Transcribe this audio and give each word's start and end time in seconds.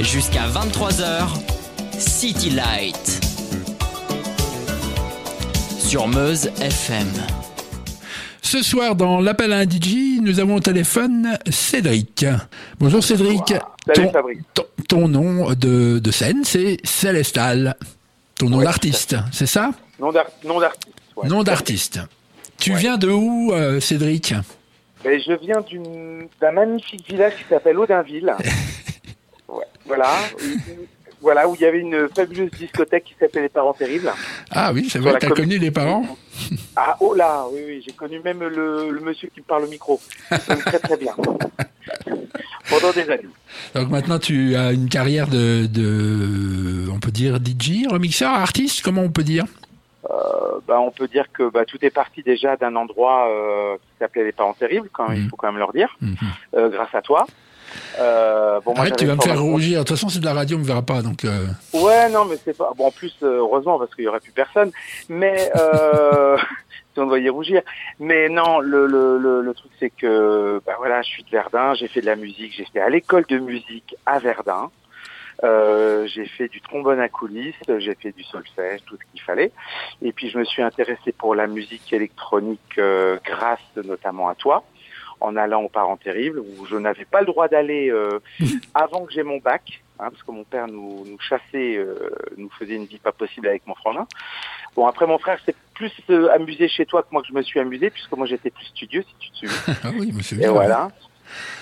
Jusqu'à 0.00 0.46
23h, 0.46 1.28
City 1.98 2.50
Light. 2.50 3.20
Sur 5.78 6.06
Meuse 6.08 6.46
FM. 6.60 7.06
Ce 8.42 8.62
soir, 8.62 8.94
dans 8.94 9.20
l'appel 9.20 9.52
à 9.52 9.58
un 9.58 9.64
DJ, 9.64 10.20
nous 10.22 10.40
avons 10.40 10.56
au 10.56 10.60
téléphone 10.60 11.38
Cédric. 11.50 12.24
Bonjour 12.78 13.02
Cédric. 13.02 13.48
Salut 13.86 14.06
ton, 14.06 14.12
Fabrice. 14.12 14.38
ton- 14.54 14.66
ton 14.88 15.08
nom 15.08 15.50
de, 15.52 15.98
de 15.98 16.10
scène, 16.10 16.44
c'est 16.44 16.78
Célestal. 16.84 17.76
Ton 18.38 18.48
nom 18.50 18.58
Ouais, 18.58 18.64
d'artiste, 18.64 19.16
c'est 19.32 19.46
ça? 19.46 19.70
Nom 19.98 20.12
d'ar- 20.12 20.26
nom 20.44 20.60
d'artiste. 20.60 20.94
ouais. 21.16 21.28
Nom 21.28 21.42
d'artiste. 21.42 22.00
Tu 22.58 22.72
Ouais. 22.72 22.78
viens 22.78 22.96
de 22.96 23.08
où, 23.10 23.52
euh, 23.52 23.80
Cédric? 23.80 24.34
Ben, 25.04 25.20
je 25.20 25.32
viens 25.44 25.60
d'une- 25.60 26.28
d'un 26.40 26.52
magnifique 26.52 27.06
village 27.08 27.34
qui 27.38 27.44
s'appelle 27.48 27.78
Audinville. 27.78 28.32
Voilà. 29.88 30.12
voilà, 31.20 31.48
où 31.48 31.54
il 31.56 31.60
y 31.60 31.64
avait 31.64 31.80
une 31.80 32.08
fabuleuse 32.14 32.50
discothèque 32.52 33.04
qui 33.04 33.14
s'appelait 33.18 33.42
Les 33.42 33.48
Parents 33.48 33.72
Terribles. 33.72 34.12
Ah 34.52 34.70
oui, 34.72 34.88
c'est 34.88 34.98
vrai, 35.00 35.14
t'as 35.18 35.28
commune. 35.28 35.44
connu 35.48 35.58
les 35.58 35.70
parents 35.72 36.04
Ah, 36.76 36.96
oh 37.00 37.12
là, 37.14 37.44
oui, 37.52 37.60
oui, 37.66 37.82
j'ai 37.84 37.92
connu 37.92 38.20
même 38.20 38.40
le, 38.40 38.90
le 38.90 39.00
monsieur 39.00 39.28
qui 39.34 39.40
me 39.40 39.44
parle 39.44 39.64
au 39.64 39.68
micro. 39.68 40.00
Donc, 40.30 40.64
très 40.64 40.78
très 40.78 40.96
bien. 40.96 41.14
Pendant 42.70 42.92
des 42.92 43.08
années. 43.10 43.28
Donc 43.74 43.88
maintenant, 43.90 44.18
tu 44.18 44.54
as 44.54 44.72
une 44.72 44.88
carrière 44.90 45.26
de, 45.26 45.66
de 45.66 46.88
on 46.92 46.98
peut 47.00 47.10
dire 47.10 47.36
DJ, 47.38 47.86
remixeur, 47.90 48.30
artiste, 48.30 48.82
comment 48.84 49.00
on 49.02 49.10
peut 49.10 49.22
dire? 49.24 49.44
Euh, 50.10 50.14
ben, 50.66 50.76
on 50.78 50.90
peut 50.90 51.08
dire 51.08 51.26
que 51.32 51.50
bah, 51.50 51.64
tout 51.64 51.78
est 51.82 51.90
parti 51.90 52.22
déjà 52.22 52.56
d'un 52.56 52.76
endroit 52.76 53.28
euh, 53.30 53.76
qui 53.76 53.98
s'appelait 53.98 54.24
Les 54.24 54.32
Parents 54.32 54.52
Terribles, 54.54 54.88
quand 54.92 55.10
il 55.12 55.22
Mhm. 55.22 55.28
faut 55.30 55.36
quand 55.36 55.48
même 55.48 55.58
leur 55.58 55.72
dire, 55.72 55.96
Mhm. 56.00 56.14
euh, 56.56 56.68
grâce 56.68 56.94
à 56.94 57.00
toi. 57.02 57.26
Euh, 57.98 58.60
bon, 58.60 58.72
moi, 58.72 58.80
Arrête, 58.80 58.96
tu 58.96 59.06
vas 59.06 59.16
me 59.16 59.20
faire 59.20 59.40
rougir. 59.40 59.80
De 59.80 59.84
toute 59.84 59.96
façon, 59.96 60.08
c'est 60.08 60.20
de 60.20 60.24
la 60.24 60.34
radio, 60.34 60.56
on 60.56 60.60
me 60.60 60.64
verra 60.64 60.82
pas. 60.82 61.02
Donc, 61.02 61.24
euh, 61.24 61.46
Ouais, 61.72 62.08
non, 62.10 62.24
mais 62.24 62.36
c'est 62.44 62.56
pas. 62.56 62.72
Bon, 62.76 62.86
en 62.86 62.90
plus, 62.90 63.14
euh, 63.22 63.38
heureusement, 63.38 63.78
parce 63.78 63.94
qu'il 63.94 64.04
y 64.04 64.08
aurait 64.08 64.20
plus 64.20 64.32
personne. 64.32 64.70
Mais 65.08 65.50
euh... 65.56 66.36
si 66.94 67.00
on 67.00 67.14
y 67.16 67.28
rougir. 67.28 67.62
Mais 68.00 68.28
non, 68.28 68.60
le 68.60 68.86
le 68.86 69.18
le, 69.18 69.42
le 69.42 69.54
truc 69.54 69.70
c'est 69.78 69.90
que, 69.90 70.60
bah 70.66 70.74
voilà, 70.78 71.02
je 71.02 71.08
suis 71.08 71.22
de 71.22 71.30
Verdun. 71.30 71.74
J'ai 71.74 71.88
fait 71.88 72.00
de 72.00 72.06
la 72.06 72.16
musique. 72.16 72.52
J'ai 72.56 72.64
fait 72.64 72.80
à 72.80 72.88
l'école 72.88 73.24
de 73.28 73.38
musique 73.38 73.94
à 74.06 74.18
Verdun. 74.18 74.70
Euh, 75.44 76.06
j'ai 76.08 76.26
fait 76.26 76.48
du 76.48 76.60
trombone 76.60 76.98
à 76.98 77.08
coulisses, 77.08 77.54
j'ai 77.78 77.94
fait 77.94 78.10
du 78.10 78.24
solfège, 78.24 78.80
tout 78.86 78.96
ce 78.96 79.10
qu'il 79.12 79.20
fallait. 79.20 79.52
Et 80.02 80.12
puis 80.12 80.30
je 80.30 80.38
me 80.38 80.44
suis 80.44 80.62
intéressé 80.62 81.12
pour 81.12 81.34
la 81.34 81.46
musique 81.46 81.92
électronique 81.92 82.78
euh, 82.78 83.18
grâce 83.24 83.60
notamment 83.76 84.28
à 84.28 84.34
toi, 84.34 84.64
en 85.20 85.36
allant 85.36 85.62
aux 85.62 85.68
parents 85.68 85.96
terribles, 85.96 86.40
où 86.40 86.66
je 86.66 86.76
n'avais 86.76 87.04
pas 87.04 87.20
le 87.20 87.26
droit 87.26 87.48
d'aller 87.48 87.90
euh, 87.90 88.20
avant 88.74 89.04
que 89.04 89.12
j'ai 89.12 89.22
mon 89.22 89.38
bac, 89.38 89.82
hein, 89.98 90.10
parce 90.10 90.22
que 90.22 90.30
mon 90.30 90.44
père 90.44 90.66
nous, 90.66 91.04
nous 91.06 91.18
chassait, 91.20 91.76
euh, 91.76 92.10
nous 92.36 92.50
faisait 92.58 92.74
une 92.74 92.86
vie 92.86 92.98
pas 92.98 93.12
possible 93.12 93.48
avec 93.48 93.66
mon 93.66 93.74
frangin. 93.74 94.06
Bon, 94.76 94.86
après 94.86 95.06
mon 95.06 95.18
frère 95.18 95.38
s'est 95.44 95.54
plus 95.74 95.92
euh, 96.10 96.30
amusé 96.32 96.68
chez 96.68 96.86
toi 96.86 97.02
que 97.02 97.08
moi 97.12 97.22
que 97.22 97.28
je 97.28 97.34
me 97.34 97.42
suis 97.42 97.60
amusé, 97.60 97.90
puisque 97.90 98.12
moi 98.12 98.26
j'étais 98.26 98.50
plus 98.50 98.66
studieux, 98.66 99.02
si 99.02 99.14
tu 99.18 99.30
te 99.30 99.36
souviens. 99.46 99.74
ah 99.84 99.90
oui, 99.98 100.12
me 100.12 100.42
Et 100.42 100.48
voilà. 100.48 100.90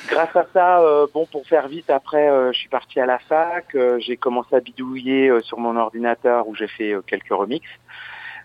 Grâce 0.08 0.34
à 0.36 0.46
ça, 0.52 0.80
euh, 0.80 1.06
bon, 1.12 1.26
pour 1.26 1.46
faire 1.46 1.66
vite, 1.68 1.90
après, 1.90 2.28
euh, 2.28 2.52
je 2.52 2.58
suis 2.58 2.68
parti 2.68 3.00
à 3.00 3.06
la 3.06 3.18
fac. 3.18 3.74
euh, 3.74 3.98
j'ai 3.98 4.16
commencé 4.16 4.54
à 4.54 4.60
bidouiller 4.60 5.28
euh, 5.28 5.40
sur 5.40 5.58
mon 5.58 5.76
ordinateur 5.76 6.46
où 6.46 6.54
j'ai 6.54 6.68
fait 6.68 6.92
euh, 6.92 7.02
quelques 7.02 7.32
remixes 7.32 7.66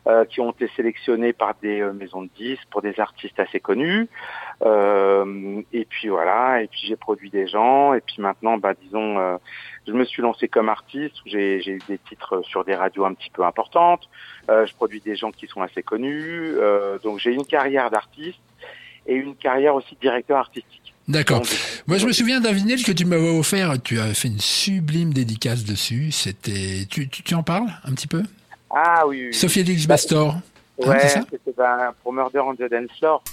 euh, 0.08 0.26
qui 0.26 0.42
ont 0.42 0.52
été 0.52 0.70
sélectionnés 0.76 1.34
par 1.34 1.54
des 1.62 1.82
euh, 1.82 1.94
maisons 1.94 2.24
de 2.24 2.30
disques 2.36 2.66
pour 2.72 2.82
des 2.82 3.00
artistes 3.00 3.40
assez 3.40 3.60
connus. 3.60 4.08
Euh, 4.64 5.62
et 5.72 5.86
puis 5.86 6.10
voilà. 6.10 6.62
Et 6.64 6.68
puis 6.68 6.82
j'ai 6.88 6.96
produit 6.96 7.30
des 7.30 7.48
gens. 7.48 7.94
Et 7.94 8.02
puis 8.02 8.16
maintenant, 8.20 8.58
bah, 8.58 8.74
disons, 8.74 9.20
euh, 9.20 9.38
je 9.88 9.94
me 9.94 10.04
suis 10.06 10.22
lancé 10.22 10.48
comme 10.48 10.70
artiste. 10.70 11.16
J'ai 11.26 11.58
eu 11.68 11.80
des 11.88 11.98
titres 11.98 12.42
sur 12.44 12.64
des 12.64 12.76
radios 12.76 13.06
un 13.06 13.14
petit 13.14 13.30
peu 13.30 13.44
importantes. 13.44 14.10
Euh, 14.50 14.66
je 14.66 14.74
produis 14.74 15.02
des 15.02 15.16
gens 15.16 15.32
qui 15.32 15.48
sont 15.48 15.62
assez 15.62 15.84
connus. 15.84 16.56
Euh, 16.58 16.98
donc 17.00 17.20
j'ai 17.20 17.34
une 17.34 17.46
carrière 17.46 17.92
d'artiste 17.92 18.40
et 19.06 19.16
une 19.16 19.36
carrière 19.36 19.76
aussi 19.76 19.96
de 19.96 20.00
directeur 20.00 20.38
artistique. 20.38 20.94
D'accord. 21.08 21.42
Moi, 21.88 21.98
je 21.98 22.06
me 22.06 22.14
souviens 22.14 22.40
d'un 22.40 22.54
vinyle 22.54 22.84
que 22.84 22.92
tu 22.92 23.06
m'avais 23.06 23.38
offert. 23.38 23.82
Tu 23.84 24.00
as 24.00 24.14
fait 24.14 24.30
une 24.30 24.40
sublime 24.40 25.14
dédicace 25.14 25.66
dessus. 25.66 26.12
C'était. 26.12 26.86
Tu, 26.90 27.10
tu, 27.10 27.24
tu 27.24 27.36
en 27.36 27.44
parles 27.44 27.68
un 27.84 27.94
petit 27.94 28.08
peu? 28.08 28.24
Ah 28.74 29.06
oui, 29.06 29.28
oui. 29.28 29.34
Sophie 29.34 29.60
Elix 29.62 29.86
Bastor. 29.86 30.36
Hein, 30.36 30.42
ouais, 30.88 31.00
c'est 31.02 31.10
ça 31.10 31.22
c'était 31.30 31.54
ben, 31.58 31.94
pour 32.02 32.14
Murder 32.14 32.40
on 32.40 32.56
the 32.56 32.70
Dance 32.70 32.90
Floor. 32.98 33.24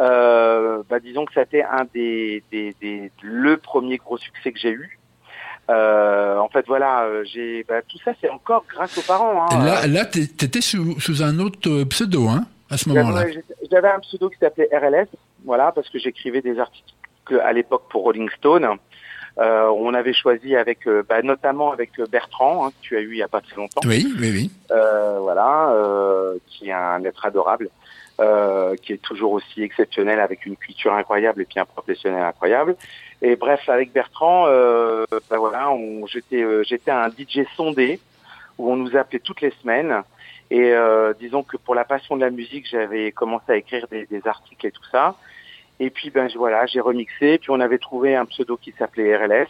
Ça 0.00 1.40
a 1.40 1.42
été 1.42 1.62
un 1.62 1.84
des, 1.92 2.42
des, 2.50 2.74
des 2.80 3.10
le 3.22 3.56
premier 3.56 3.96
gros 3.98 4.18
succès 4.18 4.52
que 4.52 4.58
j'ai 4.58 4.70
eu. 4.70 4.98
Euh, 5.70 6.38
en 6.38 6.48
fait, 6.48 6.66
voilà, 6.66 7.04
euh, 7.04 7.24
j'ai 7.24 7.64
bah, 7.68 7.80
tout 7.82 7.98
ça, 8.04 8.12
c'est 8.20 8.28
encore 8.28 8.64
grâce 8.68 8.98
aux 8.98 9.02
parents. 9.02 9.46
Hein. 9.50 9.64
Là, 9.64 9.86
là 9.86 10.04
t'étais 10.04 10.60
sous, 10.60 10.98
sous 10.98 11.22
un 11.22 11.38
autre 11.38 11.70
euh, 11.70 11.84
pseudo, 11.84 12.28
hein, 12.28 12.46
à 12.70 12.76
ce 12.76 12.88
moment-là. 12.88 13.26
j'avais 13.70 13.88
un 13.88 14.00
pseudo 14.00 14.30
qui 14.30 14.38
s'appelait 14.38 14.68
RLS, 14.72 15.06
voilà, 15.44 15.70
parce 15.70 15.88
que 15.88 15.98
j'écrivais 15.98 16.40
des 16.40 16.58
articles 16.58 16.94
à 17.44 17.52
l'époque 17.52 17.84
pour 17.88 18.02
Rolling 18.02 18.28
Stone. 18.36 18.66
Euh, 19.38 19.68
on 19.68 19.94
avait 19.94 20.12
choisi 20.12 20.56
avec, 20.56 20.86
euh, 20.86 21.04
bah, 21.08 21.22
notamment 21.22 21.72
avec 21.72 21.98
euh, 21.98 22.06
Bertrand, 22.10 22.66
hein, 22.66 22.70
que 22.70 22.82
tu 22.82 22.96
as 22.96 23.00
eu 23.00 23.12
il 23.12 23.18
y 23.18 23.22
a 23.22 23.28
pas 23.28 23.40
très 23.40 23.56
longtemps. 23.56 23.80
Oui, 23.84 24.12
oui, 24.18 24.30
oui. 24.32 24.50
Euh, 24.70 25.18
voilà, 25.20 25.70
euh, 25.70 26.36
qui 26.48 26.68
est 26.68 26.72
un 26.72 27.02
être 27.04 27.24
adorable, 27.24 27.70
euh, 28.20 28.76
qui 28.76 28.92
est 28.92 29.02
toujours 29.02 29.32
aussi 29.32 29.62
exceptionnel 29.62 30.20
avec 30.20 30.44
une 30.44 30.56
culture 30.56 30.92
incroyable 30.92 31.40
et 31.40 31.44
puis 31.46 31.58
un 31.58 31.64
professionnel 31.64 32.22
incroyable. 32.22 32.76
Et 33.22 33.36
bref, 33.36 33.68
avec 33.68 33.92
Bertrand, 33.92 34.46
euh, 34.46 35.06
bah 35.30 35.38
voilà, 35.38 35.72
j'étais, 36.06 36.42
euh, 36.42 36.62
j'étais 36.62 36.90
un 36.90 37.08
DJ 37.08 37.46
sondé 37.56 38.00
où 38.58 38.70
on 38.70 38.76
nous 38.76 38.96
appelait 38.96 39.20
toutes 39.20 39.40
les 39.40 39.52
semaines. 39.62 40.02
Et 40.50 40.72
euh, 40.72 41.14
disons 41.18 41.42
que 41.42 41.56
pour 41.56 41.74
la 41.74 41.84
passion 41.84 42.16
de 42.16 42.22
la 42.22 42.30
musique, 42.30 42.66
j'avais 42.68 43.12
commencé 43.12 43.52
à 43.52 43.56
écrire 43.56 43.86
des, 43.88 44.06
des 44.06 44.26
articles 44.26 44.66
et 44.66 44.70
tout 44.70 44.84
ça. 44.90 45.16
Et 45.78 45.90
puis 45.90 46.10
ben 46.10 46.28
voilà, 46.36 46.66
j'ai 46.66 46.80
remixé. 46.80 47.38
Puis 47.38 47.50
on 47.50 47.60
avait 47.60 47.78
trouvé 47.78 48.16
un 48.16 48.26
pseudo 48.26 48.56
qui 48.56 48.72
s'appelait 48.72 49.16
RLS, 49.16 49.48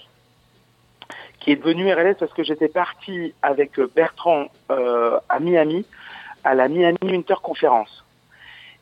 qui 1.40 1.52
est 1.52 1.56
devenu 1.56 1.92
RLS 1.92 2.16
parce 2.20 2.32
que 2.32 2.44
j'étais 2.44 2.68
parti 2.68 3.34
avec 3.42 3.80
Bertrand 3.96 4.46
à 4.68 5.40
Miami, 5.40 5.84
à 6.44 6.54
la 6.54 6.68
Miami 6.68 6.98
Winter 7.02 7.34
Conference. 7.42 8.04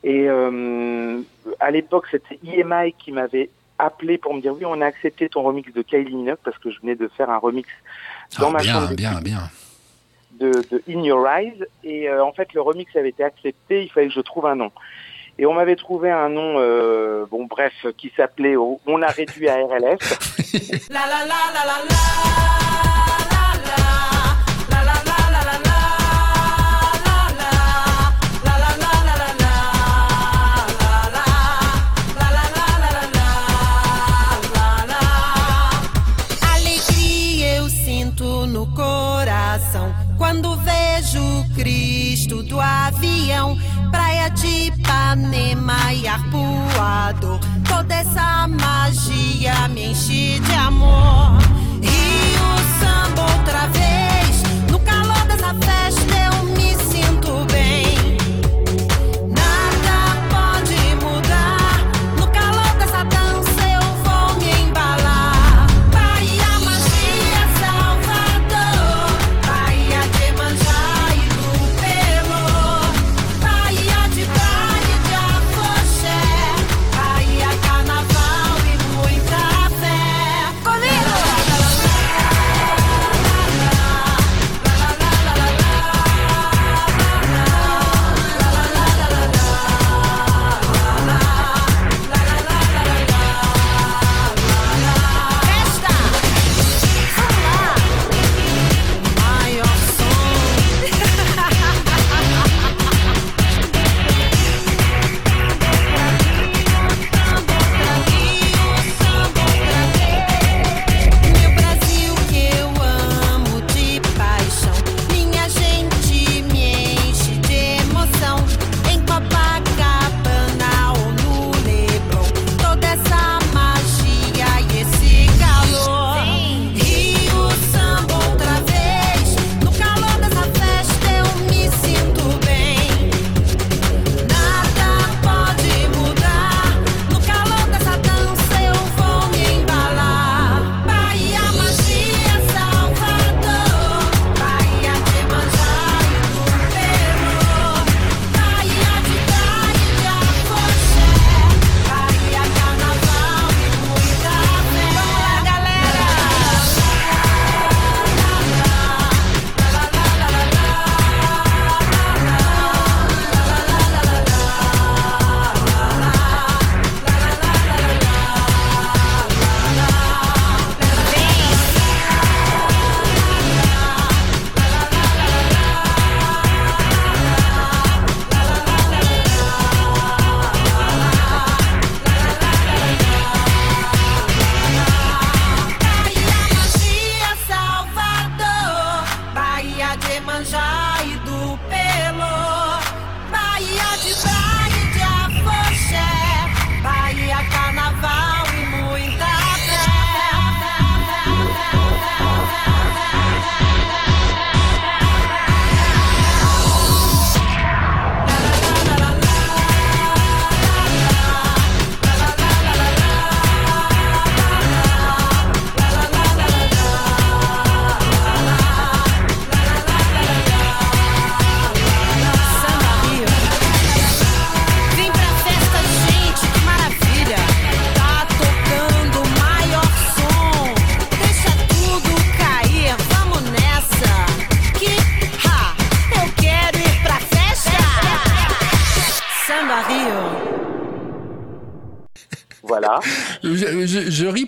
Et 0.04 0.28
euh, 0.28 1.20
à 1.60 1.70
l'époque, 1.70 2.06
c'était 2.10 2.38
EMI 2.46 2.92
qui 2.98 3.12
m'avait 3.12 3.50
appelé 3.78 4.18
pour 4.18 4.34
me 4.34 4.40
dire 4.40 4.52
oui, 4.54 4.64
on 4.64 4.80
a 4.80 4.86
accepté 4.86 5.28
ton 5.28 5.42
remix 5.42 5.72
de 5.72 5.82
Kylie 5.82 6.14
Minogue 6.14 6.38
parce 6.44 6.58
que 6.58 6.70
je 6.70 6.80
venais 6.80 6.94
de 6.96 7.08
faire 7.08 7.30
un 7.30 7.38
remix 7.38 7.68
dans 8.38 8.48
Ah, 8.48 8.52
ma 8.52 8.58
bien, 8.60 8.72
chambre 8.74 8.94
bien, 8.94 9.20
bien. 9.20 9.50
de, 10.38 10.50
de 10.70 10.82
In 10.88 11.02
Your 11.02 11.26
Eyes. 11.28 11.64
Et 11.84 12.08
euh, 12.08 12.24
en 12.24 12.32
fait, 12.32 12.52
le 12.54 12.60
remix 12.60 12.94
avait 12.96 13.08
été 13.10 13.24
accepté, 13.24 13.82
il 13.84 13.90
fallait 13.90 14.08
que 14.08 14.14
je 14.14 14.20
trouve 14.20 14.46
un 14.46 14.56
nom. 14.56 14.70
Et 15.40 15.46
on 15.46 15.54
m'avait 15.54 15.76
trouvé 15.76 16.10
un 16.10 16.28
nom, 16.28 16.56
euh, 16.58 17.24
bon 17.30 17.44
bref, 17.46 17.72
qui 17.96 18.12
s'appelait, 18.16 18.56
on 18.56 19.02
a 19.02 19.06
réduit 19.06 19.48
à 19.48 19.54
RLS. 19.54 19.98
Alegria 20.90 21.34
Ipanema 45.08 45.94
e 45.94 46.06
arpoador. 46.06 47.40
Toda 47.66 47.94
essa 47.94 48.46
magia 48.46 49.66
me 49.68 49.84
enche 49.86 50.38
de 50.38 50.52
amor. 50.52 51.37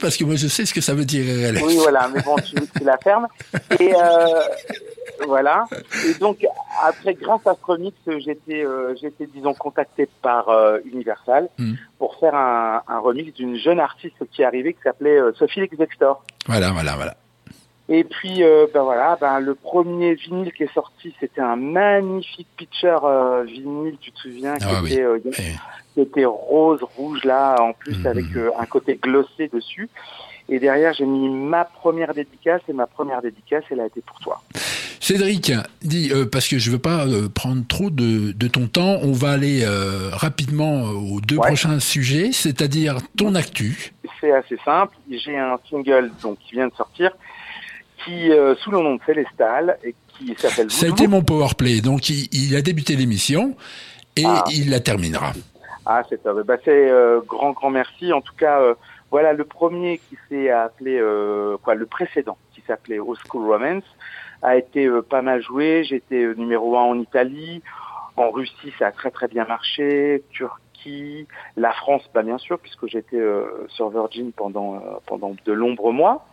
Parce 0.01 0.17
que 0.17 0.25
moi 0.25 0.37
je 0.37 0.49
sais 0.49 0.65
ce 0.67 0.75
que 0.75 0.81
ça 0.81 0.95
veut 0.95 1.05
dire 1.05 1.25
RLS. 1.25 1.63
Oui, 1.65 1.77
voilà, 1.77 2.09
mais 2.13 2.21
bon, 2.23 2.37
tu, 2.37 2.55
tu 2.55 2.85
la 2.85 2.97
fermes. 2.99 3.29
Et 3.79 3.93
euh, 3.95 4.41
voilà. 5.27 5.67
Et 6.09 6.15
donc, 6.15 6.45
après, 6.83 7.15
grâce 7.15 7.47
à 7.47 7.55
ce 7.55 7.65
remix, 7.67 7.95
j'étais, 8.07 8.65
euh, 8.65 8.95
j'étais, 9.01 9.27
disons, 9.27 9.55
contacté 9.55 10.09
par 10.23 10.49
euh, 10.49 10.79
Universal 10.91 11.49
Mm. 11.59 11.75
pour 11.99 12.17
faire 12.19 12.35
un, 12.35 12.83
un 12.89 12.99
remix 12.99 13.33
d'une 13.35 13.57
jeune 13.57 13.81
artiste 13.81 14.17
qui 14.33 14.43
est 14.43 14.45
arrivée 14.45 14.73
qui 14.75 14.81
s'appelait 14.83 15.19
euh, 15.19 15.33
Sophie 15.39 15.61
Lexvector. 15.61 16.23
Voilà, 16.47 16.71
voilà, 16.71 16.95
voilà. 16.97 17.17
Et 17.93 18.05
puis, 18.05 18.45
euh, 18.45 18.67
ben 18.73 18.83
voilà, 18.85 19.19
ben 19.21 19.41
le 19.41 19.55
premier 19.57 20.15
vinyle 20.15 20.53
qui 20.53 20.63
est 20.63 20.73
sorti, 20.73 21.13
c'était 21.19 21.41
un 21.41 21.57
magnifique 21.57 22.47
pitcher 22.57 22.97
euh, 23.03 23.43
vinyle, 23.43 23.97
tu 24.01 24.13
te 24.13 24.19
souviens, 24.21 24.57
qui, 24.59 24.65
Ah 24.69 24.81
oui. 24.83 24.93
était, 24.93 25.03
euh, 25.03 25.19
qui 25.95 26.01
était 26.01 26.25
rose, 26.25 26.79
rouge 26.97 27.25
là, 27.25 27.57
en 27.61 27.73
plus 27.73 27.99
Mhm. 27.99 28.07
avec 28.07 28.27
un 28.59 28.67
côté 28.67 28.95
glossé 29.03 29.49
dessus. 29.53 29.89
Et 30.49 30.61
derrière, 30.61 30.93
j'ai 30.95 31.05
mis 31.05 31.29
ma 31.29 31.65
première 31.65 32.15
dédicace, 32.15 32.61
et 32.69 32.73
ma 32.73 32.87
première 32.87 33.23
dédicace, 33.23 33.65
elle 33.71 33.81
a 33.81 33.87
été 33.87 34.01
pour 34.03 34.19
toi. 34.21 34.41
Cédric, 35.01 35.53
dis, 35.83 36.11
euh, 36.13 36.27
parce 36.31 36.47
que 36.47 36.59
je 36.59 36.71
veux 36.71 36.79
pas 36.79 37.07
euh, 37.07 37.29
prendre 37.29 37.67
trop 37.67 37.91
de, 37.91 38.33
de 38.33 38.49
ton 38.49 38.67
temps, 38.69 38.99
on 39.03 39.13
va 39.13 39.31
aller 39.33 39.63
euh, 39.65 40.11
rapidement 40.13 40.83
aux 40.91 41.21
deux 41.21 41.37
Ouais. 41.39 41.47
prochains 41.49 41.81
sujets, 41.81 42.31
c'est-à-dire 42.33 42.99
ton 43.17 43.35
actu. 43.35 43.93
C'est 44.21 44.31
assez 44.33 44.59
simple. 44.65 44.95
J'ai 45.11 45.37
un 45.39 45.59
single 45.69 46.11
donc 46.23 46.39
qui 46.39 46.53
vient 46.53 46.69
de 46.69 46.75
sortir, 46.75 47.11
qui 48.05 48.31
euh, 48.31 48.55
sous 48.57 48.71
le 48.71 48.79
nom 48.79 48.97
de 48.97 49.01
Célestal 49.07 49.79
et 49.85 49.95
qui 50.19 50.35
s'appelle 50.39 50.71
Ça 50.71 50.87
a 50.87 50.89
été 50.89 51.07
mon 51.07 51.23
powerplay, 51.23 51.81
donc 51.81 52.09
il, 52.09 52.29
il 52.33 52.57
a 52.57 52.63
débuté 52.63 52.97
l'émission 52.97 53.57
et 54.17 54.25
Ah. 54.27 54.45
il 54.53 54.71
la 54.71 54.81
terminera. 54.81 55.33
Ah, 55.87 56.03
c'est 56.09 56.23
top. 56.23 56.45
Bah, 56.47 56.57
c'est 56.65 56.91
euh, 56.91 57.21
grand, 57.27 57.53
grand 57.53 57.71
merci. 57.71 58.13
En 58.13 58.21
tout 58.21 58.35
cas, 58.37 58.61
euh, 58.61 58.75
voilà 59.11 59.33
le 59.33 59.45
premier 59.45 59.99
qui 59.99 60.17
s'est 60.29 60.51
appelé, 60.51 60.99
euh, 61.01 61.57
quoi, 61.63 61.75
le 61.75 61.87
précédent 61.87 62.37
qui 62.55 62.63
s'appelait 62.67 62.99
Old 62.99 63.19
School 63.29 63.51
Romance 63.51 63.85
a 64.43 64.57
été 64.57 64.87
euh, 64.87 65.03
pas 65.03 65.23
mal 65.23 65.43
joué. 65.43 65.85
J'étais 65.85 66.23
euh, 66.23 66.35
numéro 66.35 66.77
un 66.77 66.83
en 66.83 66.99
Italie, 66.99 67.63
en 68.17 68.31
Russie, 68.31 68.73
ça 68.79 68.89
a 68.89 68.93
très 68.93 69.11
très 69.11 69.29
bien 69.29 69.45
marché, 69.47 70.23
Turquie, 70.31 71.27
la 71.57 71.73
France, 71.73 72.03
bah 72.15 72.23
bien 72.23 72.39
sûr, 72.39 72.59
puisque 72.59 72.87
j'étais 72.87 73.17
euh, 73.19 73.67
sur 73.69 73.89
Virgin 73.91 74.33
pendant 74.33 74.77
euh, 74.77 74.79
pendant 75.07 75.35
de 75.45 75.55
nombreux 75.55 75.93
mois. 75.93 76.27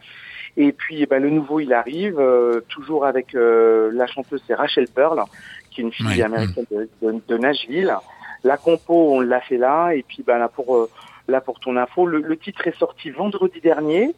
Et 0.57 0.71
puis, 0.71 1.05
bah, 1.05 1.19
le 1.19 1.29
nouveau, 1.29 1.59
il 1.59 1.71
arrive, 1.71 2.19
euh, 2.19 2.61
toujours 2.67 3.05
avec 3.05 3.35
euh, 3.35 3.91
la 3.93 4.07
chanteuse, 4.07 4.41
c'est 4.47 4.55
Rachel 4.55 4.87
Pearl, 4.87 5.21
qui 5.71 5.81
est 5.81 5.83
une 5.83 5.91
fille 5.93 6.07
américaine 6.23 6.65
de, 6.71 6.89
de, 7.01 7.21
de 7.27 7.37
Nashville. 7.37 7.93
La 8.43 8.57
compo, 8.57 9.13
on 9.13 9.19
l'a 9.21 9.39
fait 9.41 9.57
là. 9.57 9.91
Et 9.91 10.03
puis, 10.07 10.23
bah, 10.25 10.37
là, 10.39 10.47
pour, 10.47 10.75
euh, 10.75 10.89
là, 11.27 11.41
pour 11.41 11.59
ton 11.59 11.77
info, 11.77 12.05
le, 12.07 12.21
le 12.21 12.37
titre 12.37 12.65
est 12.67 12.77
sorti 12.77 13.11
vendredi 13.11 13.59
dernier. 13.61 14.15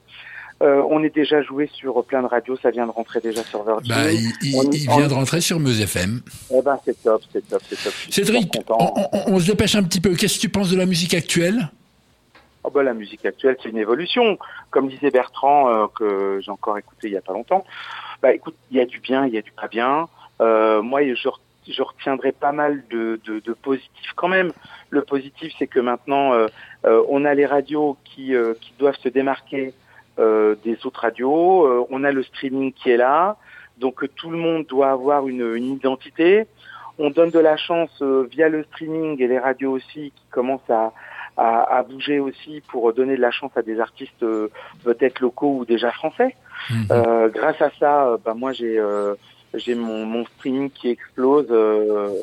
Euh, 0.61 0.81
on 0.89 1.01
est 1.03 1.13
déjà 1.15 1.41
joué 1.41 1.69
sur 1.73 2.03
plein 2.03 2.21
de 2.21 2.27
radios. 2.27 2.57
Ça 2.61 2.69
vient 2.69 2.85
de 2.85 2.91
rentrer 2.91 3.21
déjà 3.21 3.43
sur 3.43 3.63
Virgin. 3.63 3.93
Bah, 3.95 4.11
il, 4.11 4.29
il- 4.41 4.55
on- 4.57 4.69
il 4.71 4.89
on- 4.89 4.97
vient 4.97 5.07
de 5.07 5.13
rentrer 5.13 5.39
sur 5.39 5.57
Meuse 5.59 5.79
FM. 5.81 6.21
Eh 6.53 6.61
ben, 6.61 6.77
c'est 6.83 7.01
top, 7.01 7.21
c'est 7.31 7.47
top, 7.47 7.61
c'est 7.69 7.81
top. 7.81 7.93
Cédric, 8.09 8.51
on- 8.69 9.09
on 9.27 9.39
se 9.39 9.45
dépêche 9.47 9.75
un 9.75 9.83
petit 9.83 10.01
peu. 10.01 10.15
Qu'est-ce 10.15 10.35
que 10.35 10.41
tu 10.41 10.49
penses 10.49 10.69
de 10.69 10.75
la 10.77 10.85
musique 10.85 11.13
actuelle? 11.13 11.69
Oh 12.63 12.69
bah, 12.69 12.83
la 12.83 12.93
musique 12.93 13.25
actuelle, 13.25 13.57
c'est 13.61 13.69
une 13.69 13.77
évolution. 13.77 14.37
Comme 14.69 14.89
disait 14.89 15.11
Bertrand, 15.11 15.69
euh, 15.69 15.87
que 15.97 16.39
j'ai 16.41 16.51
encore 16.51 16.77
écouté 16.77 17.07
il 17.07 17.13
y 17.13 17.17
a 17.17 17.21
pas 17.21 17.33
longtemps. 17.33 17.63
Bah 18.21 18.33
écoute, 18.33 18.55
il 18.69 18.77
y 18.77 18.81
a 18.81 18.85
du 18.85 18.99
bien, 18.99 19.25
il 19.25 19.33
y 19.33 19.37
a 19.37 19.41
du 19.41 19.51
pas 19.51 19.67
bien. 19.67 20.09
Euh, 20.41 20.81
moi, 20.81 21.01
je, 21.03 21.27
re- 21.29 21.39
je 21.67 21.81
retiendrai 21.81 22.33
pas 22.33 22.51
mal 22.51 22.83
de, 22.89 23.19
de, 23.25 23.39
de 23.39 23.53
positif 23.53 24.11
quand 24.15 24.27
même. 24.27 24.51
Le 24.89 25.01
positif, 25.03 25.53
c'est 25.57 25.67
que 25.67 25.79
maintenant, 25.79 26.33
euh, 26.33 26.47
euh, 26.85 27.03
on 27.09 27.23
a 27.23 27.33
les 27.33 27.45
radios 27.45 27.97
qui, 28.03 28.35
euh, 28.35 28.53
qui 28.59 28.73
doivent 28.77 28.97
se 28.97 29.09
démarquer 29.09 29.73
euh, 30.19 30.55
des 30.65 30.85
autres 30.85 31.01
radios. 31.01 31.87
On 31.89 32.03
a 32.03 32.11
le 32.11 32.23
streaming 32.23 32.73
qui 32.73 32.89
est 32.89 32.97
là. 32.97 33.37
Donc 33.77 34.03
tout 34.15 34.29
le 34.29 34.37
monde 34.37 34.65
doit 34.65 34.91
avoir 34.91 35.29
une, 35.29 35.55
une 35.55 35.71
identité. 35.75 36.45
On 36.97 37.09
donne 37.09 37.29
de 37.29 37.39
la 37.39 37.55
chance 37.55 38.01
via 38.01 38.49
le 38.49 38.63
streaming 38.65 39.21
et 39.21 39.27
les 39.27 39.39
radios 39.39 39.71
aussi 39.71 40.11
qui 40.13 40.25
commencent 40.29 40.69
à, 40.69 40.91
à, 41.47 41.77
à 41.77 41.83
bouger 41.83 42.19
aussi 42.19 42.61
pour 42.69 42.81
donner 42.93 43.15
de 43.15 43.21
la 43.21 43.31
chance 43.31 43.51
à 43.55 43.61
des 43.69 43.79
artistes 43.79 44.23
euh, 44.23 44.49
peut-être 44.83 45.19
locaux 45.21 45.53
ou 45.59 45.65
déjà 45.65 45.91
français. 45.91 46.35
Euh, 46.91 47.29
grâce 47.37 47.61
à 47.61 47.71
ça, 47.79 47.93
euh, 48.07 48.17
bah, 48.23 48.33
moi 48.41 48.51
j'ai 48.51 48.77
euh, 48.77 49.15
j'ai 49.53 49.75
mon, 49.75 50.05
mon 50.05 50.23
streaming 50.25 50.69
qui 50.77 50.89
explose, 50.89 51.47
euh, 51.49 52.13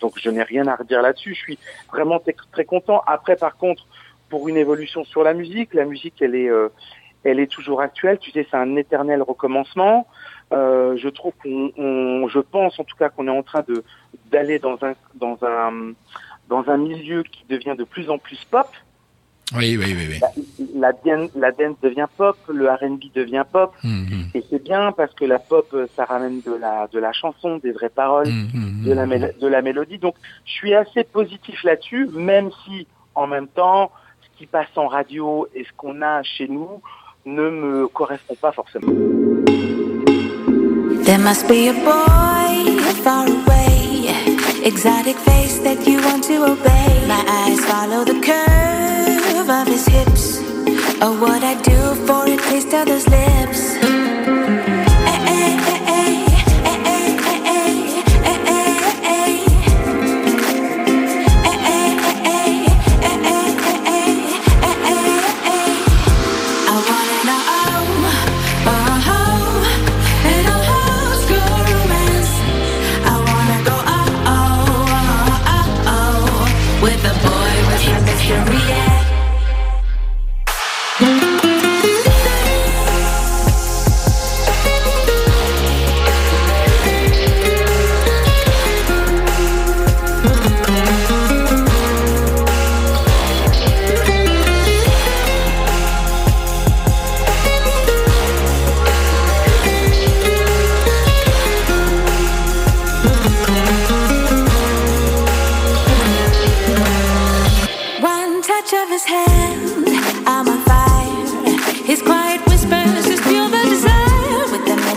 donc 0.00 0.12
je 0.22 0.30
n'ai 0.30 0.42
rien 0.42 0.66
à 0.68 0.76
redire 0.76 1.02
là-dessus. 1.02 1.34
Je 1.34 1.40
suis 1.46 1.58
vraiment 1.92 2.18
très, 2.20 2.34
très 2.52 2.64
content. 2.64 3.02
Après, 3.06 3.36
par 3.36 3.56
contre, 3.56 3.82
pour 4.30 4.48
une 4.48 4.56
évolution 4.56 5.04
sur 5.04 5.22
la 5.22 5.34
musique, 5.34 5.74
la 5.74 5.84
musique 5.84 6.18
elle 6.22 6.34
est 6.34 6.48
euh, 6.48 6.68
elle 7.24 7.38
est 7.40 7.50
toujours 7.58 7.80
actuelle. 7.88 8.18
Tu 8.18 8.30
sais, 8.32 8.46
c'est 8.50 8.56
un 8.56 8.74
éternel 8.76 9.20
recommencement. 9.22 10.06
Euh, 10.52 10.96
je 10.96 11.08
trouve 11.08 11.32
qu'on, 11.42 11.70
on- 11.76 12.28
je 12.28 12.40
pense 12.54 12.78
en 12.80 12.84
tout 12.84 12.96
cas 12.96 13.08
qu'on 13.10 13.26
est 13.26 13.38
en 13.40 13.42
train 13.42 13.64
de 13.68 13.84
d'aller 14.30 14.58
dans 14.58 14.78
un 14.88 14.94
dans 15.14 15.38
un 15.42 15.92
dans 16.52 16.64
un 16.70 16.76
milieu 16.76 17.22
qui 17.22 17.44
devient 17.48 17.74
de 17.78 17.84
plus 17.84 18.10
en 18.10 18.18
plus 18.18 18.40
pop. 18.50 18.68
Oui, 19.56 19.76
oui, 19.78 19.94
oui. 19.98 20.04
oui. 20.10 20.68
La, 20.82 20.92
dan- 21.04 21.28
la 21.34 21.50
dance 21.52 21.76
devient 21.82 22.06
pop, 22.16 22.36
le 22.48 22.64
R&B 22.70 23.02
devient 23.14 23.44
pop. 23.50 23.70
Mhm. 23.84 24.28
Et 24.34 24.42
c'est 24.48 24.62
bien 24.62 24.92
parce 24.92 25.12
que 25.14 25.24
la 25.26 25.38
pop, 25.38 25.66
euh, 25.74 25.86
ça 25.96 26.04
ramène 26.04 26.40
de 26.40 26.54
la, 26.54 26.88
de 26.94 26.98
la 26.98 27.12
chanson, 27.12 27.58
des 27.58 27.72
vraies 27.72 27.90
paroles, 28.02 28.28
Mhm. 28.28 28.82
de, 28.86 28.92
la 28.92 29.04
de 29.44 29.46
la 29.54 29.60
mélodie. 29.62 29.98
Donc, 29.98 30.14
je 30.46 30.52
suis 30.52 30.74
assez 30.74 31.04
positif 31.04 31.64
là-dessus, 31.64 32.06
même 32.14 32.50
si, 32.64 32.86
en 33.14 33.26
même 33.26 33.48
temps, 33.48 33.90
ce 34.24 34.38
qui 34.38 34.46
passe 34.46 34.72
en 34.76 34.88
radio 34.88 35.46
et 35.54 35.64
ce 35.64 35.72
qu'on 35.76 36.00
a 36.02 36.22
chez 36.22 36.48
nous 36.48 36.80
ne 37.26 37.46
me 37.50 37.88
correspond 37.88 38.36
pas 38.40 38.52
forcément. 38.52 38.92
There 41.06 41.18
must 41.18 41.46
be 41.48 41.68
a 41.68 41.74
boy 41.88 42.78
far 43.04 43.24
away, 43.26 43.71
exotic 44.64 45.16
face 45.16 45.58
that 45.58 45.86
you 45.88 45.98
want 46.02 46.22
to 46.24 46.44
obey. 46.44 47.06
My 47.08 47.24
eyes 47.26 47.64
follow 47.64 48.04
the 48.04 48.18
curve 48.20 49.48
of 49.50 49.66
his 49.66 49.86
hips. 49.86 50.38
Oh, 51.02 51.18
what 51.20 51.42
I 51.42 51.54
do 51.62 51.94
for 52.06 52.24
a 52.26 52.36
taste 52.36 52.72
of 52.72 52.86
those 52.86 53.06
lips. 53.08 53.60
Eh, 55.12 55.18
eh, 55.34 55.56
eh, 55.68 55.71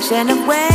ocean 0.06 0.30
away. 0.30 0.75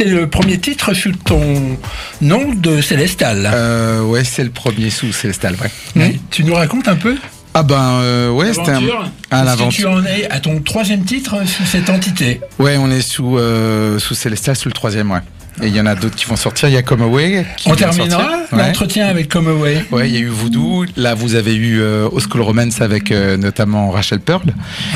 C'est 0.00 0.06
le 0.08 0.26
premier 0.30 0.56
titre 0.58 0.94
sous 0.94 1.12
ton 1.12 1.76
nom 2.22 2.54
de 2.54 2.80
Célestal. 2.80 3.50
Euh, 3.52 4.00
ouais, 4.02 4.24
c'est 4.24 4.42
le 4.44 4.48
premier 4.48 4.88
sous 4.88 5.12
Célestal, 5.12 5.56
ouais. 5.62 6.00
Ouais. 6.02 6.18
Tu 6.30 6.42
nous 6.42 6.54
racontes 6.54 6.88
un 6.88 6.96
peu 6.96 7.16
Ah 7.52 7.62
ben 7.62 7.98
euh, 8.00 8.30
ouais, 8.30 8.54
c'était 8.54 8.70
un, 8.70 8.76
un 8.76 8.80
Est-ce 8.80 8.86
que 8.86 9.28
tu 9.30 9.84
aventure. 9.84 9.90
en 9.90 10.04
es 10.06 10.26
à 10.30 10.40
ton 10.40 10.58
troisième 10.62 11.04
titre 11.04 11.46
sous 11.46 11.66
cette 11.66 11.90
entité? 11.90 12.40
Ouais, 12.58 12.78
on 12.78 12.90
est 12.90 13.02
sous 13.02 13.36
euh, 13.36 13.98
sous 13.98 14.14
Célestal, 14.14 14.56
sous 14.56 14.70
le 14.70 14.72
troisième, 14.74 15.10
ouais. 15.10 15.18
Et 15.62 15.66
il 15.68 15.76
y 15.76 15.80
en 15.80 15.86
a 15.86 15.94
d'autres 15.94 16.16
qui 16.16 16.24
vont 16.26 16.36
sortir. 16.36 16.68
Il 16.68 16.72
y 16.72 16.76
a 16.76 16.82
Come 16.82 17.02
Away. 17.02 17.44
Qui 17.56 17.68
On 17.68 17.74
terminera. 17.74 18.30
Ouais. 18.52 18.66
l'entretien 18.66 19.06
avec 19.06 19.28
Come 19.28 19.48
Away. 19.48 19.84
Ouais, 19.92 20.08
il 20.08 20.14
y 20.14 20.18
a 20.18 20.20
eu 20.20 20.26
Voodoo. 20.28 20.84
Là, 20.96 21.14
vous 21.14 21.34
avez 21.34 21.54
eu 21.54 21.80
euh, 21.80 22.08
School 22.18 22.40
Romance 22.42 22.80
avec 22.80 23.12
euh, 23.12 23.36
notamment 23.36 23.90
Rachel 23.90 24.20
Pearl, 24.20 24.42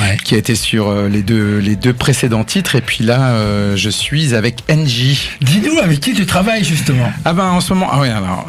Ouais. 0.01 0.17
qui 0.25 0.35
a 0.35 0.39
été 0.39 0.55
sur 0.55 0.89
euh, 0.89 1.09
les 1.09 1.23
deux 1.23 1.59
les 1.59 1.77
deux 1.77 1.93
précédents 1.93 2.45
titres. 2.45 2.75
Et 2.77 2.81
puis 2.81 3.05
là, 3.05 3.31
euh, 3.33 3.77
je 3.77 3.91
suis 3.91 4.35
avec 4.35 4.65
NJ. 4.71 5.31
Dis-nous 5.41 5.79
avec 5.79 6.01
qui 6.01 6.15
tu 6.15 6.27
travailles 6.27 6.65
justement? 6.65 7.13
Ah 7.25 7.33
ben 7.33 7.45
en 7.45 7.61
ce 7.61 7.73
moment, 7.75 7.89
ah 7.93 7.99
oui 8.01 8.09
alors, 8.09 8.47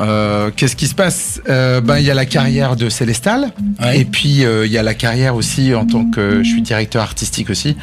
qu'est-ce 0.56 0.75
qui 0.75 0.88
se 0.88 0.95
passe? 0.95 1.41
Ben 1.47 1.97
il 1.99 2.06
y 2.06 2.12
a 2.12 2.13
la 2.15 2.25
carrière 2.25 2.75
de 2.75 2.89
Célestal, 2.89 3.51
Ouais. 3.82 3.99
et 3.99 4.06
puis 4.06 4.43
il 4.43 4.71
y 4.71 4.78
a 4.78 4.84
la 4.84 4.93
carrière 4.93 5.36
aussi 5.36 5.73
en 5.75 5.86
tant 5.86 6.06
que 6.06 6.41
je 6.43 6.49
suis 6.49 6.62
directeur 6.62 7.04
artistique 7.04 7.49
aussi 7.49 7.75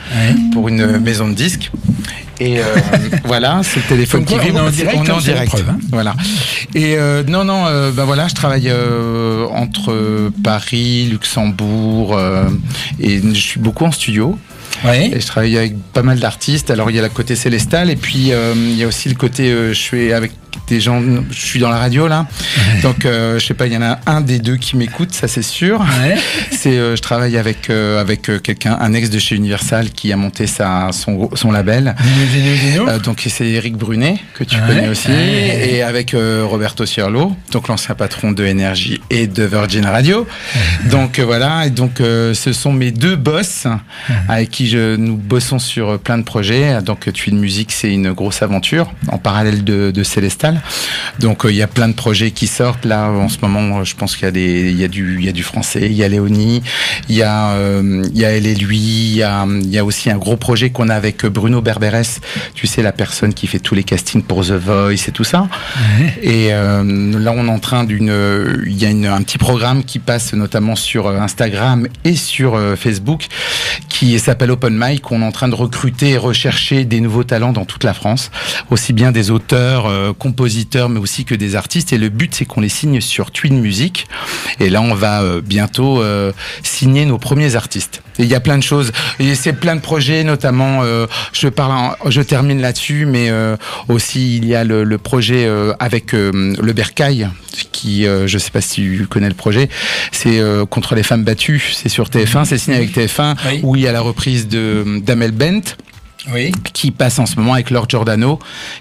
pour 0.52 0.68
une 0.68 0.98
maison 0.98 1.28
de 1.28 1.34
disques. 1.34 1.70
Et 2.40 2.58
euh, 2.58 2.64
voilà, 3.24 3.60
c'est 3.62 3.80
le 3.80 3.86
téléphone 3.86 4.24
qui 4.24 4.34
on 4.34 4.38
vibre. 4.38 4.58
est 4.58 4.60
en 4.62 4.70
direct, 4.70 4.98
on 5.00 5.04
est 5.04 5.10
en 5.10 5.16
hein, 5.16 5.20
direct. 5.20 5.48
preuve, 5.52 5.68
hein. 5.68 5.78
Voilà. 5.90 6.14
Et 6.74 6.96
euh, 6.96 7.22
non, 7.24 7.44
non, 7.44 7.66
euh, 7.66 7.90
ben 7.92 8.04
voilà, 8.04 8.28
je 8.28 8.34
travaille 8.34 8.68
euh, 8.68 9.46
entre 9.48 10.30
Paris, 10.42 11.06
Luxembourg, 11.10 12.16
euh, 12.16 12.48
et 12.98 13.20
je 13.20 13.34
suis 13.40 13.60
beaucoup 13.60 13.84
en 13.84 13.92
studio. 13.92 14.38
Ouais. 14.84 15.10
Et 15.14 15.20
je 15.20 15.26
travaille 15.26 15.56
avec 15.56 15.74
pas 15.92 16.02
mal 16.02 16.18
d'artistes. 16.18 16.70
Alors 16.70 16.90
il 16.90 16.96
y 16.96 16.98
a 16.98 17.02
le 17.02 17.08
côté 17.08 17.36
Célestal 17.36 17.90
et 17.90 17.96
puis 17.96 18.32
euh, 18.32 18.54
il 18.56 18.76
y 18.76 18.84
a 18.84 18.86
aussi 18.86 19.08
le 19.08 19.14
côté 19.14 19.50
euh, 19.50 19.68
je 19.68 19.78
suis 19.78 20.12
avec 20.12 20.32
des 20.68 20.80
gens, 20.80 21.02
je 21.30 21.46
suis 21.46 21.60
dans 21.60 21.70
la 21.70 21.78
radio 21.78 22.08
là. 22.08 22.26
Donc 22.82 23.04
euh, 23.04 23.38
je 23.38 23.46
sais 23.46 23.54
pas, 23.54 23.66
il 23.66 23.72
y 23.72 23.76
en 23.76 23.82
a 23.82 23.98
un 24.06 24.20
des 24.20 24.38
deux 24.38 24.56
qui 24.56 24.76
m'écoute, 24.76 25.12
ça 25.12 25.28
c'est 25.28 25.42
sûr. 25.42 25.80
Ouais. 25.80 26.16
C'est 26.50 26.78
euh, 26.78 26.96
je 26.96 27.02
travaille 27.02 27.36
avec 27.36 27.70
avec 27.70 28.30
quelqu'un, 28.42 28.76
un 28.80 28.92
ex 28.92 29.10
de 29.10 29.18
chez 29.18 29.36
Universal 29.36 29.90
qui 29.90 30.12
a 30.12 30.16
monté 30.16 30.46
sa 30.46 30.90
son, 30.92 31.30
son 31.34 31.52
label. 31.52 31.94
Donc 33.04 33.22
c'est 33.26 33.48
Eric 33.48 33.76
Brunet 33.76 34.16
que 34.34 34.44
tu 34.44 34.56
connais 34.66 34.88
aussi 34.88 35.10
et 35.10 35.82
avec 35.82 36.14
Roberto 36.14 36.86
Ciarlo, 36.86 37.34
donc 37.50 37.68
l'ancien 37.68 37.94
patron 37.94 38.32
de 38.32 38.44
Énergie 38.44 39.00
et 39.10 39.26
de 39.26 39.44
Virgin 39.44 39.86
Radio. 39.86 40.26
donc 40.90 41.18
voilà, 41.20 41.66
et 41.66 41.70
donc 41.70 41.94
ce 41.98 42.52
sont 42.52 42.72
mes 42.72 42.90
deux 42.90 43.16
boss 43.16 43.66
avec 44.28 44.50
qui 44.50 44.61
je, 44.68 44.96
nous 44.96 45.16
bossons 45.16 45.58
sur 45.58 45.90
euh, 45.90 45.98
plein 45.98 46.18
de 46.18 46.22
projets. 46.24 46.80
Donc 46.82 47.08
euh, 47.08 47.12
Tuile 47.12 47.36
Musique, 47.36 47.72
c'est 47.72 47.92
une 47.92 48.12
grosse 48.12 48.42
aventure 48.42 48.92
en 49.08 49.18
parallèle 49.18 49.64
de, 49.64 49.90
de 49.90 50.02
Célestal. 50.02 50.60
Donc 51.20 51.44
euh, 51.44 51.50
il 51.50 51.56
y 51.56 51.62
a 51.62 51.66
plein 51.66 51.88
de 51.88 51.94
projets 51.94 52.30
qui 52.30 52.46
sortent 52.46 52.84
là 52.84 53.08
en 53.10 53.28
ce 53.28 53.38
moment. 53.42 53.80
euh, 53.80 53.84
Je 53.84 53.94
pense 53.96 54.16
qu'il 54.16 54.24
y 54.24 54.28
a 54.28 54.32
des, 54.32 54.70
il 54.70 54.78
y 54.80 54.84
a 54.84 54.88
du, 54.88 55.16
il 55.18 55.24
y 55.24 55.28
a 55.28 55.32
du 55.32 55.42
français, 55.42 55.82
il 55.86 55.92
y 55.92 56.04
a 56.04 56.08
Léonie, 56.08 56.62
il 57.08 57.14
y 57.16 57.22
a, 57.22 57.50
euh, 57.52 58.02
il 58.12 58.18
y 58.18 58.24
a 58.24 58.30
elle 58.30 58.46
et 58.46 58.54
lui, 58.54 58.78
il 58.78 59.16
y 59.16 59.22
a, 59.22 59.46
il 59.46 59.70
y 59.70 59.78
a 59.78 59.84
aussi 59.84 60.10
un 60.10 60.16
gros 60.16 60.36
projet 60.36 60.70
qu'on 60.70 60.88
a 60.88 60.94
avec 60.94 61.24
Bruno 61.26 61.60
Berberes. 61.60 62.20
Tu 62.54 62.66
sais 62.66 62.82
la 62.82 62.92
personne 62.92 63.34
qui 63.34 63.46
fait 63.46 63.58
tous 63.60 63.74
les 63.74 63.84
castings 63.84 64.22
pour 64.22 64.44
The 64.46 64.52
Voice 64.52 65.08
et 65.08 65.12
tout 65.12 65.24
ça. 65.24 65.48
Et 66.22 66.48
euh, 66.52 67.18
là, 67.18 67.32
on 67.36 67.46
est 67.46 67.50
en 67.50 67.58
train 67.58 67.84
d'une, 67.84 68.12
il 68.66 68.80
y 68.80 68.86
a 68.86 68.90
une- 68.90 69.06
un 69.06 69.22
petit 69.22 69.38
programme 69.38 69.84
qui 69.84 69.98
passe 69.98 70.32
notamment 70.34 70.76
sur 70.76 71.06
euh, 71.06 71.18
Instagram 71.18 71.86
et 72.04 72.14
sur 72.16 72.54
euh, 72.54 72.76
Facebook, 72.76 73.26
qui 74.02 74.18
s'appelle 74.18 74.50
Open 74.50 74.76
Mic. 74.76 75.12
On 75.12 75.22
est 75.22 75.24
en 75.24 75.30
train 75.30 75.46
de 75.46 75.54
recruter 75.54 76.10
et 76.10 76.16
rechercher 76.16 76.84
des 76.84 77.00
nouveaux 77.00 77.22
talents 77.22 77.52
dans 77.52 77.64
toute 77.64 77.84
la 77.84 77.94
France, 77.94 78.32
aussi 78.68 78.92
bien 78.92 79.12
des 79.12 79.30
auteurs, 79.30 79.86
euh, 79.86 80.12
compositeurs, 80.12 80.88
mais 80.88 80.98
aussi 80.98 81.24
que 81.24 81.36
des 81.36 81.54
artistes. 81.54 81.92
Et 81.92 81.98
le 81.98 82.08
but, 82.08 82.34
c'est 82.34 82.44
qu'on 82.44 82.62
les 82.62 82.68
signe 82.68 83.00
sur 83.00 83.30
Twin 83.30 83.60
Music. 83.60 84.08
Et 84.58 84.70
là, 84.70 84.82
on 84.82 84.94
va 84.94 85.22
euh, 85.22 85.40
bientôt 85.40 86.02
euh, 86.02 86.32
signer 86.64 87.04
nos 87.04 87.18
premiers 87.18 87.54
artistes. 87.54 88.02
Il 88.18 88.26
y 88.26 88.34
a 88.34 88.40
plein 88.40 88.58
de 88.58 88.62
choses. 88.62 88.92
Et 89.18 89.34
c'est 89.34 89.52
plein 89.54 89.76
de 89.76 89.80
projets, 89.80 90.24
notamment. 90.24 90.80
euh, 90.82 91.06
je 91.32 91.48
parle, 91.48 91.72
en- 91.72 92.10
je 92.10 92.20
termine 92.20 92.60
là-dessus, 92.60 93.06
mais 93.06 93.30
euh, 93.30 93.56
aussi 93.88 94.36
il 94.36 94.44
y 94.46 94.54
a 94.54 94.64
le, 94.64 94.84
le 94.84 94.98
projet 94.98 95.46
euh, 95.46 95.72
avec 95.78 96.14
euh, 96.14 96.54
le 96.60 96.72
Bercail, 96.72 97.28
qui, 97.72 98.06
euh, 98.06 98.26
je 98.26 98.38
sais 98.38 98.50
pas 98.50 98.60
si 98.60 98.82
tu 98.82 99.06
connais 99.08 99.28
le 99.28 99.34
projet, 99.34 99.68
c'est 100.10 100.38
euh, 100.40 100.64
contre 100.66 100.94
les 100.94 101.02
femmes 101.02 101.24
battues. 101.24 101.62
C'est 101.74 101.88
sur 101.88 102.08
TF1, 102.08 102.44
c'est 102.44 102.58
signé 102.58 102.76
avec 102.78 102.94
TF1, 102.94 103.36
Oui. 103.48 103.60
où 103.62 103.76
il 103.76 103.82
y 103.82 103.88
a 103.88 103.92
la 103.92 104.00
reprise 104.00 104.48
de 104.48 105.00
d'Amel 105.00 105.32
Bent 105.32 105.76
Oui. 106.32 106.52
qui 106.72 106.90
passe 106.92 107.18
en 107.18 107.26
ce 107.26 107.36
moment 107.36 107.54
avec 107.54 107.70
Lord 107.70 107.86
Giordano, 107.88 108.38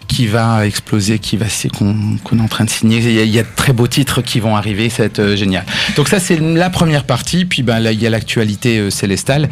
qui 0.07 0.27
va 0.27 0.65
exploser, 0.65 1.17
qui 1.19 1.37
va 1.37 1.49
c'est 1.49 1.69
qu'on 1.69 2.17
qu'on 2.23 2.37
est 2.37 2.41
en 2.41 2.47
train 2.47 2.65
de 2.65 2.69
signer. 2.69 2.97
Il 2.97 3.11
y, 3.11 3.19
a, 3.19 3.23
il 3.23 3.31
y 3.31 3.39
a 3.39 3.43
de 3.43 3.47
très 3.55 3.73
beaux 3.73 3.87
titres 3.87 4.21
qui 4.21 4.39
vont 4.39 4.55
arriver, 4.55 4.89
ça 4.89 5.03
va 5.03 5.05
être 5.05 5.19
euh, 5.19 5.35
génial. 5.35 5.65
Donc 5.95 6.07
ça 6.07 6.19
c'est 6.19 6.39
la 6.39 6.69
première 6.69 7.03
partie, 7.03 7.45
puis 7.45 7.63
ben 7.63 7.79
là 7.79 7.91
il 7.91 8.01
y 8.01 8.05
a 8.05 8.09
l'actualité 8.09 8.77
euh, 8.77 8.89
célestale 8.89 9.49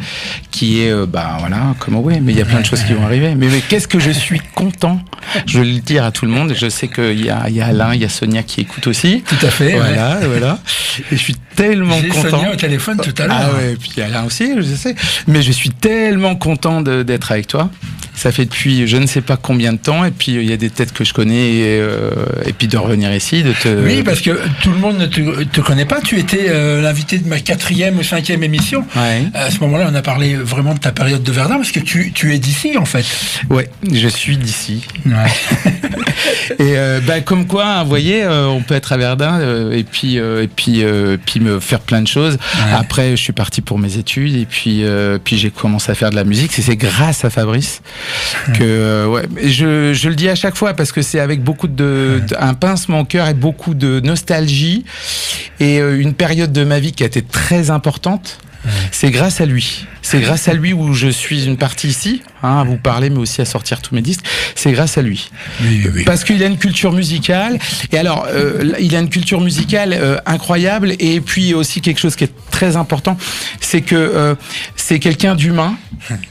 qui 0.50 0.82
est 0.82 0.90
euh, 0.90 1.06
bah 1.06 1.36
voilà 1.40 1.74
comme 1.78 1.96
ouais, 1.96 2.20
mais 2.20 2.32
il 2.32 2.38
y 2.38 2.42
a 2.42 2.44
plein 2.44 2.60
de 2.60 2.66
choses 2.66 2.82
qui 2.84 2.92
vont 2.92 3.04
arriver. 3.04 3.34
Mais, 3.34 3.48
mais 3.48 3.60
qu'est-ce 3.60 3.88
que 3.88 3.98
je 3.98 4.10
suis 4.10 4.40
content, 4.54 5.00
je 5.46 5.58
vais 5.58 5.64
le 5.66 5.80
dire 5.80 6.04
à 6.04 6.12
tout 6.12 6.26
le 6.26 6.30
monde. 6.30 6.54
Je 6.56 6.68
sais 6.68 6.88
qu'il 6.88 7.24
y 7.24 7.30
a, 7.30 7.44
il 7.48 7.56
y 7.56 7.60
a 7.60 7.66
Alain, 7.66 7.94
il 7.94 8.00
y 8.00 8.04
a 8.04 8.08
Sonia 8.08 8.42
qui 8.42 8.60
écoute 8.60 8.86
aussi. 8.86 9.22
Tout 9.26 9.46
à 9.46 9.50
fait. 9.50 9.72
Voilà, 9.72 10.20
voilà. 10.26 10.58
Et 11.10 11.16
je 11.16 11.22
suis 11.22 11.36
tellement 11.56 12.00
content. 12.00 12.30
Sonia 12.30 12.52
au 12.52 12.56
téléphone 12.56 12.98
tout 13.02 13.14
à 13.20 13.26
l'heure. 13.26 13.36
Ah 13.40 13.56
ouais, 13.56 13.76
puis 13.76 14.00
Alain 14.00 14.24
aussi, 14.24 14.52
je 14.56 14.62
sais. 14.62 14.94
Mais 15.26 15.42
je 15.42 15.52
suis 15.52 15.70
tellement 15.70 16.36
content 16.36 16.80
d'être 16.82 17.32
avec 17.32 17.46
toi. 17.46 17.70
Ça 18.20 18.32
fait 18.32 18.44
depuis 18.44 18.86
je 18.86 18.98
ne 18.98 19.06
sais 19.06 19.22
pas 19.22 19.38
combien 19.38 19.72
de 19.72 19.78
temps, 19.78 20.04
et 20.04 20.10
puis 20.10 20.36
euh, 20.36 20.42
il 20.42 20.50
y 20.50 20.52
a 20.52 20.58
des 20.58 20.68
têtes 20.68 20.92
que 20.92 21.04
je 21.04 21.14
connais, 21.14 21.52
et, 21.52 21.80
euh, 21.80 22.10
et 22.44 22.52
puis 22.52 22.68
de 22.68 22.76
revenir 22.76 23.14
ici, 23.14 23.42
de 23.42 23.54
te. 23.54 23.68
Oui, 23.68 24.02
parce 24.02 24.20
que 24.20 24.38
tout 24.62 24.70
le 24.70 24.76
monde 24.76 24.98
ne 24.98 25.06
te, 25.06 25.44
te 25.44 25.60
connaît 25.62 25.86
pas. 25.86 26.02
Tu 26.02 26.18
étais 26.18 26.48
euh, 26.48 26.82
l'invité 26.82 27.16
de 27.16 27.26
ma 27.26 27.40
quatrième 27.40 27.98
ou 27.98 28.02
cinquième 28.02 28.42
émission. 28.42 28.84
Ouais. 28.94 29.22
À 29.32 29.50
ce 29.50 29.60
moment-là, 29.60 29.88
on 29.90 29.94
a 29.94 30.02
parlé 30.02 30.34
vraiment 30.34 30.74
de 30.74 30.78
ta 30.78 30.92
période 30.92 31.22
de 31.22 31.32
Verdun, 31.32 31.56
parce 31.56 31.72
que 31.72 31.80
tu, 31.80 32.12
tu 32.12 32.34
es 32.34 32.38
d'ici, 32.38 32.76
en 32.76 32.84
fait. 32.84 33.06
Ouais, 33.48 33.70
je 33.90 34.08
suis 34.08 34.36
d'ici. 34.36 34.86
Ouais. 35.06 35.12
Et 36.58 36.76
euh, 36.76 37.00
bah, 37.06 37.20
comme 37.20 37.46
quoi, 37.46 37.82
vous 37.84 37.88
voyez, 37.88 38.26
on 38.26 38.60
peut 38.60 38.74
être 38.74 38.92
à 38.92 38.98
Verdun 38.98 39.70
et 39.70 39.84
puis 39.84 40.16
et 40.16 40.48
puis 40.54 40.84
puis 41.24 41.40
me 41.40 41.60
faire 41.60 41.80
plein 41.80 42.02
de 42.02 42.08
choses. 42.08 42.34
Ouais. 42.34 42.72
Après, 42.78 43.12
je 43.12 43.22
suis 43.22 43.32
parti 43.32 43.62
pour 43.62 43.78
mes 43.78 43.96
études 43.96 44.34
et 44.36 44.44
puis 44.44 44.84
puis 45.24 45.38
j'ai 45.38 45.50
commencé 45.50 45.90
à 45.90 45.94
faire 45.94 46.10
de 46.10 46.16
la 46.16 46.24
musique. 46.24 46.52
C'est 46.52 46.76
grâce 46.76 47.24
à 47.24 47.30
Fabrice 47.30 47.69
que 48.54 48.62
euh, 48.62 49.06
ouais. 49.06 49.28
Je, 49.44 49.92
je 49.92 50.08
le 50.08 50.14
dis 50.14 50.28
à 50.28 50.34
chaque 50.34 50.56
fois 50.56 50.74
parce 50.74 50.92
que 50.92 51.02
c'est 51.02 51.20
avec 51.20 51.42
beaucoup 51.42 51.68
de, 51.68 52.22
un 52.38 52.54
pincement 52.54 53.00
au 53.00 53.04
cœur 53.04 53.28
et 53.28 53.34
beaucoup 53.34 53.74
de 53.74 54.00
nostalgie 54.00 54.84
et 55.58 55.80
euh, 55.80 56.00
une 56.00 56.14
période 56.14 56.52
de 56.52 56.64
ma 56.64 56.80
vie 56.80 56.92
qui 56.92 57.02
a 57.02 57.06
été 57.06 57.22
très 57.22 57.70
importante. 57.70 58.38
C'est 58.90 59.10
grâce 59.10 59.40
à 59.40 59.46
lui. 59.46 59.86
C'est 60.02 60.20
grâce 60.20 60.48
à 60.48 60.54
lui 60.54 60.72
où 60.72 60.92
je 60.92 61.08
suis 61.08 61.44
une 61.46 61.56
partie 61.56 61.88
ici, 61.88 62.22
hein, 62.42 62.58
à 62.60 62.64
vous 62.64 62.76
parler, 62.76 63.10
mais 63.10 63.18
aussi 63.18 63.40
à 63.40 63.44
sortir 63.44 63.80
tous 63.80 63.94
mes 63.94 64.02
disques. 64.02 64.24
C'est 64.54 64.72
grâce 64.72 64.98
à 64.98 65.02
lui. 65.02 65.30
Oui, 65.62 65.82
oui, 65.84 65.90
oui. 65.94 66.04
Parce 66.04 66.24
qu'il 66.24 66.42
a 66.42 66.46
une 66.46 66.58
culture 66.58 66.92
musicale. 66.92 67.58
Et 67.92 67.98
alors, 67.98 68.26
euh, 68.28 68.74
il 68.80 68.94
a 68.96 69.00
une 69.00 69.08
culture 69.08 69.40
musicale 69.40 69.92
euh, 69.94 70.18
incroyable. 70.26 70.94
Et 70.98 71.20
puis 71.20 71.54
aussi 71.54 71.80
quelque 71.80 72.00
chose 72.00 72.16
qui 72.16 72.24
est 72.24 72.32
très 72.50 72.76
important, 72.76 73.16
c'est 73.60 73.80
que 73.80 73.94
euh, 73.94 74.34
c'est 74.76 74.98
quelqu'un 74.98 75.34
d'humain, 75.34 75.76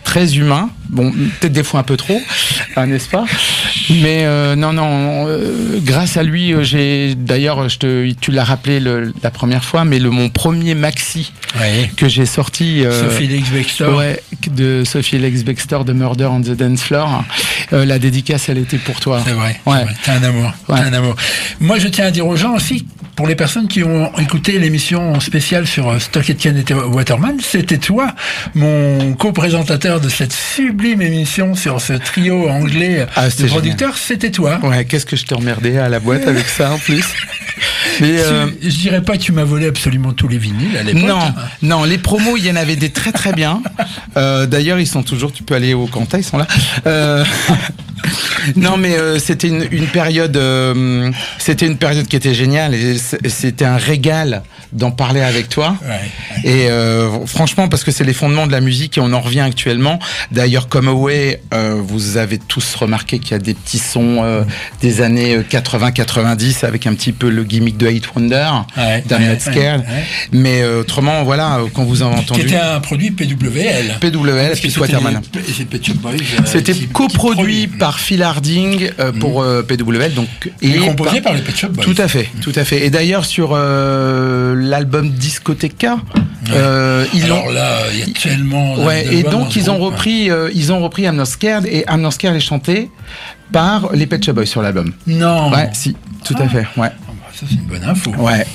très 0.09 0.37
humain. 0.37 0.71
Bon, 0.89 1.11
peut-être 1.11 1.53
des 1.53 1.63
fois 1.63 1.81
un 1.81 1.83
peu 1.83 1.95
trop, 1.95 2.19
hein, 2.75 2.87
n'est-ce 2.87 3.07
pas? 3.09 3.25
Mais 3.91 4.25
euh, 4.25 4.55
non, 4.55 4.73
non. 4.73 5.27
euh, 5.27 5.77
grâce 5.83 6.17
à 6.17 6.23
lui, 6.23 6.51
euh, 6.51 6.63
j'ai 6.63 7.13
d'ailleurs, 7.13 7.69
je 7.69 7.77
te, 7.77 8.11
tu 8.19 8.31
l'as 8.31 8.43
rappelé 8.43 8.79
le- 8.79 9.13
la 9.21 9.29
première 9.29 9.63
fois, 9.63 9.85
mais 9.85 9.99
le 9.99 10.09
mon 10.09 10.29
premier 10.29 10.73
maxi 10.73 11.31
Ouais. 11.59 11.91
que 11.95 12.07
j'ai 12.09 12.25
sorti. 12.25 12.83
euh, 12.83 13.03
Sophie 13.03 13.27
Lex 13.27 13.49
Bextor. 13.51 13.95
Ouais, 13.97 14.19
de 14.49 14.83
Sophie 14.83 15.19
Lex 15.19 15.43
Bextor 15.43 15.85
de 15.85 15.93
Murder 15.93 16.25
on 16.25 16.41
the 16.41 16.55
Dance 16.55 16.81
Floor. 16.81 17.23
La 17.71 17.99
dédicace, 17.99 18.49
elle 18.49 18.57
était 18.57 18.79
pour 18.79 18.99
toi. 18.99 19.21
C'est 19.23 19.33
vrai. 19.33 19.61
Ouais. 19.67 19.85
T'es 20.03 20.09
un 20.11 20.23
amour. 20.23 20.51
T'es 20.65 20.73
Ouais. 20.73 20.79
un 20.79 20.93
amour. 20.93 21.15
Moi, 21.59 21.77
je 21.77 21.87
tiens 21.87 22.05
à 22.07 22.11
dire 22.11 22.25
aux 22.25 22.35
gens 22.35 22.55
aussi, 22.55 22.87
pour 23.19 23.27
les 23.27 23.35
personnes 23.35 23.67
qui 23.67 23.83
ont 23.83 24.17
écouté 24.17 24.59
l'émission 24.59 25.19
spéciale 25.19 25.67
sur 25.67 25.89
euh, 25.89 25.99
Stock 25.99 26.29
Aitken 26.29 26.55
et 26.55 26.73
Waterman, 26.73 27.35
c'était 27.41 27.77
toi, 27.77 28.15
mon 28.55 29.11
co-présentateur 29.11 29.99
de 29.99 30.07
cette 30.07 30.31
sublime 30.31 31.01
émission 31.01 31.53
sur 31.53 31.81
ce 31.81 31.91
trio 31.91 32.47
anglais 32.47 33.05
Ah, 33.17 33.25
de 33.25 33.29
c'était 33.31 33.49
producteurs, 33.49 33.97
c'était 33.97 34.31
toi. 34.31 34.61
Ouais, 34.63 34.85
qu'est-ce 34.85 35.05
que 35.05 35.17
je 35.17 35.25
t'ai 35.25 35.35
emmerdé 35.35 35.77
à 35.77 35.89
la 35.89 35.99
boîte 35.99 36.27
avec 36.27 36.45
ça 36.47 36.71
en 36.71 36.77
plus. 36.77 37.03
Mais 37.99 38.19
euh, 38.19 38.47
Je 38.61 38.69
dirais 38.69 39.01
pas 39.01 39.17
que 39.17 39.23
tu 39.23 39.33
m'as 39.33 39.43
volé 39.43 39.67
absolument 39.67 40.13
tous 40.13 40.29
les 40.29 40.37
vinyles 40.37 40.77
à 40.77 40.83
l'époque. 40.83 41.03
non, 41.03 41.33
non, 41.61 41.83
les 41.83 41.97
promos, 41.97 42.37
il 42.37 42.45
y 42.45 42.51
en 42.51 42.55
avait 42.55 42.77
des 42.77 42.89
très 42.89 43.11
très 43.11 43.33
bien. 43.33 43.61
Euh, 44.15 44.45
D'ailleurs, 44.45 44.79
ils 44.79 44.87
sont 44.87 45.03
toujours. 45.03 45.33
Tu 45.33 45.43
peux 45.43 45.55
aller 45.55 45.73
au 45.73 45.87
Quentin, 45.87 46.19
ils 46.19 46.23
sont 46.23 46.37
là. 46.37 46.47
Euh, 46.87 47.25
Non, 48.55 48.77
mais 48.77 48.95
c'était 49.19 49.49
une, 49.49 49.67
une 49.71 49.87
période, 49.87 50.39
c'était 51.37 51.67
une 51.67 51.77
période 51.77 52.07
qui 52.07 52.15
était 52.15 52.33
géniale 52.33 52.73
et 52.73 52.97
c'était 53.27 53.65
un 53.65 53.77
régal 53.77 54.43
d'en 54.73 54.91
parler 54.91 55.21
avec 55.21 55.49
toi. 55.49 55.75
Ouais. 55.83 55.99
Et 56.49 56.69
euh, 56.69 57.25
franchement, 57.25 57.67
parce 57.67 57.83
que 57.83 57.91
c'est 57.91 58.03
les 58.03 58.13
fondements 58.13 58.47
de 58.47 58.51
la 58.51 58.61
musique 58.61 58.97
et 58.97 59.01
on 59.01 59.11
en 59.13 59.21
revient 59.21 59.39
actuellement. 59.41 59.99
D'ailleurs, 60.31 60.67
comme 60.67 60.87
Away, 60.87 61.41
euh, 61.53 61.75
vous 61.83 62.17
avez 62.17 62.37
tous 62.37 62.75
remarqué 62.75 63.19
qu'il 63.19 63.31
y 63.31 63.33
a 63.35 63.39
des 63.39 63.53
petits 63.53 63.79
sons 63.79 64.19
euh, 64.23 64.43
des 64.81 65.01
années 65.01 65.37
80-90 65.39 66.65
avec 66.65 66.87
un 66.87 66.93
petit 66.93 67.11
peu 67.11 67.29
le 67.29 67.43
gimmick 67.43 67.77
de 67.77 67.87
Eight 67.87 68.05
Wonder, 68.15 68.49
Ouais, 68.77 69.03
Scared. 69.39 69.83
Mais 70.31 70.61
euh, 70.61 70.81
autrement, 70.81 71.23
voilà, 71.23 71.57
euh, 71.59 71.65
quand 71.73 71.83
vous 71.83 72.03
en 72.03 72.07
avez 72.11 72.19
entendu. 72.19 72.41
était 72.41 72.55
un 72.57 72.79
produit 72.79 73.11
PWL. 73.11 73.97
PWL, 73.99 74.51
puis 74.53 74.69
c'était 74.69 74.79
Waterman. 74.79 75.21
euh, 75.35 76.41
C'était 76.45 76.73
coproduit 76.93 77.35
produit. 77.35 77.67
par 77.67 77.99
Phil 77.99 78.21
Harding 78.23 78.89
euh, 78.99 79.11
pour 79.11 79.41
euh, 79.41 79.63
PWL, 79.63 80.13
donc 80.13 80.27
Et 80.61 80.73
composé 80.77 81.21
par 81.21 81.33
les 81.33 81.41
Pet 81.41 81.55
Shop 81.55 81.69
Boys. 81.69 81.83
Tout 81.83 81.95
à 81.97 82.07
fait, 82.07 82.29
tout 82.41 82.51
à 82.55 82.63
fait. 82.63 82.85
Et 82.85 82.89
d'ailleurs 82.99 83.23
sur 83.23 83.51
euh, 83.53 84.55
l'album 84.57 85.09
Discoteca, 85.09 85.99
euh, 86.51 87.05
ils 87.13 87.23
Alors 87.23 87.45
ont 87.45 87.49
là, 87.49 87.77
il 87.93 87.99
y 87.99 88.01
a 88.01 88.05
tellement. 88.07 88.75
Ouais, 88.75 89.07
et 89.15 89.23
donc 89.23 89.55
ils 89.55 89.71
ont 89.71 89.77
groupe. 89.77 89.93
repris, 89.93 90.29
euh, 90.29 90.49
ils 90.53 90.73
ont 90.73 90.81
repris 90.81 91.03
I'm 91.03 91.15
Not 91.15 91.23
Scared 91.23 91.65
et 91.65 91.85
I'm 91.89 92.01
Not 92.01 92.11
Scared 92.11 92.35
est 92.35 92.41
chanté 92.41 92.91
par 93.53 93.93
les 93.93 94.05
Pet 94.05 94.21
Shop 94.21 94.33
Boys 94.33 94.47
sur 94.47 94.61
l'album. 94.61 94.91
Non. 95.07 95.49
Ouais, 95.49 95.69
si, 95.71 95.95
tout 96.25 96.35
à 96.39 96.49
fait, 96.49 96.67
ouais. 96.75 96.91
Ça, 97.39 97.45
c'est 97.47 97.55
une 97.55 97.61
bonne 97.61 97.83
info. 97.83 98.11
Ouais. 98.17 98.45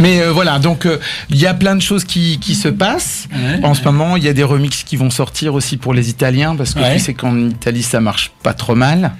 Mais 0.00 0.20
euh, 0.20 0.32
voilà, 0.32 0.58
donc 0.58 0.84
euh, 0.86 0.98
il 1.28 1.36
y 1.36 1.46
a 1.46 1.54
plein 1.54 1.76
de 1.76 1.80
choses 1.82 2.02
qui, 2.04 2.38
qui 2.40 2.54
se 2.56 2.66
passent. 2.68 3.28
Ouais, 3.32 3.64
en 3.64 3.74
ce 3.74 3.84
moment, 3.84 4.16
il 4.16 4.24
y 4.24 4.28
a 4.28 4.32
des 4.32 4.42
remixes 4.42 4.82
qui 4.82 4.96
vont 4.96 5.10
sortir 5.10 5.54
aussi 5.54 5.76
pour 5.76 5.94
les 5.94 6.10
Italiens 6.10 6.56
parce 6.56 6.74
que 6.74 6.80
Ouais. 6.80 6.94
tu 6.94 7.00
sais 7.00 7.14
qu'en 7.14 7.36
Italie 7.38 7.82
ça 7.82 8.00
marche 8.00 8.32
pas 8.42 8.54
trop 8.54 8.74
mal. 8.74 9.12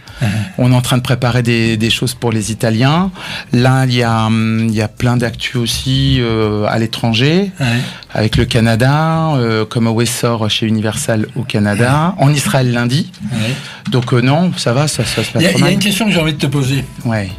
On 0.59 0.73
est 0.73 0.75
en 0.75 0.81
train 0.83 0.97
de 0.97 1.03
préparer 1.03 1.43
des, 1.43 1.77
des 1.77 1.91
choses 1.91 2.15
pour 2.15 2.33
les 2.33 2.51
Italiens. 2.51 3.11
Là, 3.53 3.85
il 3.87 3.95
y 3.95 4.03
a, 4.03 4.29
il 4.31 4.75
y 4.75 4.83
a 4.83 4.89
plein 4.89 5.17
d'actu 5.17 5.57
aussi 5.57 6.19
euh, 6.21 6.65
à 6.69 6.79
l'étranger 6.79 7.53
avec 8.13 8.37
le 8.37 8.45
Canada, 8.45 9.35
comme 9.69 9.87
Away 9.87 10.07
sort 10.07 10.51
chez 10.51 10.67
Universal 10.67 11.27
au 11.37 11.43
Canada, 11.43 12.15
en 12.19 12.33
Israël 12.33 12.73
lundi. 12.73 13.11
Donc 13.91 14.13
non, 14.13 14.53
ça 14.57 14.73
va, 14.73 14.89
ça, 14.89 15.05
ça 15.05 15.23
se 15.23 15.31
passe 15.31 15.43
Il 15.43 15.47
y, 15.47 15.47
a, 15.47 15.53
pas 15.53 15.59
il 15.59 15.61
y 15.61 15.63
a 15.63 15.65
mal. 15.67 15.73
une 15.75 15.79
question 15.79 16.07
que 16.07 16.13
j'ai 16.13 16.21
envie 16.21 16.33
de 16.35 16.39
te 16.39 16.47
poser. 16.47 16.85
Ouais. 17.05 17.31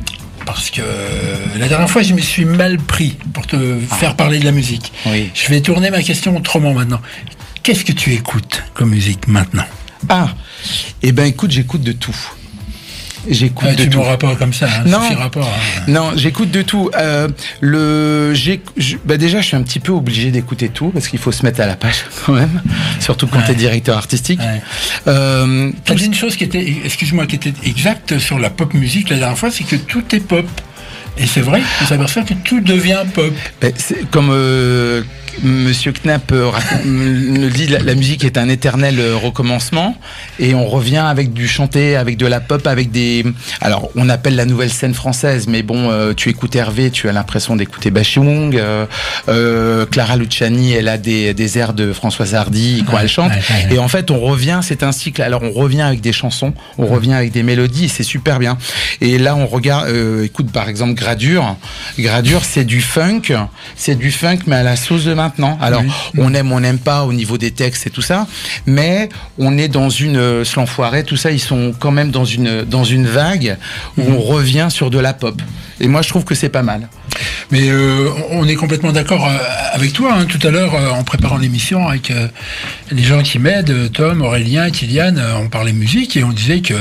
Parce 0.45 0.71
que 0.71 0.82
euh, 0.82 1.36
la 1.58 1.67
dernière 1.67 1.89
fois, 1.89 2.01
je 2.01 2.13
me 2.13 2.21
suis 2.21 2.45
mal 2.45 2.77
pris 2.77 3.17
pour 3.34 3.45
te 3.47 3.80
faire 3.80 4.15
parler 4.15 4.39
de 4.39 4.45
la 4.45 4.51
musique. 4.51 4.91
Oui. 5.06 5.30
Je 5.34 5.47
vais 5.49 5.62
tourner 5.62 5.91
ma 5.91 6.01
question 6.01 6.36
autrement 6.36 6.73
maintenant. 6.73 7.01
Qu'est-ce 7.63 7.86
que 7.86 7.91
tu 7.91 8.13
écoutes 8.13 8.63
comme 8.73 8.89
musique 8.89 9.27
maintenant? 9.27 9.65
Ah, 10.10 10.30
eh 11.04 11.12
ben 11.12 11.25
écoute, 11.25 11.51
j'écoute 11.51 11.82
de 11.82 11.91
tout. 11.91 12.15
J'écoute 13.29 13.67
Ah, 13.71 13.75
de 13.75 13.84
Tu 13.84 13.89
tout. 13.89 14.01
pas 14.19 14.36
comme 14.36 14.53
ça, 14.53 14.67
hein, 14.67 14.84
Non. 14.86 14.99
pas. 15.29 15.41
hein. 15.41 15.84
Non, 15.88 16.12
j'écoute 16.15 16.49
de 16.51 16.62
tout. 16.62 16.89
Euh, 16.97 17.27
le, 17.60 18.34
bah 19.05 19.17
déjà, 19.17 19.41
je 19.41 19.47
suis 19.47 19.55
un 19.55 19.62
petit 19.63 19.79
peu 19.79 19.91
obligé 19.91 20.31
d'écouter 20.31 20.69
tout 20.69 20.89
parce 20.89 21.07
qu'il 21.07 21.19
faut 21.19 21.31
se 21.31 21.43
mettre 21.45 21.62
à 21.62 21.67
la 21.67 21.75
page 21.75 22.05
quand 22.25 22.34
même, 22.34 22.62
surtout 22.99 23.27
quand 23.27 23.39
Ouais. 23.39 23.45
t'es 23.47 23.55
directeur 23.55 23.97
artistique. 23.97 24.39
Ouais. 24.39 24.62
Euh, 25.07 25.71
T'as 25.86 25.93
tout- 25.93 25.99
dit 25.99 26.05
une 26.05 26.13
chose 26.15 26.36
qui 26.36 26.43
était, 26.43 26.75
excuse-moi, 26.84 27.27
qui 27.27 27.36
était 27.36 27.53
exacte 27.63 28.17
sur 28.17 28.39
la 28.39 28.49
pop 28.49 28.73
musique 28.73 29.10
la 29.10 29.17
dernière 29.17 29.38
fois, 29.38 29.51
c'est 29.51 29.63
que 29.65 29.75
tout 29.75 30.03
est 30.15 30.19
pop. 30.19 30.45
Et 31.17 31.27
c'est 31.27 31.41
vrai, 31.41 31.62
on 31.81 31.86
s'aperçoit 31.86 32.23
que 32.23 32.34
tout 32.34 32.62
devient 32.62 33.03
pop. 33.13 33.34
ben, 33.60 33.73
comme 34.12 34.29
euh, 34.31 35.03
Monsieur 35.44 35.94
Knapp 35.94 36.32
euh, 36.34 36.52
le 36.86 37.50
dit, 37.50 37.67
la, 37.67 37.80
la 37.80 37.96
musique 37.96 38.24
est 38.26 38.38
un 38.38 38.50
éternel 38.50 39.00
euh, 39.00 39.15
recommencement 39.15 39.96
et 40.39 40.54
on 40.54 40.67
revient 40.67 40.98
avec 40.98 41.34
du 41.34 41.48
chanté, 41.48 41.96
avec 41.96 42.17
de 42.17 42.26
la 42.28 42.39
pop, 42.39 42.67
avec 42.67 42.91
des. 42.91 43.26
Alors, 43.62 43.89
on 43.96 44.10
appelle 44.10 44.36
la 44.36 44.46
nouvelle 44.46 44.72
scène 44.72 44.94
française, 44.94 45.48
mais 45.48 45.63
bon, 45.63 45.89
euh, 45.89 46.13
tu 46.13 46.30
écoutes 46.30 46.56
Hervé, 46.56 46.91
tu 46.91 47.08
as 47.10 47.12
l'impression 47.13 47.56
d'écouter 47.56 47.91
Bachung. 47.91 48.56
Euh, 48.56 48.86
euh, 49.30 49.86
Clara 49.86 50.15
Luciani, 50.17 50.74
elle 50.74 50.88
a 50.88 50.98
des, 50.98 51.34
des 51.34 51.58
airs 51.58 51.74
de 51.74 51.94
Françoise 51.94 52.36
Hardy 52.36 52.84
quand 52.86 52.94
Ouais, 52.96 53.04
elle 53.04 53.10
chante. 53.10 53.32
ouais, 53.32 53.38
ouais, 53.38 53.65
ouais. 53.70 53.76
Et 53.76 53.80
en 53.80 53.88
fait, 53.88 54.12
on 54.12 54.20
revient, 54.20 54.60
c'est 54.62 54.84
un 54.84 54.91
cycle. 54.91 55.22
Alors, 55.22 55.44
on 55.44 55.52
revient 55.52 55.82
avec 55.82 56.02
des 56.02 56.13
chansons, 56.13 56.54
on 56.78 56.86
revient 56.88 57.13
avec 57.13 57.32
des 57.32 57.44
mélodies, 57.44 57.89
c'est 57.89 58.04
super 58.04 58.38
bien. 58.39 58.58
Et 59.00 59.17
là, 59.17 59.36
on 59.36 59.48
regarde, 59.48 59.88
euh, 59.89 60.26
écoute, 60.26 60.52
par 60.52 60.67
exemple, 60.70 60.94
Gradure. 60.94 61.56
Gradure, 61.98 62.44
c'est 62.44 62.65
du 62.65 62.82
funk, 62.82 63.22
c'est 63.76 63.96
du 63.96 64.12
funk, 64.12 64.39
mais 64.48 64.58
à 64.58 64.63
la 64.63 64.76
sauce 64.76 65.06
de 65.06 65.13
maintenant. 65.32 65.58
Alors, 65.62 65.84
on 66.17 66.34
aime, 66.34 66.52
on 66.52 66.60
n'aime 66.60 66.80
pas 66.80 67.04
au 67.04 67.13
niveau 67.13 67.38
des 67.38 67.52
textes 67.52 67.88
et 67.88 67.89
tout 67.89 68.02
ça, 68.02 68.28
mais 68.65 69.10
on 69.38 69.58
est 69.58 69.67
dans 69.67 69.89
une, 69.89 70.17
euh, 70.17 70.44
se 70.44 71.02
tout 71.04 71.17
ça, 71.17 71.32
ils 71.32 71.39
sont 71.39 71.74
quand 71.78 71.91
même 71.91 72.12
dans 72.12 72.26
une, 72.26 72.63
dans 72.63 72.84
une 72.84 73.08
vague 73.08 73.58
où 73.98 74.02
on 74.02 74.20
revient 74.20 74.67
sur 74.70 74.89
de 74.89 75.00
la 75.00 75.13
pop. 75.13 75.41
Et 75.80 75.88
moi, 75.88 76.02
je 76.02 76.10
trouve 76.10 76.24
que 76.24 76.36
c'est 76.36 76.50
pas 76.50 76.63
mal. 76.63 76.88
Mais 77.52 77.70
euh, 77.70 78.10
on 78.30 78.48
est 78.48 78.56
complètement 78.56 78.91
d'accord 78.91 79.26
euh, 79.28 79.38
avec 79.74 79.94
toi. 79.94 80.13
hein. 80.13 80.26
Tout 80.26 80.46
à 80.48 80.52
l'heure, 80.52 80.74
en 80.94 81.04
préparant 81.04 81.38
l'émission 81.38 81.88
avec 81.88 82.12
euh, 82.12 82.28
les 82.91 83.04
gens 83.04 83.22
qui 83.24 83.39
m'aident, 83.39 83.91
Tom, 83.91 84.22
Aurélien, 84.22 84.70
Kylian, 84.70 85.15
on 85.41 85.48
parlait 85.50 85.74
musique 85.74 86.15
et 86.17 86.24
on 86.24 86.32
disait 86.32 86.62
que 86.62 86.76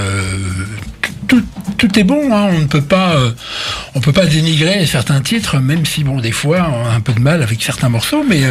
tout, 1.26 1.42
tout 1.78 1.89
bon. 2.04 2.32
hein. 2.34 2.48
On 2.52 2.58
ne 2.58 2.66
peut 2.66 2.80
pas, 2.82 3.14
euh, 3.14 3.30
on 3.94 4.00
peut 4.00 4.12
pas 4.12 4.26
dénigrer 4.26 4.86
certains 4.86 5.20
titres, 5.20 5.58
même 5.58 5.84
si 5.86 6.04
bon, 6.04 6.20
des 6.20 6.32
fois, 6.32 6.70
on 6.72 6.88
a 6.88 6.92
un 6.94 7.00
peu 7.00 7.12
de 7.12 7.20
mal 7.20 7.42
avec 7.42 7.62
certains 7.62 7.88
morceaux, 7.88 8.24
mais 8.28 8.42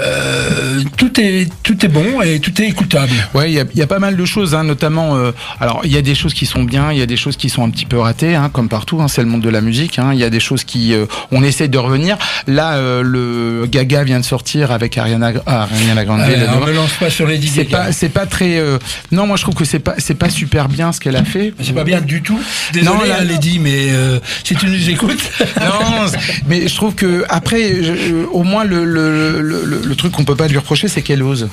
euh, 0.00 0.80
tout 0.96 1.20
est 1.20 1.48
tout 1.62 1.84
est 1.84 1.88
bon 1.88 2.20
et 2.22 2.40
tout 2.40 2.60
est 2.60 2.66
écoutable. 2.66 3.12
Ouais, 3.34 3.50
il 3.50 3.54
y 3.54 3.60
a, 3.60 3.64
il 3.72 3.78
y 3.78 3.82
a 3.82 3.86
pas 3.86 3.98
mal 3.98 4.16
de 4.16 4.24
choses, 4.24 4.54
hein, 4.54 4.64
notamment. 4.64 5.16
euh, 5.16 5.32
alors, 5.60 5.80
il 5.84 5.92
y 5.92 5.96
a 5.96 6.02
des 6.02 6.14
choses 6.14 6.34
qui 6.34 6.46
sont 6.46 6.64
bien, 6.64 6.92
il 6.92 6.98
y 6.98 7.02
a 7.02 7.06
des 7.06 7.16
choses 7.16 7.36
qui 7.36 7.48
sont 7.48 7.64
un 7.64 7.70
petit 7.70 7.86
peu 7.86 7.98
ratées, 7.98 8.34
hein, 8.34 8.50
comme 8.52 8.68
partout. 8.68 9.00
c'est 9.08 9.22
le 9.22 9.28
monde 9.28 9.42
de 9.42 9.50
la 9.50 9.60
musique. 9.60 9.98
Il 10.12 10.18
y 10.18 10.24
a 10.24 10.30
des 10.30 10.40
choses 10.40 10.64
qui, 10.64 10.94
euh, 10.94 11.06
on 11.30 11.42
essaye 11.42 11.68
de 11.68 11.78
revenir. 11.78 12.16
Là, 12.46 12.78
le 13.02 13.66
Gaga 13.70 14.04
vient 14.04 14.20
de 14.20 14.24
sortir 14.24 14.72
avec 14.72 14.96
Ariana, 14.98 15.32
ah, 15.46 15.68
Ariana 15.72 16.04
Grande. 16.04 16.20
On 16.20 16.66
ne 16.66 16.72
lance 16.72 16.92
pas 16.92 17.10
sur 17.10 17.26
les 17.26 17.40
c'est 17.42 17.64
pas, 17.64 17.92
c'est 17.92 18.08
pas 18.08 18.26
très. 18.26 18.62
non, 19.10 19.26
moi 19.26 19.36
je 19.36 19.42
trouve 19.42 19.54
que 19.54 19.64
c'est 19.64 19.78
pas, 19.78 19.94
c'est 19.98 20.14
pas 20.14 20.30
super 20.30 20.68
bien 20.68 20.92
ce 20.92 21.00
qu'elle 21.00 21.16
a 21.16 21.24
fait. 21.24 21.52
C'est 21.62 21.74
pas 21.74 21.84
bien 21.84 22.00
du 22.00 22.22
tout. 22.22 22.40
Désolé, 22.82 22.98
Non, 23.00 23.06
là- 23.06 23.18
hein, 23.20 23.24
Lady, 23.24 23.58
mais 23.58 23.90
euh, 23.90 24.18
si 24.44 24.54
tu 24.54 24.66
nous 24.66 24.90
écoutes. 24.90 25.22
Non, 25.60 26.06
mais 26.46 26.66
je 26.68 26.74
trouve 26.74 26.94
que 26.94 27.24
après, 27.28 27.82
je- 27.82 28.24
au 28.32 28.42
moins 28.42 28.64
le, 28.64 28.84
le, 28.84 29.40
le, 29.40 29.94
truc 29.96 30.12
qu'on 30.12 30.24
peut 30.24 30.34
pas 30.36 30.48
lui 30.48 30.58
reprocher, 30.58 30.88
c'est 30.88 31.02
qu'elle 31.02 31.22
ose. 31.22 31.48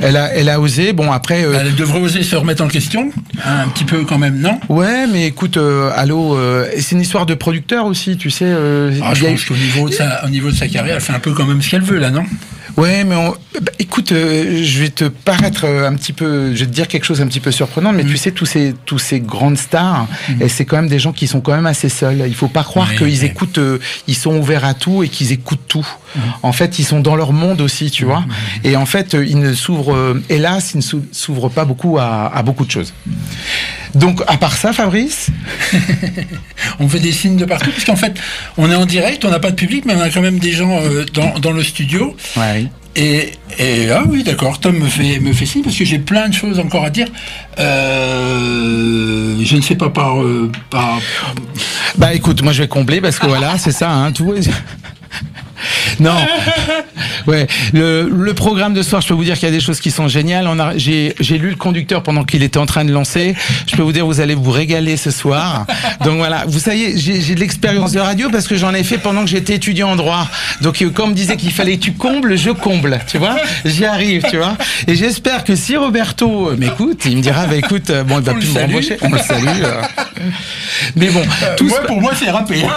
Elle 0.00 0.16
a, 0.16 0.32
elle 0.34 0.48
a 0.48 0.60
osé. 0.60 0.92
Bon 0.92 1.10
après. 1.12 1.44
euh, 1.44 1.56
Elle 1.60 1.74
devrait 1.74 2.00
oser 2.00 2.22
se 2.22 2.36
remettre 2.36 2.62
en 2.62 2.68
question, 2.68 3.10
hein, 3.44 3.62
un 3.64 3.68
petit 3.68 3.84
peu 3.84 4.04
quand 4.04 4.18
même, 4.18 4.38
non? 4.40 4.58
Ouais, 4.68 5.06
mais 5.06 5.26
écoute, 5.26 5.56
euh, 5.56 5.90
allô, 5.94 6.36
euh, 6.36 6.66
c'est 6.78 6.92
une 6.92 7.00
histoire 7.00 7.26
de 7.26 7.34
producteur 7.34 7.86
aussi, 7.86 8.16
tu 8.16 8.30
sais. 8.30 8.46
ah, 8.50 9.14
Je 9.14 9.24
a 9.26 9.28
pense 9.30 9.44
qu'au 9.44 9.54
niveau, 9.54 9.88
de 9.88 9.94
sa- 9.94 10.24
au 10.24 10.28
niveau 10.28 10.50
de 10.50 10.56
sa 10.56 10.68
carrière, 10.68 10.96
elle 10.96 11.00
fait 11.02 11.12
un 11.12 11.18
peu 11.20 11.32
quand 11.32 11.46
même 11.46 11.60
ce 11.62 11.70
qu'elle 11.70 11.82
veut, 11.82 11.98
là, 11.98 12.10
non? 12.10 12.24
Ouais, 12.76 13.04
mais 13.04 13.14
on- 13.14 13.30
bah, 13.60 13.70
écoute, 13.78 14.10
euh, 14.10 14.60
je 14.64 14.80
vais 14.80 14.88
te 14.88 15.04
paraître 15.04 15.64
euh, 15.64 15.86
un 15.88 15.94
petit 15.94 16.12
peu, 16.12 16.52
je 16.54 16.60
vais 16.60 16.66
te 16.66 16.72
dire 16.74 16.88
quelque 16.88 17.04
chose 17.04 17.20
un 17.20 17.26
petit 17.28 17.38
peu 17.38 17.52
surprenant, 17.52 17.92
mais 17.92 18.02
tu 18.04 18.16
sais, 18.16 18.32
tous 18.32 18.46
ces, 18.46 18.74
tous 18.84 18.98
ces 18.98 19.20
grandes 19.20 19.56
stars, 19.58 20.08
et 20.40 20.48
c'est 20.48 20.64
quand 20.64 20.76
même 20.76 20.88
des 20.88 20.98
gens 20.98 21.12
qui 21.12 21.28
sont 21.28 21.40
quand 21.40 21.54
même 21.54 21.66
assez 21.66 21.88
seuls. 21.88 22.24
Il 22.26 22.34
faut 22.34 22.48
pas 22.48 22.64
croire 22.64 22.88
qu'ils 22.98 23.22
écoutent, 23.24 23.58
euh, 23.58 23.78
ils 24.08 24.16
sont 24.16 24.36
ouverts 24.36 24.64
à 24.64 24.74
tout 24.74 25.04
et 25.04 25.08
qu'ils 25.08 25.30
écoutent 25.30 25.68
tout. 25.68 25.86
Mm. 26.16 26.20
En 26.42 26.52
fait, 26.52 26.78
ils 26.80 26.84
sont 26.84 26.98
dans 27.00 27.14
leur 27.14 27.32
monde 27.32 27.60
aussi, 27.60 27.90
tu 27.92 28.04
vois. 28.04 28.24
Et 28.64 28.76
en 28.76 28.86
fait, 28.86 29.14
euh, 29.14 29.24
ils 29.24 29.38
ne 29.38 29.52
s'ouvrent, 29.54 29.94
euh, 29.94 30.22
hélas, 30.28 30.72
ils 30.74 30.78
ne 30.78 30.82
s'ou- 30.82 31.04
s'ouvrent 31.12 31.48
pas 31.50 31.64
beaucoup 31.64 31.98
à, 31.98 32.26
à 32.34 32.42
beaucoup 32.42 32.64
de 32.66 32.70
choses. 32.72 32.92
Donc, 33.94 34.22
à 34.26 34.36
part 34.36 34.56
ça, 34.56 34.72
Fabrice, 34.72 35.28
On 36.80 36.88
fait 36.88 36.98
des 37.00 37.12
signes 37.12 37.36
de 37.36 37.44
partout, 37.44 37.70
parce 37.70 37.84
qu'en 37.84 37.96
fait, 37.96 38.14
on 38.56 38.70
est 38.70 38.74
en 38.74 38.86
direct, 38.86 39.24
on 39.24 39.30
n'a 39.30 39.38
pas 39.38 39.50
de 39.50 39.56
public, 39.56 39.84
mais 39.86 39.94
on 39.94 40.00
a 40.00 40.10
quand 40.10 40.20
même 40.20 40.38
des 40.38 40.52
gens 40.52 40.80
euh, 40.80 41.04
dans, 41.14 41.38
dans 41.38 41.52
le 41.52 41.62
studio. 41.62 42.16
ouais. 42.36 42.66
Et, 42.96 43.32
et 43.58 43.90
ah 43.90 44.04
oui, 44.06 44.22
d'accord, 44.22 44.60
Tom 44.60 44.78
me 44.78 44.86
fait, 44.86 45.18
me 45.18 45.32
fait 45.32 45.46
signe, 45.46 45.64
parce 45.64 45.74
que 45.76 45.84
j'ai 45.84 45.98
plein 45.98 46.28
de 46.28 46.34
choses 46.34 46.60
encore 46.60 46.84
à 46.84 46.90
dire. 46.90 47.08
Euh, 47.58 49.36
je 49.42 49.56
ne 49.56 49.62
sais 49.62 49.74
pas 49.74 49.90
par... 49.90 50.22
euh, 50.22 50.50
par 50.70 51.00
Bah 51.98 52.14
écoute, 52.14 52.42
moi 52.42 52.52
je 52.52 52.62
vais 52.62 52.68
combler 52.68 53.00
parce 53.00 53.18
que 53.18 53.26
voilà, 53.34 53.58
c'est 53.58 53.72
ça, 53.72 53.90
hein, 53.90 54.12
tout. 54.12 54.32
Non, 56.00 56.14
ouais. 57.26 57.46
Le, 57.72 58.08
le 58.10 58.34
programme 58.34 58.74
de 58.74 58.82
ce 58.82 58.90
soir, 58.90 59.02
je 59.02 59.08
peux 59.08 59.14
vous 59.14 59.24
dire 59.24 59.34
qu'il 59.38 59.48
y 59.48 59.52
a 59.52 59.54
des 59.54 59.60
choses 59.60 59.80
qui 59.80 59.90
sont 59.90 60.08
géniales. 60.08 60.46
On 60.48 60.58
a, 60.58 60.76
j'ai, 60.76 61.14
j'ai 61.20 61.38
lu 61.38 61.50
le 61.50 61.56
conducteur 61.56 62.02
pendant 62.02 62.24
qu'il 62.24 62.42
était 62.42 62.58
en 62.58 62.66
train 62.66 62.84
de 62.84 62.92
lancer. 62.92 63.34
Je 63.66 63.76
peux 63.76 63.82
vous 63.82 63.92
dire, 63.92 64.06
vous 64.06 64.20
allez 64.20 64.34
vous 64.34 64.50
régaler 64.50 64.96
ce 64.96 65.10
soir. 65.10 65.66
Donc 66.04 66.16
voilà, 66.18 66.44
vous 66.46 66.58
savez, 66.58 66.96
j'ai, 66.98 67.20
j'ai 67.20 67.34
de 67.34 67.40
l'expérience 67.40 67.92
de 67.92 68.00
radio 68.00 68.28
parce 68.30 68.46
que 68.48 68.56
j'en 68.56 68.74
ai 68.74 68.82
fait 68.84 68.98
pendant 68.98 69.22
que 69.22 69.30
j'étais 69.30 69.54
étudiant 69.54 69.90
en 69.90 69.96
droit. 69.96 70.28
Donc 70.60 70.82
euh, 70.82 70.90
quand 70.92 71.04
on 71.04 71.08
me 71.08 71.14
disait 71.14 71.36
qu'il 71.36 71.52
fallait 71.52 71.76
que 71.76 71.82
tu 71.82 71.92
combles, 71.92 72.36
je 72.36 72.50
comble, 72.50 72.98
tu 73.06 73.18
vois. 73.18 73.36
J'y 73.64 73.84
arrive, 73.84 74.24
tu 74.30 74.36
vois. 74.36 74.56
Et 74.86 74.94
j'espère 74.96 75.44
que 75.44 75.54
si 75.56 75.76
Roberto 75.76 76.52
m'écoute, 76.56 77.02
il 77.06 77.16
me 77.18 77.22
dira, 77.22 77.46
bah 77.46 77.56
écoute, 77.56 77.90
euh, 77.90 78.02
bon, 78.04 78.18
il 78.18 78.24
va 78.24 78.32
On 78.32 78.34
plus 78.36 78.46
le 78.46 78.48
me 78.48 78.54
salue. 78.54 78.66
rembaucher. 78.70 78.96
On 79.02 79.08
le 79.10 79.18
salue. 79.18 79.62
euh. 79.62 79.82
Mais 80.96 81.08
bon, 81.08 81.22
tout 81.56 81.66
moi, 81.66 81.80
pour 81.86 82.00
moi, 82.00 82.12
c'est 82.18 82.30
râpé. 82.30 82.62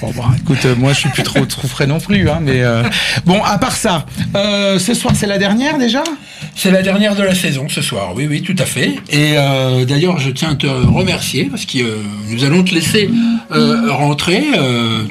Bon, 0.00 0.12
bah, 0.16 0.24
écoute, 0.38 0.58
euh, 0.66 0.74
moi, 0.76 0.92
je 0.92 0.98
suis 0.98 1.08
plus 1.08 1.22
trop 1.22 1.46
trouverait 1.54 1.86
non 1.86 2.00
plus. 2.00 2.28
Hein, 2.28 2.38
mais 2.42 2.62
euh, 2.62 2.82
bon, 3.24 3.42
à 3.42 3.58
part 3.58 3.76
ça, 3.76 4.06
euh, 4.36 4.78
ce 4.78 4.94
soir 4.94 5.14
c'est 5.16 5.26
la 5.26 5.38
dernière 5.38 5.78
déjà? 5.78 6.02
C'est 6.56 6.70
la 6.70 6.82
dernière 6.82 7.16
de 7.16 7.22
la 7.22 7.34
saison 7.34 7.68
ce 7.68 7.82
soir, 7.82 8.12
oui, 8.14 8.26
oui, 8.28 8.42
tout 8.42 8.54
à 8.58 8.64
fait. 8.64 8.94
Et 9.10 9.32
euh, 9.36 9.84
d'ailleurs, 9.84 10.18
je 10.18 10.30
tiens 10.30 10.50
à 10.50 10.54
te 10.54 10.66
remercier 10.66 11.44
parce 11.50 11.64
que 11.66 11.78
nous 12.28 12.44
allons 12.44 12.62
te 12.62 12.72
laisser 12.74 13.10
rentrer 13.50 14.44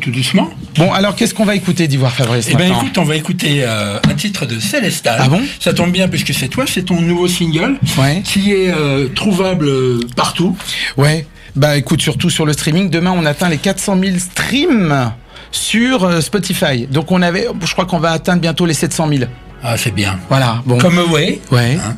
tout 0.02 0.12
doucement. 0.12 0.50
Bon, 0.76 0.92
alors 0.94 1.16
qu'est-ce 1.16 1.34
qu'on 1.34 1.46
va 1.46 1.56
écouter 1.56 1.88
d'Ivoire 1.88 2.14
Fabrice 2.14 2.48
Eh 2.52 2.56
bien, 2.56 2.68
écoute, 2.68 2.98
on 2.98 3.04
va 3.04 3.16
écouter 3.16 3.64
un 3.66 4.14
titre 4.16 4.46
de 4.46 4.60
Célestal. 4.60 5.18
Ah 5.20 5.28
bon? 5.28 5.42
Ça 5.60 5.74
tombe 5.74 5.92
bien 5.92 6.08
puisque 6.08 6.34
c'est 6.34 6.48
toi, 6.48 6.66
c'est 6.68 6.84
ton 6.84 7.02
nouveau 7.02 7.28
single 7.28 7.78
Ouais. 7.98 8.22
qui 8.24 8.52
est 8.52 8.72
trouvable 9.14 9.70
partout. 10.16 10.56
Ouais. 10.98 11.26
Bah 11.56 11.78
écoute, 11.78 12.02
surtout 12.02 12.30
sur 12.32 12.46
le 12.48 12.54
streaming. 12.54 12.90
Demain, 12.90 13.14
on 13.16 13.26
atteint 13.26 13.48
les 13.50 13.58
400 13.58 13.98
000 14.02 14.18
streams 14.18 15.12
sur 15.54 16.04
euh, 16.04 16.20
Spotify. 16.20 16.88
Donc 16.88 17.12
on 17.12 17.22
avait, 17.22 17.48
je 17.66 17.72
crois 17.72 17.86
qu'on 17.86 18.00
va 18.00 18.12
atteindre 18.12 18.42
bientôt 18.42 18.66
les 18.66 18.74
700 18.74 19.08
000. 19.08 19.24
Ah, 19.64 19.78
c'est 19.78 19.94
bien. 19.94 20.20
Voilà. 20.28 20.62
Bon. 20.66 20.78
Comme 20.78 21.00
Away. 21.00 21.40
Ouais. 21.52 21.78
Hein. 21.82 21.96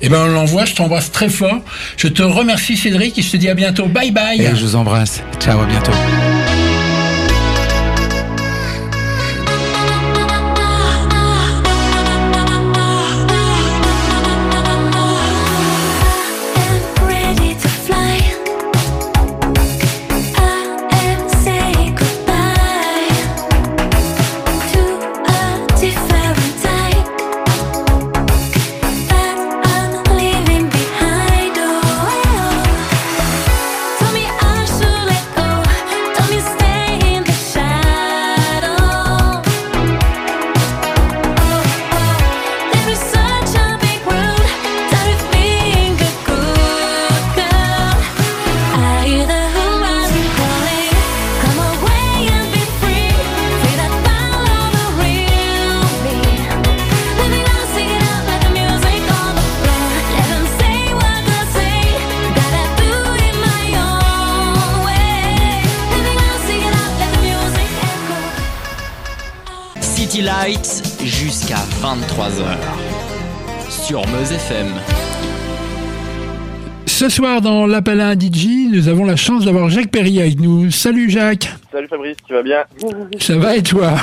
Eh 0.00 0.08
ben, 0.08 0.18
on 0.26 0.28
l'envoie, 0.28 0.64
je 0.64 0.74
t'embrasse 0.74 1.10
très 1.10 1.28
fort. 1.28 1.60
Je 1.96 2.08
te 2.08 2.22
remercie, 2.22 2.76
Cédric, 2.76 3.18
et 3.18 3.22
je 3.22 3.30
te 3.30 3.36
dis 3.36 3.48
à 3.48 3.54
bientôt. 3.54 3.86
Bye 3.86 4.10
bye. 4.10 4.40
Et 4.40 4.54
je 4.54 4.64
vous 4.64 4.76
embrasse. 4.76 5.22
Ciao, 5.40 5.60
à 5.60 5.66
bientôt. 5.66 5.92
City 70.20 70.26
Lights 70.26 70.82
jusqu'à 71.02 71.56
23h. 71.80 72.44
Sur 73.70 74.06
Meuse 74.08 74.32
FM. 74.32 74.66
Ce 76.86 77.08
soir, 77.08 77.40
dans 77.40 77.66
l'appel 77.66 78.00
à 78.00 78.08
un 78.08 78.14
DJ, 78.14 78.68
nous 78.70 78.88
avons 78.88 79.06
la 79.06 79.16
chance 79.16 79.46
d'avoir 79.46 79.70
Jacques 79.70 79.90
Perry 79.90 80.20
avec 80.20 80.38
nous. 80.38 80.70
Salut 80.70 81.08
Jacques. 81.08 81.48
Salut 81.72 81.88
Fabrice, 81.88 82.16
tu 82.26 82.34
vas 82.34 82.42
bien 82.42 82.64
Ça 83.18 83.38
va 83.38 83.56
et 83.56 83.62
toi? 83.62 83.94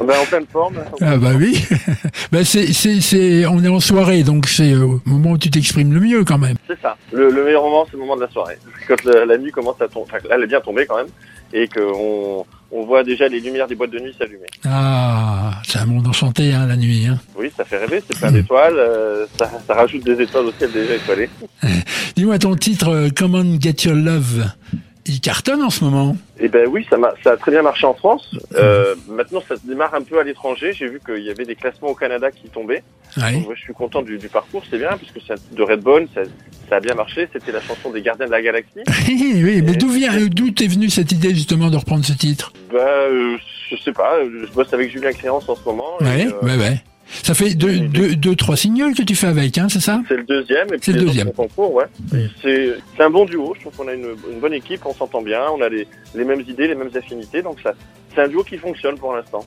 Ben, 0.00 0.14
En 0.20 0.26
pleine 0.26 0.46
forme. 0.52 0.76
Ah 1.00 1.16
bah 1.16 1.32
oui. 1.36 1.64
bah 2.32 2.44
c'est, 2.44 2.72
c'est, 2.72 3.00
c'est, 3.00 3.44
on 3.46 3.64
est 3.64 3.68
en 3.68 3.80
soirée, 3.80 4.22
donc 4.22 4.46
c'est 4.46 4.74
au 4.76 5.00
moment 5.04 5.32
où 5.32 5.38
tu 5.38 5.50
t'exprimes 5.50 5.92
le 5.92 6.00
mieux 6.00 6.24
quand 6.24 6.38
même. 6.38 6.56
C'est 6.68 6.80
ça. 6.80 6.96
Le, 7.12 7.30
le 7.30 7.44
meilleur 7.44 7.64
moment, 7.64 7.84
c'est 7.86 7.94
le 7.94 8.00
moment 8.00 8.14
de 8.16 8.20
la 8.20 8.28
soirée. 8.30 8.58
Quand 8.86 9.02
la, 9.04 9.24
la 9.24 9.36
nuit 9.38 9.50
commence 9.50 9.80
à 9.80 9.88
tomber, 9.88 10.06
enfin 10.12 10.28
là, 10.28 10.36
elle 10.36 10.44
est 10.44 10.48
bien 10.48 10.60
tombée 10.60 10.86
quand 10.86 10.98
même, 10.98 11.08
et 11.52 11.66
qu'on 11.66 12.44
on 12.70 12.84
voit 12.84 13.04
déjà 13.04 13.28
les 13.28 13.40
lumières 13.40 13.66
des 13.66 13.74
boîtes 13.74 13.90
de 13.90 13.98
nuit 13.98 14.14
s'allumer. 14.18 14.46
Ah, 14.64 15.60
c'est 15.66 15.78
un 15.78 15.86
monde 15.86 16.06
enchanté 16.06 16.52
hein, 16.52 16.66
la 16.66 16.76
nuit. 16.76 17.06
Hein. 17.06 17.18
Oui, 17.36 17.50
ça 17.56 17.64
fait 17.64 17.78
rêver, 17.78 18.02
c'est 18.06 18.18
plein 18.18 18.32
d'étoiles, 18.32 18.76
euh, 18.76 19.26
ça, 19.38 19.50
ça 19.66 19.74
rajoute 19.74 20.04
des 20.04 20.20
étoiles 20.20 20.46
au 20.46 20.52
ciel 20.52 20.72
déjà 20.72 20.94
étoilé. 20.94 21.28
Dis-moi 22.16 22.38
ton 22.38 22.56
titre, 22.56 22.88
euh, 22.88 23.08
Come 23.10 23.34
on 23.34 23.60
Get 23.60 23.84
Your 23.84 23.94
Love, 23.96 24.50
il 25.06 25.20
cartonne 25.20 25.62
en 25.62 25.70
ce 25.70 25.84
moment. 25.84 26.16
Et 26.38 26.48
ben 26.48 26.66
oui, 26.68 26.86
ça, 26.90 26.96
m'a- 26.98 27.14
ça 27.24 27.32
a 27.32 27.36
très 27.36 27.50
bien 27.52 27.62
marché 27.62 27.86
en 27.86 27.94
France. 27.94 28.34
Euh, 28.54 28.94
maintenant, 29.08 29.42
ça 29.48 29.56
se 29.56 29.66
démarre 29.66 29.94
un 29.94 30.02
peu 30.02 30.18
à 30.18 30.22
l'étranger. 30.22 30.72
J'ai 30.72 30.88
vu 30.88 31.00
qu'il 31.04 31.22
y 31.24 31.30
avait 31.30 31.44
des 31.44 31.54
classements 31.54 31.88
au 31.88 31.94
Canada 31.94 32.30
qui 32.30 32.48
tombaient. 32.48 32.82
Ouais. 33.16 33.32
Donc, 33.34 33.44
moi, 33.46 33.54
je 33.56 33.60
suis 33.62 33.72
content 33.72 34.02
du, 34.02 34.18
du 34.18 34.28
parcours, 34.28 34.62
c'est 34.70 34.78
bien, 34.78 34.90
puisque 34.98 35.20
de 35.52 35.62
Redbone, 35.62 36.06
ça, 36.14 36.22
ça 36.68 36.76
a 36.76 36.80
bien 36.80 36.94
marché. 36.94 37.28
C'était 37.32 37.52
la 37.52 37.60
chanson 37.62 37.90
des 37.90 38.02
Gardiens 38.02 38.26
de 38.26 38.30
la 38.32 38.42
Galaxie. 38.42 38.80
oui, 39.08 39.62
mais 39.64 39.76
d'où 39.76 39.88
vient, 39.88 40.12
d'où 40.26 40.50
t'es 40.50 40.66
venue 40.66 40.90
cette 40.90 41.12
idée 41.12 41.30
justement 41.34 41.70
de 41.70 41.76
reprendre 41.76 42.04
ce 42.04 42.12
titre? 42.12 42.52
Ben, 42.72 42.78
euh, 42.78 43.36
je 43.70 43.76
sais 43.76 43.92
pas, 43.92 44.16
je 44.24 44.52
bosse 44.52 44.72
avec 44.72 44.90
Julien 44.90 45.12
Créance 45.12 45.48
en 45.48 45.56
ce 45.56 45.64
moment. 45.64 45.98
et, 46.00 46.26
euh, 46.26 46.30
ouais, 46.42 46.56
ouais. 46.56 46.76
Ça 47.22 47.34
fait 47.34 47.54
deux, 47.54 47.80
deux, 47.80 48.16
deux, 48.16 48.34
trois 48.34 48.56
singles 48.56 48.94
que 48.94 49.02
tu 49.02 49.14
fais 49.14 49.28
avec, 49.28 49.56
hein, 49.58 49.68
c'est 49.68 49.80
ça 49.80 50.00
C'est 50.08 50.16
le 50.16 50.24
deuxième. 50.24 50.66
Et 50.68 50.78
puis 50.78 50.80
C'est 50.82 50.92
le 50.92 51.00
deuxième. 51.02 51.30
ouais. 51.56 51.84
C'est 52.42 52.76
c'est 52.96 53.02
un 53.02 53.10
bon 53.10 53.24
duo. 53.24 53.54
Je 53.56 53.60
trouve 53.62 53.76
qu'on 53.76 53.88
a 53.88 53.94
une, 53.94 54.14
une 54.32 54.40
bonne 54.40 54.52
équipe, 54.54 54.80
on 54.84 54.94
s'entend 54.94 55.22
bien, 55.22 55.42
on 55.56 55.60
a 55.62 55.68
les, 55.68 55.86
les 56.14 56.24
mêmes 56.24 56.42
idées, 56.46 56.66
les 56.68 56.74
mêmes 56.74 56.90
affinités. 56.94 57.42
Donc 57.42 57.58
ça, 57.62 57.72
c'est 58.14 58.22
un 58.22 58.28
duo 58.28 58.42
qui 58.42 58.58
fonctionne 58.58 58.96
pour 58.98 59.14
l'instant. 59.14 59.44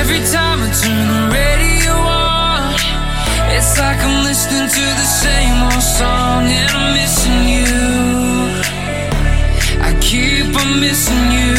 Every 0.00 0.20
time 0.32 0.58
I 0.62 0.70
turn 0.80 1.04
the 1.12 1.22
radio 1.38 1.92
on, 1.92 2.74
it's 3.56 3.78
like 3.78 3.98
I'm 4.06 4.24
listening 4.24 4.68
to 4.68 4.84
the 5.00 5.08
same 5.24 5.56
old 5.68 5.82
song 5.82 6.44
and 6.46 6.70
I'm 6.78 6.94
missing 6.94 7.42
you. 7.56 8.37
I 9.88 9.94
keep 10.00 10.54
on 10.54 10.80
missing 10.80 11.26
you. 11.32 11.54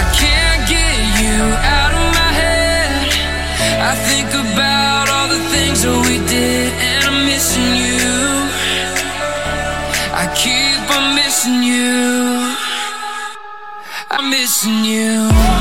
I 0.00 0.02
can't 0.20 0.62
get 0.68 0.96
you 1.22 1.38
out 1.76 1.92
of 2.00 2.06
my 2.20 2.30
head. 2.40 3.08
I 3.90 3.94
think 4.08 4.28
about 4.44 5.08
all 5.08 5.28
the 5.28 5.42
things 5.48 5.80
that 5.84 5.96
we 6.06 6.16
did 6.28 6.68
and 6.88 7.00
I'm 7.08 7.24
missing 7.24 7.72
you. 7.84 8.04
I 10.12 10.24
keep 10.36 10.84
on 10.96 11.14
missing 11.14 11.62
you. 11.62 12.54
I'm 14.10 14.28
missing 14.28 14.84
you. 14.84 15.59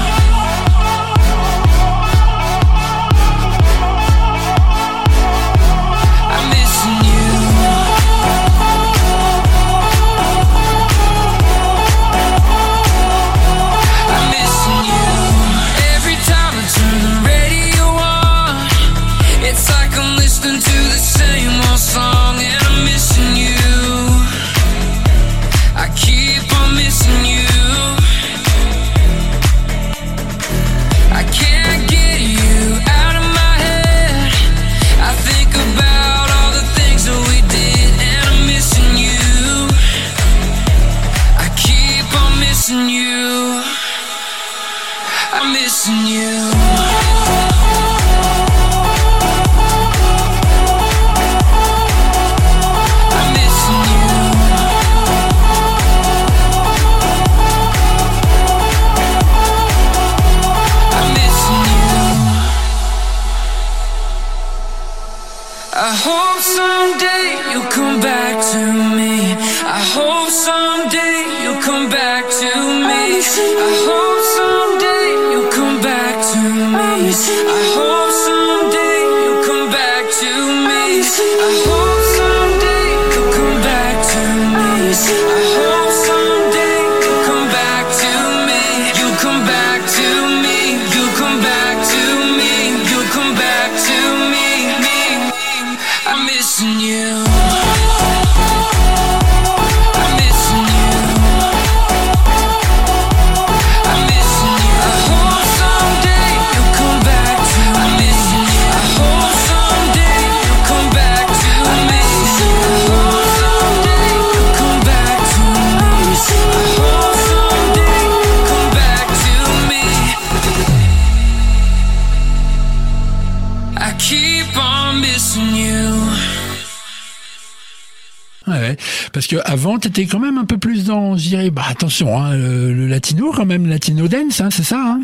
Que 129.29 129.37
avant, 129.45 129.77
t'étais 129.77 130.05
quand 130.05 130.19
même 130.19 130.37
un 130.37 130.45
peu 130.45 130.57
plus 130.57 130.85
dans, 130.85 131.15
je 131.15 131.29
dirais, 131.29 131.49
bah 131.49 131.63
attention, 131.69 132.17
hein, 132.17 132.35
le, 132.35 132.73
le 132.73 132.87
latino 132.87 133.31
quand 133.35 133.45
même, 133.45 133.67
latino 133.67 134.07
dance, 134.07 134.41
hein, 134.41 134.49
c'est 134.51 134.63
ça. 134.63 134.77
Hein? 134.77 135.01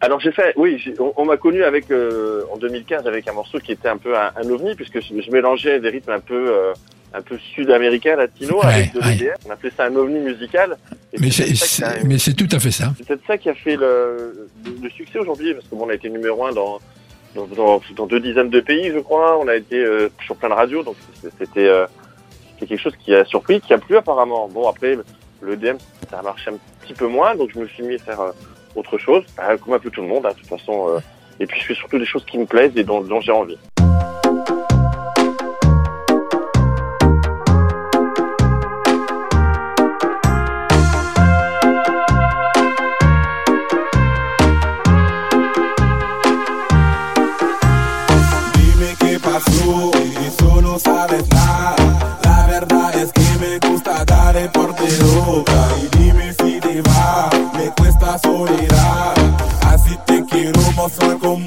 Alors 0.00 0.20
j'ai 0.20 0.32
fait, 0.32 0.52
oui, 0.56 0.82
on, 0.98 1.12
on 1.16 1.24
m'a 1.24 1.36
connu 1.36 1.62
avec 1.64 1.90
euh, 1.90 2.42
en 2.52 2.58
2015 2.58 3.06
avec 3.06 3.28
un 3.28 3.32
morceau 3.32 3.58
qui 3.58 3.72
était 3.72 3.88
un 3.88 3.96
peu 3.96 4.16
un, 4.16 4.30
un 4.36 4.50
ovni 4.50 4.74
puisque 4.74 5.00
je, 5.00 5.20
je 5.20 5.30
mélangeais 5.30 5.80
des 5.80 5.88
rythmes 5.88 6.10
un 6.12 6.20
peu 6.20 6.50
euh, 6.50 6.72
un 7.14 7.22
peu 7.22 7.38
sud-américains, 7.54 8.16
latino 8.16 8.58
Ouais, 8.58 8.66
avec 8.66 8.92
de 8.92 9.00
ouais. 9.00 9.32
On 9.46 9.50
appelait 9.50 9.72
ça 9.74 9.86
un 9.86 9.94
ovni 9.96 10.18
musical. 10.20 10.76
Et 11.12 11.18
mais 11.18 11.30
c'est 11.30 12.04
mais 12.04 12.18
tout 12.18 12.48
à 12.54 12.58
fait 12.58 12.70
ça. 12.70 12.92
c'est 12.98 13.06
peut-être 13.06 13.26
ça 13.26 13.38
qui 13.38 13.48
a 13.48 13.54
fait 13.54 13.76
le, 13.76 14.48
le, 14.66 14.76
le 14.82 14.90
succès 14.90 15.18
aujourd'hui 15.18 15.54
parce 15.54 15.66
que 15.66 15.74
bon, 15.74 15.86
on 15.86 15.88
a 15.88 15.94
été 15.94 16.10
numéro 16.10 16.44
un 16.44 16.52
dans 16.52 16.78
dans, 17.34 17.46
dans, 17.46 17.80
dans 17.94 18.06
deux 18.06 18.20
dizaines 18.20 18.50
de 18.50 18.60
pays, 18.60 18.90
je 18.94 18.98
crois. 18.98 19.38
On 19.38 19.48
a 19.48 19.56
été 19.56 19.76
euh, 19.76 20.08
sur 20.24 20.36
plein 20.36 20.48
de 20.50 20.54
radios, 20.54 20.82
donc 20.82 20.96
c'était 21.38 21.68
c'était 22.56 22.66
quelque 22.66 22.82
chose 22.82 22.96
qui 22.96 23.14
a 23.14 23.24
surpris, 23.24 23.60
qui 23.60 23.72
a 23.72 23.78
plu 23.78 23.96
apparemment. 23.96 24.48
Bon 24.48 24.68
après, 24.68 24.98
le 25.40 25.56
DM 25.56 25.76
ça 26.10 26.18
a 26.18 26.22
marché 26.22 26.50
un 26.50 26.56
petit 26.82 26.94
peu 26.94 27.06
moins, 27.06 27.34
donc 27.34 27.50
je 27.52 27.58
me 27.60 27.66
suis 27.66 27.82
mis 27.82 27.96
à 27.96 27.98
faire 27.98 28.20
euh, 28.20 28.32
autre 28.74 28.98
chose, 28.98 29.24
bah, 29.36 29.56
comme 29.56 29.74
un 29.74 29.78
peu 29.78 29.90
tout 29.90 30.02
le 30.02 30.08
monde, 30.08 30.26
hein, 30.26 30.30
de 30.30 30.34
toute 30.36 30.48
façon. 30.48 30.88
euh, 30.88 31.00
et 31.38 31.46
puis 31.46 31.60
je 31.60 31.66
fais 31.66 31.74
surtout 31.74 31.98
des 31.98 32.06
choses 32.06 32.24
qui 32.24 32.38
me 32.38 32.46
plaisent 32.46 32.76
et 32.76 32.84
dont 32.84 33.20
j'ai 33.20 33.32
envie. 33.32 33.58
Y 55.16 55.96
dime 55.96 56.30
si 56.34 56.60
te 56.60 56.82
va, 56.82 57.30
me 57.54 57.70
cuesta 57.70 58.18
soledad. 58.18 59.14
Así 59.62 59.96
te 60.06 60.22
quiero 60.26 60.60
mostrar 60.72 61.16
como 61.18 61.45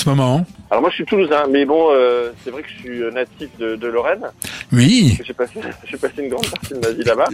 ce 0.00 0.08
moment 0.08 0.44
Alors 0.70 0.80
moi 0.80 0.90
je 0.90 0.96
suis 0.96 1.04
toulousain, 1.04 1.44
mais 1.50 1.64
bon, 1.64 1.88
euh, 1.90 2.30
c'est 2.42 2.50
vrai 2.50 2.62
que 2.62 2.68
je 2.68 2.74
suis 2.74 3.02
euh, 3.02 3.10
natif 3.10 3.48
de, 3.58 3.76
de 3.76 3.86
Lorraine. 3.86 4.24
Oui. 4.72 5.18
J'ai 5.24 5.34
passé, 5.34 5.60
j'ai 5.84 5.96
passé 5.96 6.14
une 6.22 6.30
grande 6.30 6.48
partie 6.48 6.74
de 6.74 6.78
ma 6.78 6.90
vie 6.90 7.04
là-bas. 7.04 7.28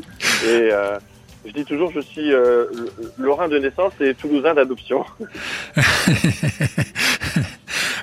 Et 0.45 0.69
euh, 0.73 0.99
je 1.47 1.53
dis 1.53 1.65
toujours, 1.65 1.93
je 1.95 2.01
suis 2.01 2.33
euh, 2.33 2.65
Lorrain 3.19 3.49
de 3.49 3.59
naissance 3.59 3.93
et 4.01 4.15
Toulousain 4.15 4.55
d'adoption. 4.55 5.05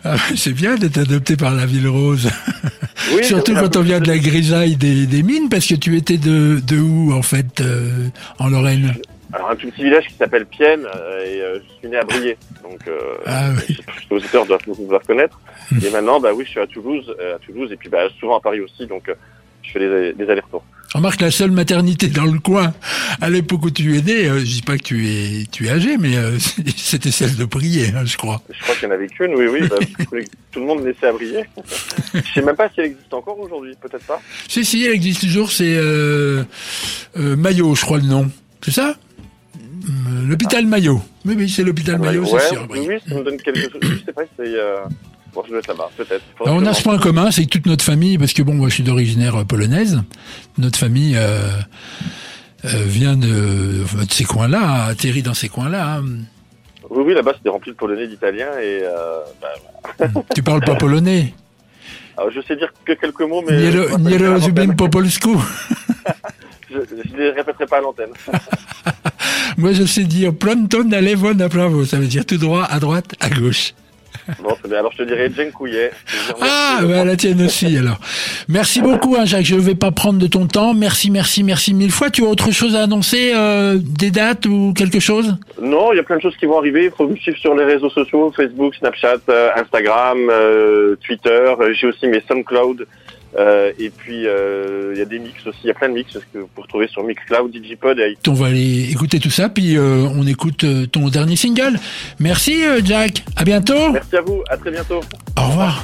Ah, 0.06 0.18
c'est 0.36 0.52
bien 0.52 0.76
d'être 0.76 0.98
adopté 0.98 1.38
par 1.38 1.54
la 1.56 1.66
ville 1.66 1.88
rose. 1.88 2.30
Oui, 3.16 3.24
Surtout 3.24 3.54
quand 3.54 3.78
on 3.78 3.82
vient 3.82 4.02
de 4.02 4.08
la 4.10 4.18
grisaille 4.18 4.76
des, 4.76 5.06
des 5.06 5.24
mines, 5.24 5.48
parce 5.48 5.66
que 5.66 5.76
tu 5.76 5.96
étais 5.96 6.18
de, 6.18 6.60
de 6.60 6.78
où 6.78 7.14
en 7.14 7.22
fait 7.22 7.64
en 8.38 8.50
Lorraine? 8.50 8.94
Alors 9.34 9.50
un 9.50 9.56
tout 9.56 9.68
petit 9.72 9.84
village 9.84 10.06
qui 10.08 10.14
s'appelle 10.14 10.46
Pienne 10.46 10.86
euh, 10.96 11.26
et 11.26 11.42
euh, 11.42 11.60
je 11.60 11.74
suis 11.80 11.88
né 11.88 11.98
à 11.98 12.04
Briey. 12.04 12.38
Donc 12.62 12.88
euh, 12.88 13.00
Ah 13.26 13.50
oui. 13.68 13.78
les 14.10 14.16
auditeurs 14.18 14.46
doivent, 14.46 14.62
doivent 14.88 15.06
connaître. 15.08 15.40
Et 15.84 15.90
maintenant, 15.90 16.20
bah 16.20 16.30
oui, 16.36 16.44
je 16.46 16.52
suis 16.52 16.60
à 16.60 16.68
Toulouse, 16.68 17.14
euh, 17.20 17.36
à 17.36 17.40
Toulouse 17.40 17.72
et 17.72 17.76
puis 17.76 17.90
bah, 17.90 18.04
souvent 18.20 18.38
à 18.38 18.42
Paris 18.42 18.62
aussi. 18.62 18.86
Donc 18.86 19.10
je 19.64 19.72
fais 19.72 19.80
des, 19.80 20.14
des 20.14 20.30
allers-retours. 20.30 20.64
Remarque 20.94 21.22
la 21.22 21.32
seule 21.32 21.50
maternité 21.50 22.08
dans 22.10 22.26
le 22.26 22.38
coin 22.38 22.72
à 23.20 23.28
l'époque 23.32 23.66
où 23.66 23.72
tu 23.72 23.98
es 23.98 24.02
né. 24.04 24.26
je 24.26 24.44
dis 24.44 24.62
pas 24.62 24.78
que 24.78 24.84
tu 24.84 25.08
es 25.08 25.46
tu 25.52 25.66
es 25.66 25.72
âgé, 25.72 25.98
mais 25.98 26.12
c'était 26.78 27.10
celle 27.10 27.36
de 27.36 27.46
Briey, 27.46 27.92
hein, 27.96 28.06
je 28.06 28.16
crois. 28.16 28.40
Je 28.52 28.62
crois 28.62 28.76
qu'il 28.76 28.84
y 28.84 28.92
en 28.92 28.94
avait 28.94 29.08
qu'une, 29.08 29.34
oui, 29.34 29.48
oui. 29.48 29.68
bah, 29.68 29.78
tout 30.52 30.60
le 30.60 30.66
monde 30.68 30.84
naissait 30.84 31.08
à 31.08 31.12
Briey. 31.12 31.50
je 32.14 32.34
sais 32.36 32.44
même 32.44 32.56
pas 32.56 32.70
si 32.70 32.82
elle 32.82 32.86
existe 32.88 33.12
encore 33.12 33.40
aujourd'hui, 33.40 33.74
peut-être 33.82 34.06
pas. 34.06 34.22
Si 34.48 34.64
si, 34.64 34.86
elle 34.86 34.94
existe 34.94 35.22
toujours. 35.22 35.52
C'est 35.52 35.76
Maillot, 37.16 37.74
je 37.74 37.82
crois 37.82 37.98
le 37.98 38.04
nom. 38.06 38.30
C'est 38.64 38.72
ça? 38.72 38.96
L'hôpital 40.28 40.66
Maillot. 40.66 41.02
Oui, 41.26 41.36
oui, 41.38 41.50
c'est 41.50 41.64
l'hôpital 41.64 42.00
Maillot, 42.00 42.24
ouais, 42.24 42.40
c'est 42.40 42.56
sûr. 42.56 42.68
oui, 42.70 42.86
oui, 42.88 42.96
ça 43.08 43.16
me 43.16 43.24
donne 43.24 43.38
quelque 43.38 43.62
chose. 43.62 43.82
Je 43.82 44.06
sais 44.06 44.14
pas, 44.14 44.24
c'est. 44.38 44.48
Euh... 44.48 44.78
Bon, 45.34 45.44
je 45.50 45.56
là-bas, 45.56 45.90
peut-être. 45.98 46.24
On 46.42 46.64
a 46.66 46.74
ce 46.74 46.84
point 46.84 47.00
commun, 47.00 47.32
c'est 47.32 47.44
que 47.46 47.50
toute 47.50 47.66
notre 47.66 47.84
famille, 47.84 48.20
parce 48.20 48.34
que 48.34 48.44
bon, 48.44 48.54
moi 48.54 48.70
je 48.70 48.76
suis 48.76 48.84
d'originaire 48.84 49.36
euh, 49.36 49.44
polonaise, 49.44 50.00
notre 50.60 50.78
famille 50.78 51.16
euh, 51.18 51.50
euh, 52.66 52.84
vient 52.86 53.18
de, 53.18 53.84
ces 54.10 54.26
coins-là, 54.26 54.62
a 54.62 54.86
atterri 54.90 55.24
dans 55.24 55.34
ces 55.34 55.50
coins-là. 55.50 55.98
hein. 55.98 56.04
Oui, 56.90 57.04
oui, 57.08 57.14
là-bas, 57.16 57.34
c'était 57.38 57.50
rempli 57.50 57.72
de 57.72 57.78
polonais, 57.78 58.08
d'italiens 58.08 58.52
et. 58.62 58.82
Euh... 58.84 59.22
Bah, 59.42 59.56
Tu 60.36 60.44
parles 60.44 60.62
pas 60.62 60.76
polonais 60.76 61.34
alors, 62.16 62.30
je 62.30 62.42
sais 62.42 62.56
dire 62.56 62.72
que 62.86 62.94
quelques 62.94 63.22
mots, 63.22 63.42
mais. 63.42 63.58
Nie 63.58 63.72
je 63.72 63.98
nie 63.98 64.14
ne 66.80 66.86
je, 66.86 67.18
les 67.18 67.30
répéterai 67.32 67.66
pas 67.66 67.78
à 67.78 67.82
l'antenne. 67.82 68.14
Moi 69.58 69.74
je 69.74 69.84
sais 69.86 70.04
dire 70.04 70.34
pronto 70.34 70.84
na 70.84 71.02
levo 71.02 71.34
na 71.34 71.50
pravo, 71.50 71.86
ça 71.86 71.98
veut 71.98 72.08
dire 72.08 72.26
tout 72.26 72.38
droit, 72.38 72.66
à 72.70 72.80
droite, 72.80 73.16
à 73.20 73.30
gauche. 73.30 73.74
bon. 74.40 74.56
Alors, 74.72 74.92
je 74.92 74.98
te 74.98 75.04
dirais 75.04 75.30
Dziękuję. 75.30 75.92
Ah, 76.42 76.80
bah, 76.84 77.04
la 77.06 77.16
tienne 77.16 77.42
aussi 77.42 77.78
alors. 77.78 78.00
Merci 78.48 78.82
beaucoup, 78.82 79.16
hein, 79.18 79.26
Jacques. 79.26 79.46
Je 79.46 79.56
ne 79.56 79.60
vais 79.60 79.76
pas 79.76 79.92
prendre 79.92 80.20
de 80.20 80.28
ton 80.28 80.48
temps. 80.48 80.74
Merci, 80.74 81.12
merci, 81.12 81.44
merci 81.44 81.74
mille 81.74 81.92
fois. 81.92 82.10
Tu 82.10 82.24
as 82.24 82.28
autre 82.28 82.52
chose 82.52 82.76
à 82.76 82.84
annoncer, 82.84 83.34
euh, 83.36 83.78
des 83.80 84.12
dates 84.12 84.46
ou 84.46 84.74
quelque 84.74 85.00
chose? 85.00 85.36
Non, 85.62 85.94
il 85.94 85.98
y 85.98 86.00
a 86.00 86.04
plein 86.04 86.18
de 86.18 86.22
choses 86.22 86.38
qui 86.38 86.46
vont 86.46 86.58
arriver. 86.58 86.86
Il 86.86 86.92
faut 86.92 87.08
me 87.08 87.16
suivre 87.18 87.38
sur 87.38 87.56
les 87.56 87.66
réseaux 87.66 87.90
sociaux, 87.90 88.32
Facebook, 88.36 88.76
Snapchat, 88.76 89.22
euh, 89.30 89.50
Instagram, 89.56 90.18
euh, 90.30 90.96
Twitter. 91.06 91.54
J'ai 91.74 91.88
aussi 91.88 92.08
mes 92.08 92.22
SoundCloud. 92.28 92.88
Euh, 93.38 93.72
et 93.80 93.90
puis, 93.90 94.28
euh, 94.28 94.92
il 94.94 95.00
y 95.00 95.02
a 95.02 95.06
des 95.06 95.20
mix 95.20 95.46
aussi. 95.46 95.60
Il 95.64 95.68
y 95.68 95.72
a 95.72 95.74
plein 95.74 95.90
de 95.90 95.94
mix 95.94 96.14
parce 96.14 96.26
que 96.26 96.40
vous 96.40 96.48
pouvez 96.48 96.64
retrouver 96.64 96.88
sur 96.88 97.04
Mixcloud, 97.04 97.52
Digipod 97.52 98.00
et 98.00 98.18
On 98.28 98.34
va 98.34 98.48
aller 98.48 98.90
écouter 98.92 99.20
tout 99.20 99.30
ça, 99.30 99.50
puis 99.50 99.78
euh, 99.78 100.08
on 100.16 100.26
écoute 100.28 100.64
euh, 100.64 100.86
ton 100.86 101.10
dernier 101.10 101.36
single. 101.36 101.80
Merci, 102.20 102.64
euh, 102.64 102.82
Jack. 102.84 103.24
À 103.36 103.44
bientôt. 103.44 103.92
Merci 103.92 104.16
à 104.16 104.22
vous. 104.22 104.42
À 104.50 104.58
très 104.58 104.72
bientôt. 104.72 105.02
Au 105.38 105.48
revoir. 105.48 105.84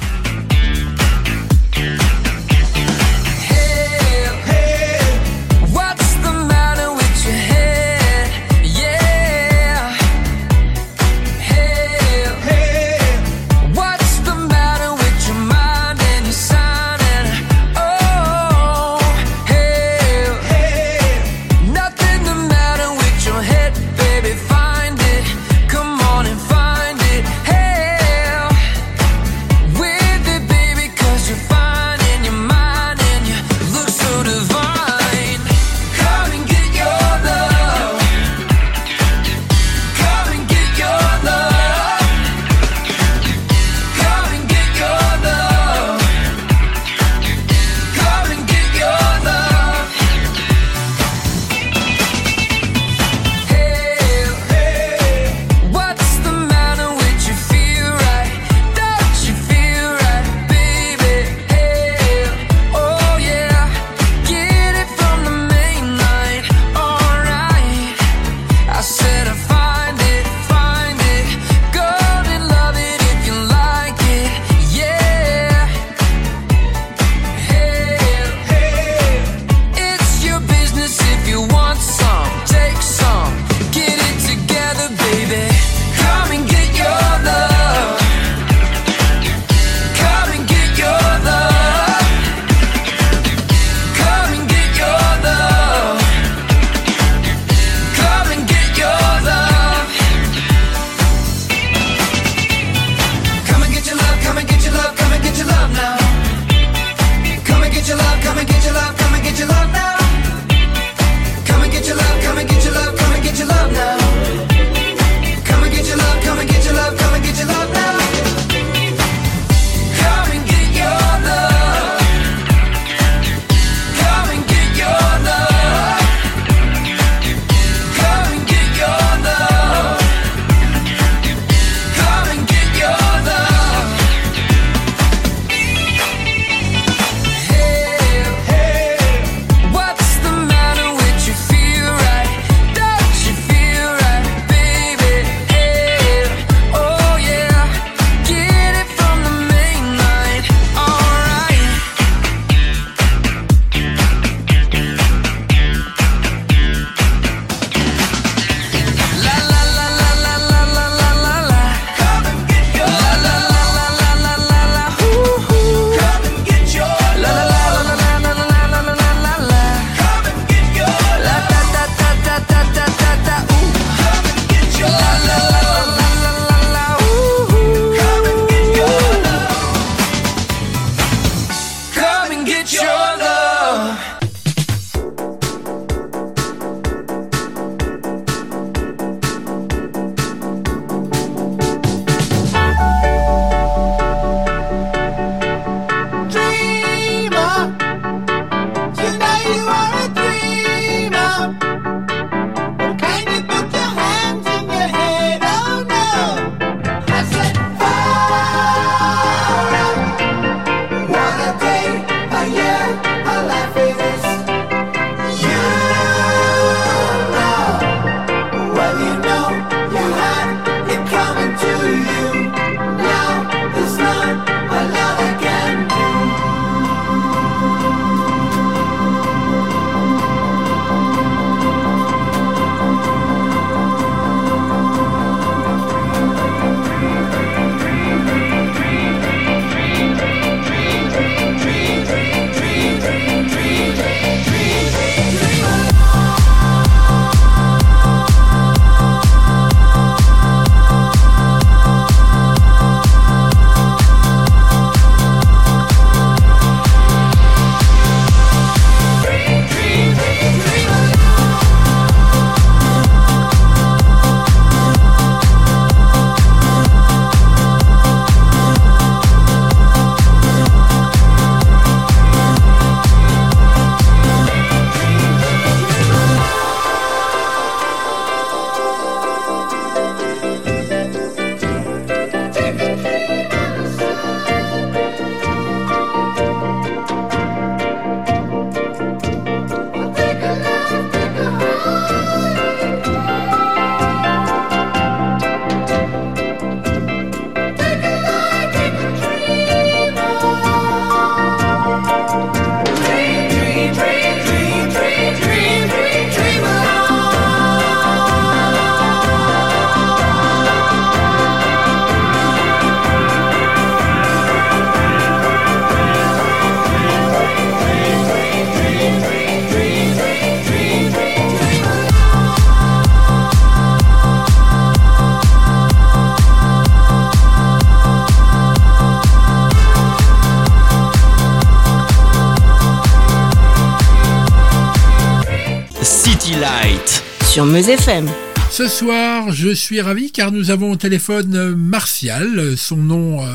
Sur 337.50 337.66
Meuse 337.66 337.88
FM. 337.88 338.30
Ce 338.70 338.86
soir, 338.86 339.50
je 339.50 339.70
suis 339.70 340.00
ravi 340.00 340.30
car 340.30 340.52
nous 340.52 340.70
avons 340.70 340.92
au 340.92 340.96
téléphone 340.96 341.56
euh, 341.56 341.74
Martial. 341.74 342.76
Son 342.76 342.98
nom 342.98 343.42
euh, 343.42 343.46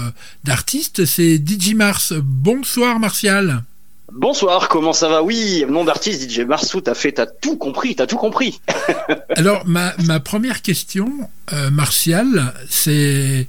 d'artiste, 0.43 1.05
c'est 1.05 1.37
DJ 1.37 1.75
Mars. 1.75 2.11
Bonsoir 2.17 2.99
Martial. 2.99 3.63
Bonsoir, 4.11 4.67
comment 4.67 4.91
ça 4.91 5.07
va? 5.07 5.23
Oui, 5.23 5.63
nom 5.69 5.85
d'artiste 5.85 6.29
DJ 6.29 6.41
Marsou, 6.41 6.81
t'as 6.81 6.93
fait, 6.93 7.13
t'as 7.13 7.25
tout 7.25 7.55
compris, 7.55 7.95
t'as 7.95 8.05
tout 8.05 8.17
compris. 8.17 8.59
Alors, 9.37 9.63
ma, 9.65 9.93
ma 10.03 10.19
première 10.19 10.61
question, 10.61 11.09
euh, 11.53 11.69
Martial, 11.69 12.53
c'est 12.69 13.47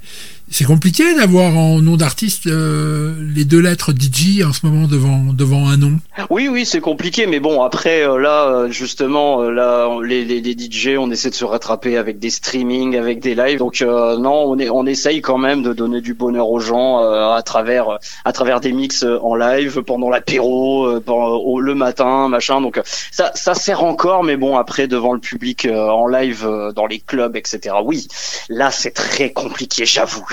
c'est 0.49 0.63
compliqué 0.65 1.15
d'avoir 1.15 1.57
en 1.57 1.79
nom 1.81 1.97
d'artiste 1.97 2.47
euh, 2.47 3.13
les 3.35 3.43
deux 3.45 3.59
lettres 3.59 3.91
DJ 3.91 4.43
en 4.43 4.53
ce 4.53 4.65
moment 4.65 4.87
devant 4.87 5.33
devant 5.33 5.67
un 5.67 5.77
nom. 5.77 5.93
Oui, 6.29 6.47
oui, 6.51 6.65
c'est 6.65 6.79
compliqué, 6.79 7.27
mais 7.27 7.39
bon, 7.39 7.61
après, 7.61 8.01
euh, 8.07 8.17
là, 8.17 8.45
euh, 8.47 8.69
justement, 8.69 9.41
euh, 9.41 9.51
là, 9.51 9.89
les, 10.03 10.23
les, 10.25 10.39
les 10.41 10.53
DJ, 10.53 10.97
on 10.97 11.11
essaie 11.11 11.29
de 11.29 11.35
se 11.35 11.45
rattraper 11.45 11.97
avec 11.97 12.17
des 12.19 12.29
streamings, 12.29 12.95
avec 12.97 13.19
des 13.19 13.35
lives. 13.35 13.59
Donc, 13.59 13.81
euh, 13.81 14.17
non, 14.17 14.43
on, 14.45 14.57
est, 14.57 14.69
on 14.69 14.85
essaye 14.85 15.21
quand 15.21 15.37
même 15.37 15.63
de 15.63 15.73
donner 15.73 16.01
du 16.01 16.13
bonheur 16.13 16.49
aux 16.49 16.59
gens 16.59 17.01
euh, 17.03 17.31
à 17.33 17.41
travers 17.43 17.99
à 18.25 18.31
travers 18.31 18.61
des 18.61 18.71
mix 18.71 19.03
en 19.21 19.35
live 19.35 19.81
pendant 19.81 20.09
l'apéro, 20.09 20.99
pendant- 21.01 21.57
le 21.59 21.75
matin, 21.75 22.29
machin. 22.29 22.61
Donc, 22.61 22.79
ça, 23.11 23.31
ça 23.35 23.53
sert 23.53 23.83
encore, 23.83 24.23
mais 24.23 24.37
bon, 24.37 24.57
après, 24.57 24.87
devant 24.87 25.13
le 25.13 25.19
public 25.19 25.67
en 25.71 26.07
live, 26.07 26.47
dans 26.75 26.85
les 26.85 26.99
clubs, 26.99 27.35
etc. 27.35 27.75
Oui, 27.83 28.07
là, 28.49 28.71
c'est 28.71 28.91
très 28.91 29.31
compliqué, 29.31 29.85
j'avoue. 29.85 30.25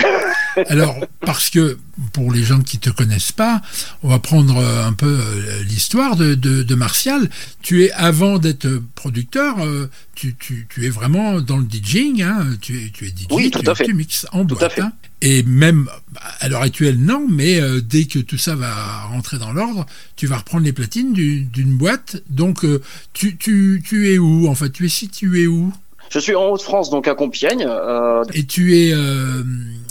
Alors, 0.69 0.97
parce 1.21 1.51
que 1.51 1.79
pour 2.13 2.33
les 2.33 2.45
gens 2.45 2.61
qui 2.61 2.79
te 2.79 2.91
connaissent 2.91 3.33
pas, 3.33 3.61
on 4.03 4.09
va 4.09 4.19
prendre 4.19 4.57
euh, 4.57 4.87
un 4.87 4.93
peu 4.93 5.19
euh, 5.21 5.63
l'histoire 5.65 6.17
de, 6.17 6.35
de, 6.35 6.63
de 6.63 6.75
Martial. 6.75 7.29
Tu 7.63 7.85
es, 7.85 7.91
avant 7.93 8.39
d'être 8.39 8.69
producteur, 8.95 9.57
euh, 9.65 9.91
tu, 10.15 10.35
tu, 10.39 10.67
tu 10.69 10.85
es 10.87 10.91
vraiment 10.91 11.41
dans 11.41 11.57
le 11.57 11.67
DJing, 11.69 12.23
hein, 12.23 12.47
tu, 12.61 12.85
es, 12.87 12.91
tu 12.91 13.05
es 13.07 13.09
DJ, 13.09 13.27
Oui, 13.33 13.51
tout 13.51 13.61
tu, 13.63 13.69
à 13.71 13.75
fait. 13.75 13.85
tu 13.85 13.95
mixes 13.95 14.27
en 14.33 14.45
Tout 14.45 14.55
à 14.57 14.59
boîte. 14.59 14.73
fait. 14.75 14.81
hein. 14.83 14.93
Et 15.27 15.43
même 15.43 15.89
à 16.41 16.49
l'heure 16.49 16.61
actuelle, 16.63 16.99
non, 16.99 17.27
mais 17.31 17.59
euh, 17.61 17.81
dès 17.81 18.05
que 18.05 18.19
tout 18.19 18.37
ça 18.37 18.55
va 18.55 19.05
rentrer 19.05 19.39
dans 19.39 19.53
l'ordre, 19.53 19.87
tu 20.17 20.27
vas 20.27 20.37
reprendre 20.39 20.65
les 20.65 20.73
platines 20.75 21.15
du- 21.15 21.45
d'une 21.45 21.77
boîte. 21.79 22.23
Donc, 22.29 22.65
euh, 22.65 22.83
tu, 23.15 23.37
tu, 23.39 23.83
tu 23.85 24.11
es 24.13 24.19
où 24.19 24.47
En 24.49 24.55
fait, 24.55 24.71
tu 24.71 24.85
es 24.85 24.89
situé 24.91 25.47
où? 25.47 25.73
Je 26.11 26.19
suis 26.19 26.35
en 26.35 26.51
Haute-France, 26.51 26.91
donc 26.91 27.09
à 27.09 27.15
Compiègne. 27.15 27.67
Euh, 27.69 28.25
Et 28.35 28.45
tu 28.45 28.77
es 28.77 28.93
euh, 28.93 29.43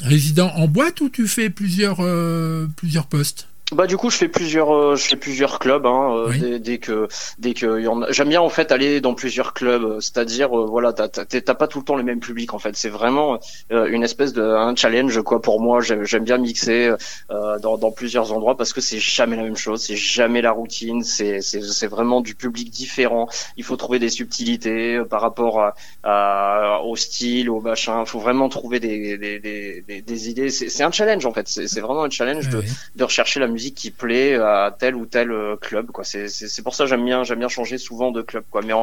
résident 0.03 0.51
en 0.55 0.68
boîte 0.68 1.01
ou 1.01 1.09
tu 1.09 1.28
fais 1.28 1.49
plusieurs, 1.49 1.97
euh, 1.99 2.68
plusieurs 2.78 3.07
postes? 3.07 3.47
Bah 3.72 3.88
du 3.88 3.97
coup 3.97 4.11
je 4.11 4.18
fais 4.18 4.28
plusieurs 4.28 4.72
euh, 4.76 4.95
je 4.95 5.03
fais 5.07 5.16
plusieurs 5.16 5.57
clubs 5.57 5.86
hein, 5.88 6.09
euh, 6.16 6.28
Oui. 6.30 6.39
dès, 6.39 6.59
dès 6.59 6.78
que 6.78 7.07
dès 7.39 7.53
que 7.55 7.80
y 7.82 7.88
en 7.88 8.03
a... 8.03 8.11
j'aime 8.11 8.30
bien 8.30 8.41
en 8.41 8.49
fait 8.49 8.72
aller 8.72 9.01
dans 9.01 9.16
plusieurs 9.16 9.53
clubs 9.53 9.84
euh, 9.84 9.99
c'est-à-dire 9.99 10.55
euh, 10.55 10.66
voilà 10.68 10.93
t'as 10.93 11.07
t'as- 11.07 11.26
t'as 11.26 11.53
pas 11.55 11.68
tout 11.68 11.80
le 11.80 11.86
temps 11.86 11.95
le 11.95 12.03
même 12.03 12.20
public 12.20 12.53
en 12.53 12.59
fait. 12.59 12.76
C'est 12.76 12.89
vraiment 12.89 13.39
euh, 13.72 13.88
une 13.88 14.03
espèce 14.03 14.32
de 14.34 14.43
un 14.43 14.76
challenge 14.76 15.20
quoi 15.24 15.41
pour 15.41 15.59
moi. 15.59 15.82
J'aime 15.82 16.03
j'aime 16.03 16.24
bien 16.24 16.38
mixer 16.38 16.91
euh, 17.32 17.57
dans, 17.59 17.78
dans 17.80 17.91
plusieurs 17.91 18.32
endroits 18.34 18.55
parce 18.57 18.74
que 18.74 18.82
c'est 18.82 18.99
jamais 18.99 19.38
la 19.38 19.43
même 19.43 19.55
chose 19.57 19.82
c'est 19.82 19.95
jamais 19.95 20.41
la 20.43 20.51
routine 20.51 21.01
c'est 21.03 21.41
c'est 21.41 21.61
c'est 21.64 21.88
vraiment 21.88 22.22
du 22.22 22.36
public 22.36 22.70
différent. 22.70 23.28
Il 23.57 23.64
faut 23.64 23.78
trouver 23.78 23.97
des 23.97 24.09
subtilités 24.09 24.97
euh, 24.97 25.05
par 25.05 25.22
rapport 25.22 25.61
à, 25.61 25.74
à- 26.03 26.82
au 26.84 26.95
style 26.95 27.49
au 27.49 27.59
machin. 27.61 28.05
Faut 28.05 28.20
vraiment 28.20 28.49
trouver 28.49 28.80
des 28.80 29.18
des 29.18 29.39
des, 29.39 29.82
des, 29.88 30.01
des 30.01 30.30
idées. 30.30 30.49
C'est 30.51 30.70
c'est 30.70 30.84
un 30.84 30.91
challenge 30.91 31.26
en 31.26 31.34
fait. 31.34 31.47
C'est 31.47 31.68
c'est 31.68 31.82
vraiment 31.82 32.03
un 32.03 32.09
challenge 32.09 32.49
de 32.49 32.61
de 32.95 33.03
rechercher 33.03 33.39
la 33.39 33.47
musique 33.53 33.75
qui 33.75 33.91
plaît 33.91 34.35
à 34.35 34.75
tel 34.77 34.95
ou 34.95 35.05
tel 35.05 35.31
euh, 35.31 35.55
club 35.55 35.87
quoi. 35.91 36.03
C'est 36.03 36.27
c'est 36.27 36.61
pour 36.61 36.75
ça 36.75 36.83
que 36.83 36.89
j'aime 36.89 37.05
bien 37.05 37.23
j'aime 37.23 37.39
bien 37.39 37.47
changer 37.47 37.77
souvent 37.77 38.11
de 38.11 38.21
club 38.21 38.43
quoi. 38.49 38.61
Mais 38.61 38.73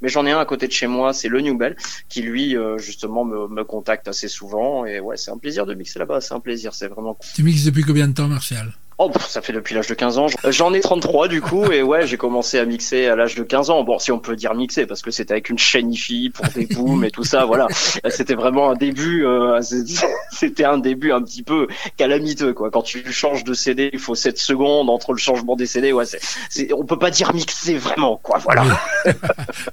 mais 0.00 0.08
j'en 0.08 0.24
ai 0.26 0.30
un 0.30 0.40
à 0.40 0.46
côté 0.46 0.66
de 0.66 0.72
chez 0.72 0.86
moi 0.86 1.12
c'est 1.12 1.28
le 1.28 1.40
New 1.40 1.56
Bell 1.56 1.76
qui 2.08 2.22
lui 2.22 2.56
euh, 2.56 2.78
justement 2.78 3.24
me, 3.24 3.48
me 3.48 3.64
contacte 3.64 4.08
assez 4.08 4.28
souvent. 4.28 4.86
Et 4.86 5.00
ouais 5.00 5.16
c'est 5.16 5.30
un 5.30 5.38
plaisir 5.38 5.66
de 5.66 5.74
mixer 5.74 5.98
là-bas. 5.98 6.20
C'est 6.20 6.34
un 6.34 6.40
plaisir. 6.40 6.74
C'est 6.74 6.88
vraiment 6.88 7.14
cool. 7.14 7.28
Tu 7.34 7.42
mixes 7.42 7.64
depuis 7.64 7.82
combien 7.82 8.08
de 8.08 8.14
temps, 8.14 8.28
Martial? 8.28 8.72
Oh, 9.02 9.08
pff, 9.08 9.26
ça 9.28 9.40
fait 9.40 9.54
depuis 9.54 9.74
l'âge 9.74 9.86
de 9.86 9.94
15 9.94 10.18
ans. 10.18 10.26
J'en 10.48 10.74
ai 10.74 10.80
33 10.80 11.28
du 11.28 11.40
coup, 11.40 11.64
et 11.72 11.82
ouais, 11.82 12.06
j'ai 12.06 12.18
commencé 12.18 12.58
à 12.58 12.66
mixer 12.66 13.06
à 13.06 13.16
l'âge 13.16 13.34
de 13.34 13.42
15 13.42 13.70
ans. 13.70 13.82
Bon, 13.82 13.98
si 13.98 14.12
on 14.12 14.18
peut 14.18 14.36
dire 14.36 14.52
mixer, 14.54 14.84
parce 14.84 15.00
que 15.00 15.10
c'était 15.10 15.32
avec 15.32 15.48
une 15.48 15.56
chaîne 15.58 15.90
IFI 15.90 16.28
pour 16.28 16.44
des 16.48 16.66
booms 16.74 17.02
et 17.04 17.10
tout 17.10 17.24
ça, 17.24 17.46
voilà. 17.46 17.66
C'était 18.10 18.34
vraiment 18.34 18.70
un 18.70 18.74
début, 18.74 19.24
euh, 19.24 19.58
c'était 20.32 20.64
un 20.64 20.76
début 20.76 21.12
un 21.12 21.22
petit 21.22 21.42
peu 21.42 21.66
calamiteux, 21.96 22.52
quoi. 22.52 22.70
Quand 22.70 22.82
tu 22.82 23.10
changes 23.10 23.42
de 23.42 23.54
CD, 23.54 23.88
il 23.94 23.98
faut 23.98 24.14
7 24.14 24.38
secondes 24.38 24.90
entre 24.90 25.12
le 25.12 25.18
changement 25.18 25.56
des 25.56 25.64
CD, 25.64 25.92
ouais, 25.92 26.04
c'est, 26.04 26.20
c'est, 26.50 26.70
on 26.74 26.84
peut 26.84 26.98
pas 26.98 27.10
dire 27.10 27.32
mixer 27.32 27.78
vraiment, 27.78 28.20
quoi, 28.22 28.36
voilà. 28.36 28.64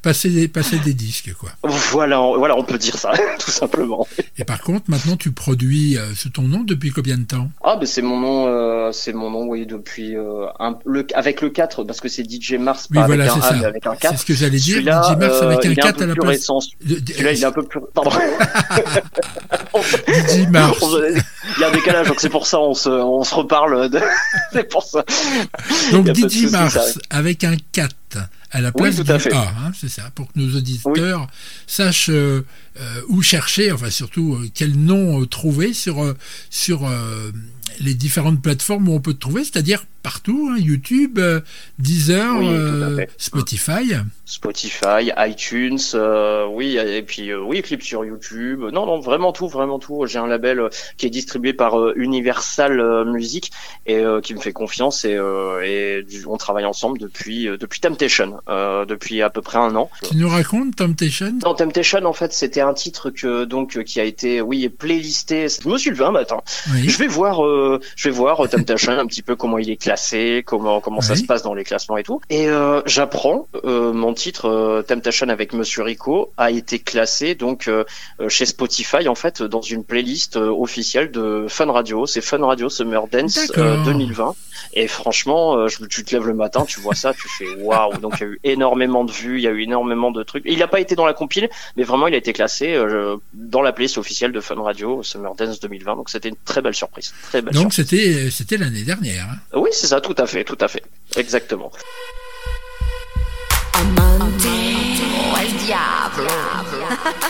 passer, 0.03 0.29
des, 0.29 0.47
passer 0.47 0.79
des 0.79 0.93
disques, 0.93 1.33
quoi. 1.33 1.49
Voilà, 1.63 2.21
on- 2.21 2.37
voilà, 2.37 2.55
on 2.57 2.63
peut 2.63 2.77
dire 2.77 2.97
ça, 2.97 3.11
tout 3.39 3.51
simplement. 3.51 4.07
Et 4.37 4.45
par 4.45 4.61
contre, 4.61 4.89
maintenant, 4.89 5.17
tu 5.17 5.31
produis 5.31 5.97
euh, 5.97 6.13
sous 6.15 6.29
ton 6.29 6.43
nom 6.43 6.61
depuis 6.63 6.91
combien 6.91 7.17
de 7.17 7.25
temps? 7.25 7.49
Ah, 7.61 7.75
ben 7.75 7.85
c'est 7.85 8.01
mon 8.01 8.19
nom, 8.19 8.47
euh, 8.47 8.91
c'est 8.93 9.16
mon 9.17 9.29
nom, 9.29 9.45
oui, 9.47 9.65
depuis 9.65 10.15
euh, 10.15 10.45
un, 10.59 10.77
le, 10.85 11.05
avec 11.13 11.41
le 11.41 11.49
4, 11.49 11.83
parce 11.83 11.99
que 11.99 12.07
c'est 12.07 12.23
DJ 12.23 12.53
Mars, 12.53 12.87
Oui, 12.89 12.97
pas 12.97 13.05
voilà, 13.07 13.25
avec 13.31 13.37
un 13.37 13.41
c'est 13.41 13.47
A, 13.47 13.49
ça. 13.51 13.57
mais 13.57 13.65
avec 13.65 13.85
un 13.87 13.95
4. 13.95 14.11
C'est 14.13 14.21
ce 14.21 14.25
que 14.25 14.33
j'allais 14.33 14.57
dire. 14.57 14.79
DJ 14.81 14.85
Mars 15.17 15.41
avec 15.41 15.57
euh, 15.57 15.67
un 15.67 15.71
il 15.71 15.71
est 15.71 15.75
4 15.75 15.97
peu 15.97 16.03
à 16.03 16.07
la 16.07 16.13
place. 16.15 16.27
récent. 16.29 16.59
Celui-là, 16.61 17.31
il 17.33 17.41
est 17.41 17.45
un 17.45 17.51
peu 17.51 17.63
plus. 17.63 17.81
Pardon. 17.93 18.11
DJ 20.07 20.47
Mars. 20.49 20.77
Il 21.57 21.61
y 21.61 21.63
a 21.63 21.67
un 21.67 21.71
décalage, 21.71 22.07
donc 22.07 22.19
c'est 22.19 22.29
pour 22.29 22.45
ça 22.47 22.59
on 22.59 22.73
se, 22.73 22.89
on 22.89 23.23
se 23.23 23.35
reparle. 23.35 23.89
De... 23.89 23.99
c'est 24.53 24.69
pour 24.69 24.83
ça. 24.83 25.03
Donc 25.91 26.13
DJ 26.15 26.49
Mars 26.51 26.99
avec 27.09 27.43
un 27.43 27.55
4 27.71 27.95
à 28.51 28.61
la 28.61 28.69
Oui, 28.69 28.73
place 28.83 28.95
tout 28.95 29.03
du 29.03 29.11
à 29.11 29.19
fait. 29.19 29.33
A, 29.33 29.41
hein, 29.41 29.71
c'est 29.77 29.89
ça, 29.89 30.03
pour 30.15 30.31
que 30.31 30.39
nos 30.39 30.55
auditeurs 30.57 31.27
sachent 31.67 32.09
euh, 32.09 32.45
euh, 32.79 33.01
où 33.09 33.21
chercher, 33.21 33.71
enfin 33.71 33.89
surtout 33.89 34.35
euh, 34.35 34.49
quel 34.53 34.77
nom 34.77 35.21
euh, 35.21 35.25
trouver 35.25 35.73
sur, 35.73 36.13
sur 36.49 36.87
les 37.79 37.93
différentes 37.93 38.41
plateformes 38.41 38.87
où 38.89 38.93
on 38.93 38.99
peut 38.99 39.13
te 39.13 39.19
trouver, 39.19 39.43
c'est-à-dire 39.43 39.83
partout, 40.03 40.49
hein, 40.51 40.57
YouTube, 40.57 41.19
euh, 41.19 41.41
Deezer, 41.79 42.37
Oui, 42.37 42.47
euh. 42.49 43.05
Spotify. 43.17 43.93
Spotify, 44.25 45.11
iTunes, 45.17 45.79
euh, 45.95 46.45
oui, 46.49 46.77
et 46.77 47.01
puis 47.01 47.33
oui, 47.33 47.61
clips 47.61 47.81
sur 47.83 48.05
YouTube. 48.05 48.61
Non, 48.73 48.85
non, 48.85 48.99
vraiment 48.99 49.31
tout, 49.31 49.47
vraiment 49.47 49.79
tout. 49.79 50.05
J'ai 50.05 50.19
un 50.19 50.27
label 50.27 50.69
qui 50.97 51.05
est 51.07 51.09
distribué 51.09 51.53
par 51.53 51.91
Universal 51.95 53.05
Music 53.05 53.51
et 53.85 54.03
qui 54.23 54.33
me 54.35 54.39
fait 54.39 54.53
confiance 54.53 55.05
et, 55.05 55.17
et 55.65 56.03
du- 56.03 56.25
on 56.27 56.37
travaille 56.37 56.65
ensemble 56.65 56.99
depuis 56.99 57.45
depuis 57.59 57.79
Temptation, 57.79 58.39
depuis 58.47 59.21
à 59.21 59.29
peu 59.29 59.41
près 59.41 59.57
un 59.59 59.75
an. 59.75 59.89
Tu 60.09 60.17
nous 60.17 60.29
racontes 60.29 60.75
Temptation? 60.75 61.31
Dans 61.39 61.55
Temptation, 61.55 62.03
en 62.05 62.13
fait, 62.13 62.33
c'était 62.33 62.61
un 62.61 62.73
titre 62.73 63.09
que 63.09 63.45
donc 63.45 63.81
qui 63.83 63.99
a 63.99 64.03
été, 64.03 64.41
oui, 64.41 64.67
playlisté. 64.69 65.47
Je 65.63 65.67
me 65.69 65.77
suis 65.77 65.89
levé 65.91 66.03
un 66.05 66.11
matin. 66.11 66.41
Oui. 66.73 66.87
Je 66.89 66.97
vais 66.97 67.07
voir, 67.07 67.39
euh, 67.75 67.79
je 67.95 68.09
vais 68.09 68.15
voir 68.15 68.43
euh, 68.43 68.47
Temptation 68.47 68.91
un 68.93 69.05
petit 69.05 69.21
peu 69.21 69.35
comment 69.35 69.57
il 69.57 69.69
est 69.69 69.77
classé, 69.77 70.43
comment 70.45 70.81
comment 70.81 71.01
ça 71.01 71.15
se 71.15 71.23
passe 71.23 71.43
dans 71.43 71.53
les 71.53 71.63
classements 71.63 71.97
et 71.97 72.03
tout. 72.03 72.21
Et 72.29 72.47
euh, 72.47 72.81
j'apprends 72.85 73.47
euh, 73.63 73.93
mon 73.93 74.13
titre 74.13 74.45
euh, 74.45 74.81
Temptation 74.81 75.29
avec 75.29 75.53
Monsieur 75.53 75.83
Rico 75.83 76.31
a 76.37 76.51
été 76.51 76.79
classé 76.79 77.35
donc 77.35 77.67
euh, 77.67 77.83
chez 78.27 78.45
Spotify 78.45 79.07
en 79.07 79.15
fait 79.15 79.41
dans 79.43 79.61
une 79.61 79.83
playlist 79.83 80.37
officielle 80.37 81.11
de 81.11 81.45
Fun 81.47 81.71
Radio. 81.71 82.05
C'est 82.05 82.21
Fun 82.21 82.45
Radio 82.45 82.69
Summer 82.69 83.07
Dance 83.07 83.37
euh, 83.57 83.77
D'accord. 83.77 83.85
2020. 83.85 84.35
Et 84.73 84.87
franchement, 84.87 85.55
euh, 85.57 85.67
je, 85.67 85.83
tu 85.85 86.03
te 86.03 86.15
lèves 86.15 86.27
le 86.27 86.33
matin, 86.33 86.65
tu 86.65 86.79
vois 86.79 86.95
ça, 86.95 87.13
tu 87.13 87.27
fais 87.29 87.47
waouh. 87.61 87.97
Donc 88.01 88.15
il 88.19 88.21
y 88.21 88.23
a 88.25 88.29
eu 88.29 88.39
énormément 88.43 89.03
de 89.03 89.11
vues, 89.11 89.37
il 89.37 89.43
y 89.43 89.47
a 89.47 89.51
eu 89.51 89.61
énormément 89.61 90.11
de 90.11 90.23
trucs. 90.23 90.43
Il 90.45 90.59
n'a 90.59 90.67
pas 90.67 90.79
été 90.79 90.95
dans 90.95 91.05
la 91.05 91.13
compile, 91.13 91.49
mais 91.75 91.83
vraiment 91.83 92.07
il 92.07 92.13
a 92.13 92.17
été 92.17 92.33
classé 92.33 92.73
euh, 92.73 93.17
dans 93.33 93.61
la 93.61 93.71
playlist 93.71 93.97
officielle 93.97 94.31
de 94.31 94.39
Fun 94.39 94.61
Radio 94.61 95.03
Summer 95.03 95.33
Dance 95.35 95.59
2020. 95.59 95.95
Donc 95.95 96.09
c'était 96.09 96.29
une 96.29 96.35
très 96.45 96.61
belle 96.61 96.75
surprise, 96.75 97.13
très 97.23 97.41
belle 97.41 97.56
Donc 97.61 97.73
c'était 97.73 98.29
c'était 98.31 98.57
l'année 98.57 98.83
dernière. 98.83 99.25
hein. 99.31 99.37
Oui, 99.53 99.69
c'est 99.71 99.87
ça, 99.87 99.99
tout 100.01 100.15
à 100.17 100.25
fait, 100.25 100.43
tout 100.43 100.57
à 100.61 100.67
fait, 100.67 100.83
exactement. 101.15 101.71
Amante 103.73 104.45
o 104.45 105.35
al 105.35 105.51
diablo. 105.65 106.33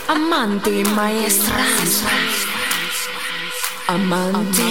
Amante 0.07 0.67
maestra. 0.95 1.63
Amante 3.87 4.69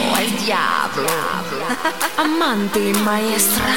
o 0.00 0.14
al 0.14 0.30
diablo. 0.44 1.08
Amante 2.18 2.84
maestra. 3.04 3.74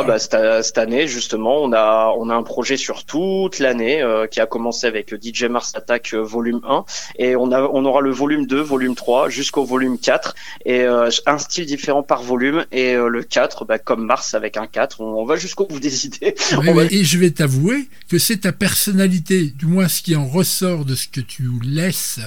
Là, 0.00 0.06
bah, 0.06 0.18
cette, 0.18 0.64
cette 0.64 0.78
année, 0.78 1.06
justement, 1.08 1.62
on 1.62 1.72
a, 1.72 2.12
on 2.18 2.28
a 2.30 2.34
un 2.34 2.42
projet 2.42 2.76
sur 2.76 3.04
toute 3.04 3.58
l'année 3.58 4.02
euh, 4.02 4.26
qui 4.26 4.40
a 4.40 4.46
commencé 4.46 4.86
avec 4.86 5.14
DJ 5.14 5.44
Mars 5.44 5.72
Attack 5.74 6.14
euh, 6.14 6.18
volume 6.22 6.60
1 6.68 6.84
et 7.18 7.36
on, 7.36 7.50
a, 7.52 7.62
on 7.62 7.84
aura 7.84 8.00
le 8.00 8.10
volume 8.10 8.46
2, 8.46 8.60
volume 8.60 8.94
3 8.94 9.28
jusqu'au 9.28 9.64
volume 9.64 9.98
4 9.98 10.34
et 10.64 10.82
euh, 10.82 11.10
un 11.26 11.38
style 11.38 11.66
différent 11.66 12.02
par 12.02 12.22
volume. 12.22 12.64
Et 12.72 12.94
euh, 12.94 13.08
le 13.08 13.22
4, 13.22 13.64
bah, 13.64 13.78
comme 13.78 14.04
Mars 14.04 14.34
avec 14.34 14.56
un 14.56 14.66
4, 14.66 15.00
on, 15.00 15.04
on 15.20 15.24
va 15.24 15.36
jusqu'au 15.36 15.66
bout 15.66 15.80
des 15.80 16.06
idées. 16.06 16.34
Oui, 16.58 16.72
va- 16.74 16.84
Et 16.84 17.04
je 17.04 17.18
vais 17.18 17.30
t'avouer 17.30 17.88
que 18.08 18.18
c'est 18.18 18.38
ta 18.38 18.52
personnalité, 18.52 19.52
du 19.56 19.66
moins 19.66 19.88
ce 19.88 20.02
qui 20.02 20.16
en 20.16 20.26
ressort 20.26 20.84
de 20.84 20.94
ce 20.94 21.08
que 21.08 21.20
tu 21.20 21.44
laisses 21.62 22.20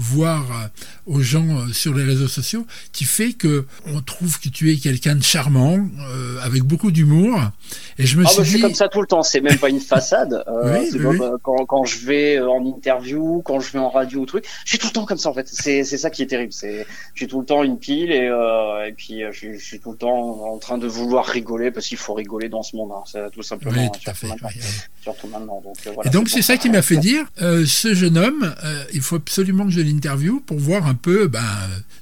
voir 0.00 0.44
euh, 0.52 0.68
aux 1.06 1.20
gens 1.20 1.44
euh, 1.58 1.72
sur 1.72 1.92
les 1.92 2.04
réseaux 2.04 2.28
sociaux, 2.28 2.64
qui 2.92 3.04
fait 3.04 3.32
que 3.32 3.66
on 3.86 4.00
trouve 4.00 4.38
que 4.40 4.48
tu 4.48 4.72
es 4.72 4.76
quelqu'un 4.76 5.16
de 5.16 5.22
charmant, 5.24 5.76
euh, 6.10 6.38
avec 6.42 6.62
beaucoup 6.62 6.90
d'humour. 6.92 7.40
Et 7.98 8.06
je 8.06 8.16
me 8.16 8.24
Ah 8.24 8.28
suis 8.28 8.38
bah, 8.38 8.44
je 8.44 8.48
suis 8.48 8.56
dit, 8.58 8.62
comme 8.62 8.74
ça 8.74 8.88
tout 8.88 9.00
le 9.00 9.08
temps, 9.08 9.22
c'est 9.24 9.40
même 9.40 9.58
pas 9.58 9.68
une 9.68 9.80
façade. 9.80 10.44
Euh, 10.48 10.78
Oui, 10.92 11.00
oui, 11.04 11.18
quand, 11.42 11.66
quand 11.66 11.84
je 11.84 11.98
vais 12.06 12.38
en 12.40 12.64
interview, 12.64 13.42
quand 13.44 13.58
je 13.60 13.72
vais 13.72 13.78
en 13.80 13.90
radio 13.90 14.20
ou 14.20 14.26
truc, 14.26 14.44
je 14.64 14.70
suis 14.70 14.78
tout 14.78 14.86
le 14.86 14.92
temps 14.92 15.04
comme 15.04 15.18
ça 15.18 15.28
en 15.30 15.34
fait. 15.34 15.48
C'est 15.48 15.82
ça 15.84 16.10
qui 16.10 16.22
est 16.22 16.26
terrible. 16.26 16.52
C'est 16.52 16.86
je 17.14 17.20
suis 17.20 17.26
tout 17.26 17.40
le 17.40 17.46
temps 17.46 17.64
une 17.64 17.78
pile 17.78 18.12
et 18.12 18.28
euh, 18.28 18.86
et 18.86 18.92
puis 18.92 19.22
je, 19.32 19.36
suis- 19.36 19.58
je 19.58 19.64
suis 19.64 19.80
tout 19.80 19.90
le 19.92 19.96
temps 19.98 20.44
en 20.52 20.58
train 20.58 20.78
de 20.78 20.86
vouloir 20.86 21.26
rigoler 21.26 21.70
parce 21.72 21.86
qu'il 21.88 21.98
faut 21.98 22.14
rigoler 22.14 22.48
dans 22.48 22.62
ce 22.62 22.76
monde, 22.76 22.90
hein, 22.94 23.02
c'est 23.10 23.30
tout 23.32 23.42
simplement. 23.42 23.74
Oui, 23.76 23.86
hein, 23.86 23.90
tout 23.92 24.10
à 24.10 24.14
surtout 24.14 24.18
fait, 24.20 24.26
maintenant. 24.28 24.48
Surtout 25.02 25.26
maintenant. 25.28 25.60
Donc, 25.64 25.76
voilà, 25.94 26.08
Et 26.08 26.12
donc 26.12 26.28
c'est 26.28 26.42
ça 26.42 26.56
qui 26.56 26.70
m'a 26.70 26.82
fait 26.82 26.96
dire, 26.98 27.24
ce 27.38 27.94
jeune 27.94 28.16
homme, 28.18 28.54
il 28.92 29.00
faut 29.00 29.16
absolument 29.16 29.64
que 29.64 29.72
je 29.72 29.80
l'interviewe 29.88 30.40
pour 30.46 30.58
voir 30.58 30.86
un 30.86 30.94
peu 30.94 31.26
ben, 31.28 31.40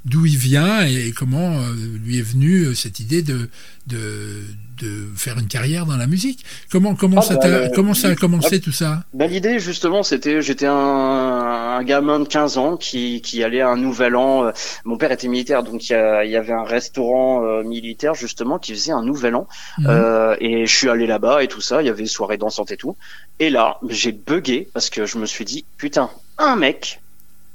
d'où 0.04 0.26
il 0.26 0.36
vient 0.36 0.84
et 0.86 1.12
comment 1.16 1.58
euh, 1.58 1.72
lui 2.04 2.18
est 2.18 2.22
venue 2.22 2.64
euh, 2.66 2.74
cette 2.74 3.00
idée 3.00 3.22
de, 3.22 3.48
de, 3.86 4.42
de 4.82 5.06
faire 5.16 5.38
une 5.38 5.48
carrière 5.48 5.86
dans 5.86 5.96
la 5.96 6.06
musique. 6.06 6.44
Comment, 6.70 6.94
comment, 6.94 7.18
Ah, 7.20 7.22
ça, 7.22 7.34
bah, 7.36 7.46
euh, 7.46 7.68
comment 7.74 7.94
ça 7.94 8.08
a 8.08 8.14
commencé 8.14 8.56
ah, 8.56 8.64
tout 8.64 8.72
ça? 8.72 9.04
Bah, 9.14 9.26
l'idée 9.26 9.58
justement 9.58 10.02
c'était 10.02 10.42
j'étais 10.42 10.66
un, 10.66 10.74
un 10.74 11.82
gamin 11.84 12.20
de 12.20 12.28
15 12.28 12.58
ans 12.58 12.76
qui, 12.76 13.20
qui 13.22 13.42
allait 13.42 13.60
à 13.62 13.68
un 13.68 13.76
nouvel 13.76 14.16
an 14.16 14.44
euh, 14.46 14.50
mon 14.84 14.96
père 14.96 15.12
était 15.12 15.28
militaire 15.28 15.62
donc 15.62 15.88
il 15.88 15.92
y, 15.92 15.94
a- 15.96 16.18
avait 16.18 16.52
un 16.52 16.64
restaurant 16.64 17.44
euh, 17.44 17.62
militaire 17.62 18.14
justement 18.14 18.58
qui 18.58 18.72
faisait 18.72 18.92
un 18.92 19.02
nouvel 19.02 19.34
an 19.34 19.46
Mhm. 19.78 19.86
Euh, 19.88 20.36
et 20.40 20.66
je 20.66 20.74
suis 20.76 20.88
allé 20.88 21.06
là-bas 21.06 21.42
et 21.42 21.48
tout 21.48 21.60
ça 21.60 21.82
il 21.82 21.86
y 21.86 21.90
avait 21.90 22.06
soirée 22.06 22.38
dansante 22.38 22.70
et 22.72 22.76
tout 22.76 22.96
et 23.40 23.50
là 23.50 23.78
j'ai 23.88 24.12
bugué 24.12 24.68
parce 24.72 24.90
que 24.90 25.04
je 25.06 25.18
me 25.18 25.26
suis 25.26 25.44
dit 25.44 25.64
putain 25.76 26.10
un 26.38 26.56
mec 26.56 27.00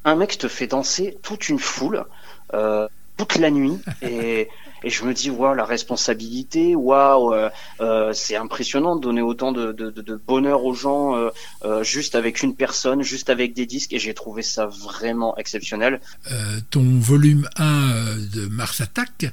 un 0.05 0.15
mec 0.15 0.37
te 0.37 0.47
fait 0.47 0.67
danser 0.67 1.17
toute 1.21 1.49
une 1.49 1.59
foule 1.59 2.05
euh, 2.53 2.87
toute 3.17 3.35
la 3.37 3.51
nuit. 3.51 3.77
Et 4.01 4.47
et 4.83 4.89
je 4.89 5.03
me 5.05 5.13
dis 5.13 5.29
waouh 5.29 5.53
la 5.53 5.63
responsabilité 5.63 6.75
waouh 6.75 7.35
euh, 7.35 7.51
euh, 7.81 8.13
c'est 8.13 8.35
impressionnant 8.35 8.95
de 8.95 9.01
donner 9.01 9.21
autant 9.21 9.51
de, 9.51 9.71
de, 9.73 9.91
de- 9.91 10.01
de 10.01 10.15
bonheur 10.15 10.65
aux 10.65 10.73
gens 10.73 11.15
euh, 11.15 11.29
euh, 11.65 11.83
juste 11.83 12.15
avec 12.15 12.41
une 12.41 12.55
personne 12.55 13.03
juste 13.03 13.29
avec 13.29 13.53
des 13.53 13.67
disques. 13.67 13.93
Et 13.93 13.99
j'ai 13.99 14.15
trouvé 14.15 14.41
ça 14.41 14.65
vraiment 14.65 15.37
exceptionnel. 15.37 16.01
Ton 16.71 16.83
volume 16.99 17.47
1 17.57 17.91
euh, 17.91 18.15
de 18.33 18.47
Mars 18.47 18.81
Attack, 18.81 19.31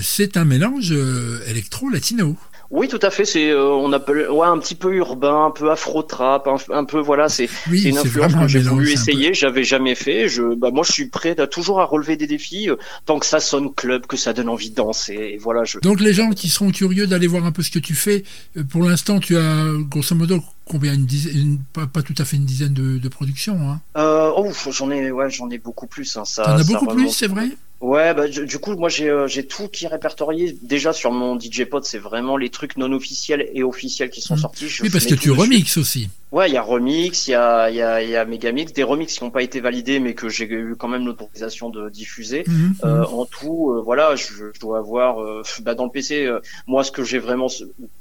c'est 0.00 0.36
un 0.36 0.44
mélange 0.44 0.92
euh, 0.92 1.40
électro-latino. 1.48 2.36
Oui 2.70 2.88
tout 2.88 2.98
à 3.02 3.10
fait 3.10 3.24
c'est 3.24 3.50
euh, 3.50 3.64
on 3.66 3.92
appelle 3.92 4.30
ouais 4.30 4.46
un 4.46 4.58
petit 4.58 4.74
peu 4.74 4.94
urbain 4.94 5.46
un 5.46 5.50
peu 5.50 5.70
afro 5.70 6.02
trap 6.02 6.48
un, 6.48 6.56
un 6.72 6.84
peu 6.84 6.98
voilà 7.00 7.28
c'est 7.28 7.48
Oui, 7.70 7.82
une 7.82 7.98
influence 7.98 8.34
que 8.34 8.48
j'ai 8.48 8.60
voulu 8.60 8.86
peu- 8.86 8.92
essayer 8.92 9.34
j'avais 9.34 9.64
jamais 9.64 9.94
fait 9.94 10.28
je 10.28 10.54
bah 10.54 10.70
moi 10.72 10.84
je 10.86 10.92
suis 10.92 11.06
prêt 11.08 11.38
à 11.40 11.46
toujours 11.46 11.80
à 11.80 11.84
relever 11.84 12.16
des 12.16 12.26
défis 12.26 12.70
euh, 12.70 12.76
tant 13.06 13.18
que 13.18 13.26
ça 13.26 13.40
sonne 13.40 13.72
club 13.74 14.06
que 14.06 14.16
ça 14.16 14.32
donne 14.32 14.48
envie 14.48 14.70
de 14.70 14.74
danser 14.76 15.14
et 15.34 15.38
voilà 15.38 15.64
je 15.64 15.78
Donc 15.80 16.00
les 16.00 16.12
gens 16.12 16.30
qui 16.30 16.48
seront 16.48 16.70
curieux 16.70 17.06
d'aller 17.06 17.26
voir 17.26 17.44
un 17.44 17.52
peu 17.52 17.62
ce 17.62 17.70
que 17.70 17.78
tu 17.78 17.94
fais, 17.94 18.24
euh, 18.56 18.64
pour 18.64 18.82
l'instant 18.82 19.20
tu 19.20 19.36
as 19.36 19.66
grosso 19.88 20.14
modo 20.14 20.42
combien 20.64 20.94
une 20.94 21.04
dizaine, 21.06 21.36
une- 21.36 21.58
pas, 21.72 21.86
pas 21.86 22.02
tout 22.02 22.14
à 22.18 22.24
fait 22.24 22.36
une 22.36 22.46
dizaine 22.46 22.72
de, 22.72 22.98
de 22.98 23.08
productions. 23.08 23.58
Hein? 23.70 23.80
Euh, 23.98 24.30
oh, 24.34 24.50
j'en 24.70 24.90
ai, 24.90 25.10
ouais, 25.10 25.28
j'en 25.30 25.50
ai 25.50 25.58
beaucoup 25.58 25.86
plus. 25.86 26.16
Hein, 26.16 26.24
ça, 26.24 26.44
T'en 26.44 26.52
as 26.56 26.58
ça 26.64 26.64
beaucoup 26.64 26.86
plus, 26.86 27.10
c'est 27.10 27.26
vrai? 27.26 27.50
Ouais, 27.84 28.14
bah, 28.14 28.28
du 28.28 28.46
du 28.46 28.58
coup, 28.58 28.74
moi, 28.76 28.88
j'ai, 28.88 29.10
euh, 29.10 29.26
j'ai 29.28 29.46
tout 29.46 29.68
qui 29.68 29.84
est 29.84 29.88
répertorié. 29.88 30.56
Déjà 30.62 30.92
sur 30.94 31.12
mon 31.12 31.38
DJ 31.38 31.64
Pod, 31.64 31.84
c'est 31.84 31.98
vraiment 31.98 32.36
les 32.38 32.48
trucs 32.48 32.76
non 32.78 32.90
officiels 32.92 33.46
et 33.52 33.62
officiels 33.62 34.08
qui 34.10 34.22
sont 34.22 34.36
Mm. 34.36 34.38
sortis. 34.38 34.68
Je 34.68 34.82
Oui, 34.82 34.88
parce 34.90 35.04
que 35.06 35.14
tu 35.14 35.30
remixes 35.30 35.76
aussi. 35.76 36.08
Ouais, 36.32 36.48
il 36.50 36.54
y 36.54 36.56
a 36.56 36.62
remix, 36.62 37.28
il 37.28 37.32
y 37.32 37.34
a, 37.34 37.70
y 37.70 37.80
a, 37.82 38.02
y 38.02 38.16
a 38.16 38.24
Megamix, 38.24 38.72
des 38.72 38.82
remix 38.82 39.16
qui 39.16 39.22
n'ont 39.22 39.30
pas 39.30 39.42
été 39.42 39.60
validés, 39.60 40.00
mais 40.00 40.14
que 40.14 40.28
j'ai 40.28 40.46
eu 40.50 40.74
quand 40.76 40.88
même 40.88 41.04
l'autorisation 41.06 41.68
de 41.70 41.88
diffuser. 41.90 42.42
Mhm, 42.48 42.74
Euh, 42.84 42.98
mhm. 43.00 43.04
en 43.14 43.24
tout, 43.26 43.70
euh, 43.70 43.82
voilà, 43.84 44.16
je, 44.16 44.24
je 44.52 44.58
dois 44.60 44.78
avoir, 44.78 45.20
euh, 45.22 45.42
bah, 45.62 45.74
dans 45.74 45.84
le 45.84 45.90
PC, 45.90 46.24
euh, 46.26 46.40
moi, 46.66 46.82
ce 46.84 46.90
que 46.90 47.04
j'ai 47.04 47.18
vraiment 47.20 47.48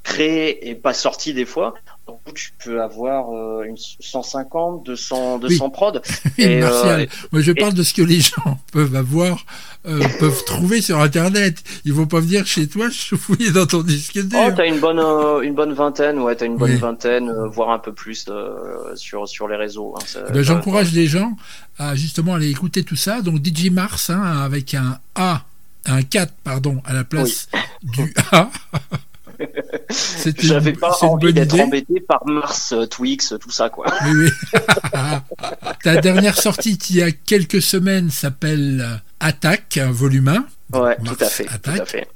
créé 0.04 0.70
et 0.70 0.76
pas 0.76 0.94
sorti 0.94 1.34
des 1.34 1.46
fois. 1.46 1.76
Donc, 2.08 2.20
tu 2.34 2.52
peux 2.64 2.82
avoir 2.82 3.32
euh, 3.36 3.64
une 3.64 3.78
150, 3.78 4.84
200, 4.86 5.40
200 5.40 5.70
prod. 5.70 6.02
Oui, 6.38 6.44
Et, 6.44 6.60
Martial, 6.62 7.02
euh, 7.02 7.06
moi 7.32 7.42
je 7.42 7.52
et- 7.52 7.56
parle 7.56 7.74
de 7.76 7.84
ce 7.84 7.94
que 7.94 8.02
les 8.02 8.20
gens 8.20 8.58
peuvent 8.74 8.96
avoir, 8.96 9.46
euh, 9.86 10.00
peuvent 10.20 10.44
trouver 10.46 10.82
sur 10.82 11.00
Internet. 11.02 11.62
Ils 11.86 11.94
vont 11.94 12.06
pas 12.08 12.20
venir 12.20 12.46
chez 12.46 12.68
toi 12.68 12.88
fouiller 12.92 13.52
dans 13.52 13.66
ton 13.66 13.82
disque 13.82 14.18
dur. 14.26 14.40
Oh, 14.48 14.52
t'as 14.56 14.66
une 14.68 14.80
bonne, 14.80 15.00
euh, 15.00 15.42
une 15.42 15.54
bonne 15.56 15.74
vingtaine, 15.74 16.20
ouais, 16.20 16.36
t'as 16.36 16.46
une 16.46 16.58
bonne 16.58 16.72
Oui. 16.72 16.78
vingtaine, 16.78 17.30
euh, 17.30 17.48
voire 17.48 17.72
un 17.72 17.80
peu 17.80 17.94
plus 17.94 18.26
euh, 18.30 18.96
sur 18.96 19.28
sur 19.28 19.48
les 19.48 19.56
réseaux. 19.56 19.96
hein, 19.98 20.04
Eh 20.30 20.32
ben, 20.34 20.42
J'encourage 20.44 20.92
les 20.94 21.08
gens 21.08 21.36
à 21.78 21.96
justement 21.96 22.36
aller 22.36 22.50
écouter 22.50 22.84
tout 22.84 22.96
ça. 22.96 23.22
Donc 23.22 23.44
DJ 23.46 23.70
Mars 23.70 24.10
hein, 24.10 24.22
avec 24.22 24.74
un 24.74 25.00
A, 25.16 25.44
un 25.86 26.02
4 26.02 26.34
pardon, 26.44 26.82
à 26.86 26.94
la 26.94 27.04
place 27.04 27.50
du 27.84 28.14
A. 28.32 28.50
J'avais 30.40 30.74
pas 30.74 30.98
envie 31.02 31.34
d'être 31.34 31.60
embêté 31.60 32.00
par 32.00 32.26
Mars, 32.26 32.74
euh, 32.74 32.86
Twix, 32.86 33.34
tout 33.40 33.52
ça, 33.52 33.70
quoi. 33.70 33.86
Oui, 34.06 34.30
oui. 34.54 34.60
Ta 35.84 36.02
dernière 36.02 36.40
sortie 36.40 36.78
il 36.90 36.96
y 36.98 37.02
a 37.02 37.12
quelques 37.12 37.62
semaines 37.62 38.10
s'appelle 38.10 39.02
Attaque, 39.20 39.78
volume 39.78 40.28
1. 40.28 40.80
Ouais, 40.80 40.98
Mars 41.02 41.18
tout 41.18 41.24
à 41.24 41.28
fait, 41.28 41.46
tout 41.46 41.70
à 41.70 41.86
fait. 41.86 42.08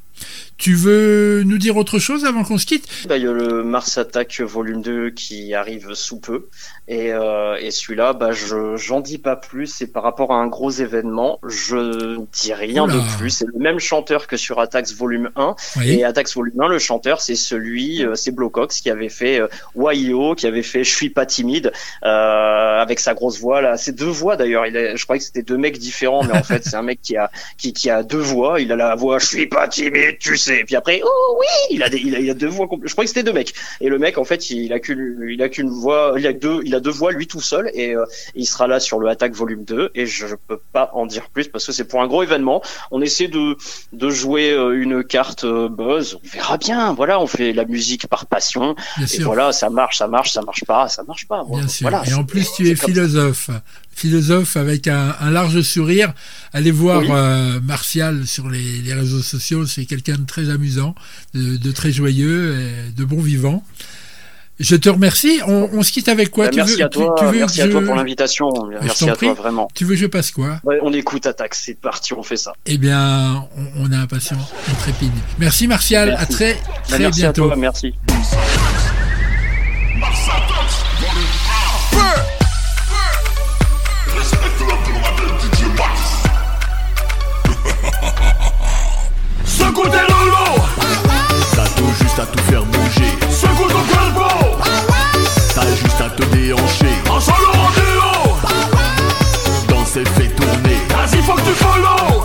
Tu 0.57 0.73
veux 0.73 1.43
nous 1.43 1.59
dire 1.59 1.77
autre 1.77 1.99
chose 1.99 2.25
avant 2.25 2.43
qu'on 2.43 2.57
se 2.57 2.65
quitte? 2.65 2.87
Bah, 3.07 3.17
Il 3.17 3.23
y 3.23 3.27
a 3.27 3.31
le 3.31 3.63
Mars 3.63 3.97
Attack 3.99 4.41
volume 4.41 4.81
2 4.81 5.11
qui 5.11 5.53
arrive 5.53 5.93
sous 5.93 6.19
peu. 6.19 6.47
Et, 6.87 7.13
euh, 7.13 7.57
et 7.61 7.69
celui-là, 7.69 8.13
bah, 8.13 8.31
je 8.31 8.75
j'en 8.75 8.99
dis 9.01 9.19
pas 9.19 9.35
plus. 9.35 9.67
C'est 9.67 9.85
par 9.87 10.01
rapport 10.01 10.33
à 10.33 10.37
un 10.37 10.47
gros 10.47 10.71
événement. 10.71 11.39
Je 11.47 11.75
ne 11.75 12.25
dis 12.33 12.53
rien 12.53 12.85
Oula. 12.85 12.95
de 12.95 13.17
plus. 13.17 13.29
C'est 13.29 13.45
le 13.45 13.59
même 13.59 13.77
chanteur 13.79 14.25
que 14.25 14.35
sur 14.35 14.59
Attacks 14.59 14.89
volume 14.93 15.29
1. 15.35 15.55
Oui. 15.77 15.89
Et 15.91 16.03
Attacks 16.03 16.33
volume 16.33 16.59
1, 16.59 16.67
le 16.69 16.79
chanteur, 16.79 17.21
c'est 17.21 17.35
celui, 17.35 18.03
euh, 18.03 18.15
c'est 18.15 18.31
Blocox 18.31 18.81
qui 18.81 18.89
avait 18.89 19.09
fait 19.09 19.39
euh, 19.39 19.47
YO, 19.93 20.33
qui 20.33 20.47
avait 20.47 20.63
fait 20.63 20.83
Je 20.83 20.95
suis 20.95 21.11
pas 21.11 21.27
timide, 21.27 21.71
euh, 22.03 22.81
avec 22.81 22.99
sa 22.99 23.13
grosse 23.13 23.39
voix 23.39 23.61
là. 23.61 23.77
C'est 23.77 23.91
deux 23.93 24.05
voix 24.05 24.37
d'ailleurs. 24.37 24.65
Il 24.65 24.93
je 24.95 25.03
croyais 25.03 25.19
que 25.19 25.25
c'était 25.25 25.43
deux 25.43 25.57
mecs 25.57 25.77
différents, 25.77 26.23
mais 26.23 26.33
en 26.33 26.43
fait, 26.43 26.63
c'est 26.63 26.75
un 26.75 26.81
mec 26.81 26.99
qui 27.03 27.15
a, 27.15 27.29
qui, 27.59 27.73
qui 27.73 27.91
a 27.91 28.01
deux 28.01 28.17
voix. 28.17 28.59
Il 28.59 28.71
a 28.71 28.75
la 28.75 28.95
voix 28.95 29.19
Je 29.19 29.25
suis 29.27 29.45
pas 29.47 29.67
timide, 29.67 30.17
tu 30.19 30.35
sais. 30.35 30.46
Et 30.49 30.63
puis 30.65 30.75
après, 30.75 31.01
oh 31.03 31.37
oui, 31.39 31.45
il 31.75 31.83
a 31.83 31.89
des, 31.89 31.97
il 31.99 32.15
a, 32.15 32.19
il 32.19 32.29
a 32.29 32.33
deux 32.33 32.47
voix. 32.47 32.67
Je 32.83 32.91
croyais 32.91 33.05
que 33.05 33.13
c'était 33.13 33.23
deux 33.23 33.33
mecs. 33.33 33.53
Et 33.81 33.89
le 33.89 33.97
mec, 33.99 34.17
en 34.17 34.23
fait, 34.23 34.49
il 34.49 34.71
a 34.73 34.79
qu'une, 34.79 35.27
il 35.29 35.41
a 35.41 35.49
qu'une 35.49 35.69
voix, 35.69 36.13
il 36.17 36.25
a 36.27 36.33
deux, 36.33 36.61
il 36.65 36.73
a 36.75 36.79
deux 36.79 36.91
voix 36.91 37.11
lui 37.11 37.27
tout 37.27 37.41
seul. 37.41 37.69
Et 37.73 37.95
euh, 37.95 38.05
il 38.35 38.45
sera 38.45 38.67
là 38.67 38.79
sur 38.79 38.99
le 38.99 39.07
Attack 39.09 39.33
volume 39.33 39.63
2. 39.63 39.91
Et 39.95 40.05
je 40.05 40.27
peux 40.47 40.59
pas 40.73 40.91
en 40.93 41.05
dire 41.05 41.29
plus 41.29 41.47
parce 41.47 41.65
que 41.65 41.71
c'est 41.71 41.85
pour 41.87 42.01
un 42.01 42.07
gros 42.07 42.23
événement. 42.23 42.61
On 42.91 43.01
essaie 43.01 43.27
de, 43.27 43.55
de 43.93 44.09
jouer 44.09 44.51
euh, 44.51 44.81
une 44.81 45.03
carte 45.03 45.43
euh, 45.43 45.69
buzz. 45.69 46.17
On 46.23 46.27
verra 46.37 46.57
bien. 46.57 46.93
Voilà, 46.93 47.19
on 47.21 47.27
fait 47.27 47.53
la 47.53 47.65
musique 47.65 48.07
par 48.07 48.25
passion. 48.25 48.75
Bien 48.97 49.05
et 49.05 49.07
sûr. 49.07 49.25
voilà, 49.25 49.51
ça 49.51 49.69
marche, 49.69 49.97
ça 49.97 50.07
marche, 50.07 50.31
ça 50.31 50.41
marche 50.41 50.63
pas, 50.65 50.87
ça 50.87 51.03
marche 51.03 51.27
pas. 51.27 51.43
Bien 51.49 51.67
sûr. 51.67 51.89
Voilà, 51.89 52.03
et 52.07 52.13
en 52.13 52.17
c'est- 52.17 52.23
plus, 52.25 52.51
tu 52.55 52.69
es 52.69 52.75
c'est 52.75 52.85
philosophe. 52.85 53.49
Philosophe 53.97 54.57
avec 54.57 54.87
un, 54.87 55.15
un 55.19 55.31
large 55.31 55.59
sourire. 55.61 56.13
Allez 56.53 56.69
voir 56.71 57.01
Oui. 57.01 57.07
euh, 57.09 57.59
Martial 57.61 58.27
sur 58.27 58.47
les, 58.47 58.81
les 58.83 58.93
réseaux 58.93 59.23
sociaux. 59.23 59.65
C'est 59.65 59.85
quelqu'un 59.85 60.17
de 60.17 60.25
très 60.25 60.49
amusant, 60.51 60.93
de, 61.33 61.57
de 61.57 61.71
très 61.71 61.91
joyeux, 61.91 62.59
et 62.59 62.91
de 62.95 63.03
bon 63.03 63.19
vivant. 63.19 63.63
Je 64.59 64.75
te 64.75 64.89
remercie. 64.89 65.39
On, 65.47 65.69
on 65.73 65.81
se 65.83 65.91
quitte 65.91 66.09
avec 66.09 66.29
quoi? 66.31 66.45
Bah, 66.45 66.51
tu 66.51 66.57
merci 66.57 66.75
veux, 66.77 66.83
à 66.85 66.89
toi, 66.89 67.15
tu, 67.17 67.23
tu 67.25 67.31
veux 67.31 67.37
merci 67.39 67.57
que 67.57 67.63
à 67.63 67.67
toi 67.69 67.81
je- 67.81 67.85
pour 67.85 67.95
l'invitation. 67.95 68.49
Merci 68.81 69.09
à 69.09 69.15
toi 69.15 69.33
vraiment. 69.33 69.67
Tu 69.73 69.83
veux 69.85 69.95
que 69.95 70.01
je 70.01 70.05
passe 70.07 70.29
quoi? 70.31 70.59
Ouais, 70.63 70.77
on 70.83 70.93
écoute 70.93 71.25
Attack, 71.25 71.53
c'est 71.55 71.79
parti, 71.79 72.13
on 72.13 72.23
fait 72.23 72.37
ça. 72.37 72.53
Eh 72.67 72.77
bien, 72.77 73.45
on, 73.57 73.83
on 73.87 73.91
a 73.91 73.97
impatient, 73.97 74.37
on 74.69 74.73
trépigne. 74.75 75.09
Merci 75.39 75.67
Martial. 75.67 76.09
Merci. 76.09 76.23
À 76.23 76.25
très 76.27 76.53
Bah, 76.53 76.59
très 76.87 76.99
merci 76.99 77.21
bientôt. 77.21 77.43
à 77.45 77.47
toi, 77.47 77.55
merci. 77.55 77.93
En 96.19 97.19
solo 97.21 97.51
en 97.53 97.69
duo 97.73 98.37
Danser 99.67 100.03
fait 100.15 100.29
tourner. 100.29 100.77
Vas-y 100.89 101.21
faut 101.21 101.33
que 101.33 101.41
tu 101.41 101.53
follow 101.53 102.23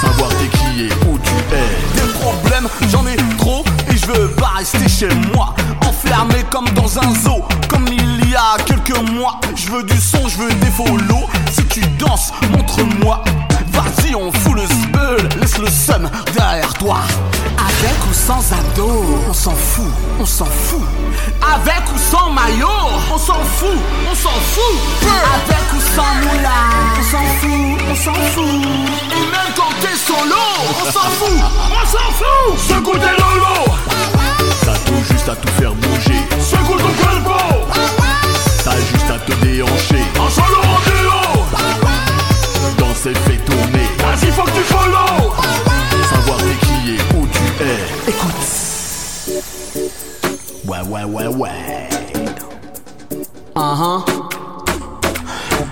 Savoir 0.00 0.30
t'es 0.30 0.46
qui 0.56 0.84
et 0.84 0.92
où 1.04 1.18
tu 1.18 1.34
es. 1.52 1.96
Des 2.00 2.12
problèmes, 2.12 2.68
j'en 2.88 3.04
ai 3.08 3.16
trop 3.36 3.64
et 3.90 3.96
je 3.96 4.06
veux 4.06 4.28
pas 4.28 4.52
rester 4.58 4.88
chez 4.88 5.08
moi. 5.34 5.56
Enfermé 5.84 6.44
comme 6.48 6.68
dans 6.70 6.98
un 7.00 7.12
zoo, 7.16 7.44
comme 7.68 7.86
il 7.88 8.30
y 8.30 8.36
a 8.36 8.56
quelques 8.64 8.96
mois. 9.10 9.40
Je 9.56 9.68
veux 9.68 9.82
du 9.82 10.00
son, 10.00 10.28
je 10.28 10.38
veux 10.38 10.52
des 10.52 10.70
follow. 10.70 11.26
Si 11.50 11.64
tu 11.64 11.80
danses, 11.98 12.32
montre-moi. 12.52 13.24
Vas-y, 13.72 14.14
on 14.14 14.30
fout 14.32 14.54
le 14.54 14.66
spell, 14.66 15.28
laisse 15.40 15.58
le 15.58 15.68
seum 15.68 16.08
derrière 16.34 16.72
toi. 16.74 16.98
Avec 17.58 17.96
ou 18.08 18.14
sans 18.14 18.52
ado, 18.52 19.04
on 19.28 19.32
s'en 19.32 19.54
fout, 19.54 19.90
on 20.20 20.26
s'en 20.26 20.46
fout. 20.46 20.82
Avec 21.42 21.82
ou 21.94 21.98
sans 21.98 22.27
on 23.18 23.20
s'en 23.20 23.42
fout, 23.42 23.78
on 24.10 24.14
s'en 24.14 24.30
fout. 24.30 24.78
Avec 25.02 25.72
ou 25.74 25.80
sans 25.80 26.14
moula, 26.22 26.58
on 26.98 27.02
s'en 27.02 27.24
fout, 27.40 27.78
on 27.90 27.94
s'en 27.96 28.14
fout. 28.14 28.44
Et 29.10 29.26
même 29.26 29.52
quand 29.56 29.72
t'es 29.80 29.96
solo, 29.96 30.44
on 30.80 30.84
s'en 30.92 31.10
fout, 31.18 31.40
on 31.68 31.86
s'en 31.86 32.10
fout. 32.12 32.58
Secoue 32.58 32.98
tes 32.98 33.16
lolos 33.20 33.74
T'as 34.64 34.78
tout 34.86 35.02
juste 35.10 35.28
à 35.28 35.34
tout 35.34 35.52
faire 35.58 35.74
bouger. 35.74 36.22
Secoue 36.40 36.78
ton 36.78 36.94
corpo 37.02 37.38
T'as 38.64 38.76
juste 38.76 39.10
à 39.10 39.18
te 39.18 39.32
déhancher. 39.44 40.04
En 40.20 40.30
solo 40.30 40.60
en 40.62 40.78
duo 40.86 41.20
Danser 42.78 43.14
fait 43.26 43.38
tourner. 43.44 43.88
Vas-y 43.98 44.30
faut 44.30 44.42
que 44.42 44.50
tu 44.50 44.62
follow 44.62 45.32
Savoir 46.08 46.38
t'es 46.38 46.66
qui 46.66 46.94
et 46.94 47.00
où 47.16 47.26
tu 47.26 47.64
es. 47.64 48.10
Écoute. 48.10 48.42
Ouais, 50.66 50.82
ouais, 50.88 51.04
ouais, 51.04 51.26
ouais. 51.26 51.97
Uh-huh. 53.68 54.02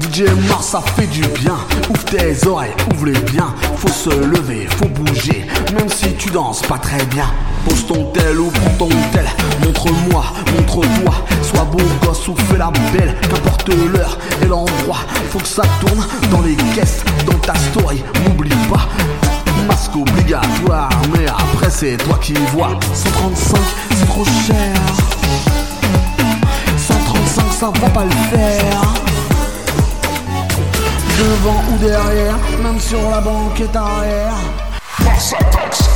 DJ 0.02 0.24
Mars, 0.50 0.66
ça 0.66 0.82
fait 0.82 1.06
du 1.06 1.22
bien. 1.22 1.56
Ouvre 1.88 2.04
tes 2.04 2.46
oreilles, 2.46 2.74
ouvre-les 2.92 3.18
bien. 3.20 3.46
Faut 3.78 3.88
se 3.88 4.10
lever, 4.10 4.68
faut 4.76 4.88
bouger. 4.88 5.46
Même 5.74 5.88
si 5.88 6.12
tu 6.16 6.28
danses 6.28 6.60
pas 6.60 6.76
très 6.76 7.02
bien. 7.06 7.24
Pose 7.66 7.86
ton 7.86 8.04
tel 8.12 8.38
ou 8.38 8.50
prends 8.50 8.86
ton 8.86 8.88
tel. 9.12 9.24
Montre-moi, 9.64 10.24
montre-toi. 10.54 11.14
Sois 11.40 11.64
beau 11.64 11.82
gosse 12.04 12.28
ou 12.28 12.36
fais 12.36 12.58
la 12.58 12.70
belle. 12.92 13.14
Qu'importe 13.30 13.70
l'heure 13.70 14.18
et 14.42 14.46
l'endroit. 14.46 15.00
Faut 15.30 15.38
que 15.38 15.48
ça 15.48 15.62
tourne 15.80 16.04
dans 16.30 16.42
les 16.42 16.56
caisses, 16.74 17.02
dans 17.24 17.38
ta 17.38 17.54
story. 17.54 18.04
N'oublie 18.26 18.50
pas. 18.70 18.88
Masque 19.66 19.96
obligatoire, 19.96 20.90
mais 21.14 21.26
après 21.28 21.70
c'est 21.70 21.96
toi 21.96 22.18
qui 22.20 22.34
vois. 22.52 22.78
135, 22.92 23.58
c'est 23.94 24.06
trop 24.06 24.24
cher. 24.46 25.15
135, 27.56 27.56
ça 27.56 27.70
va 27.80 27.90
pas 27.90 28.04
le 28.04 28.10
faire. 28.10 28.82
Devant 31.18 31.62
ou 31.72 31.78
derrière, 31.78 32.36
même 32.62 32.78
sur 32.78 33.10
la 33.10 33.20
banquette 33.20 33.74
arrière. 33.74 34.34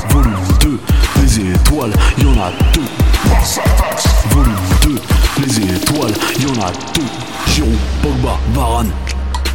Volume 0.08 0.34
2, 0.60 0.80
les 1.22 1.40
étoiles, 1.54 1.92
y 2.18 2.24
en 2.24 2.42
a 2.42 2.50
deux. 2.72 2.88
Volume 4.30 4.54
2, 4.82 4.98
les 5.44 5.76
étoiles, 5.76 6.14
y 6.38 6.46
en 6.46 6.62
a 6.62 6.70
deux. 6.94 7.06
Giroud, 7.46 7.78
Pogba, 8.02 8.38
Varane, 8.54 8.90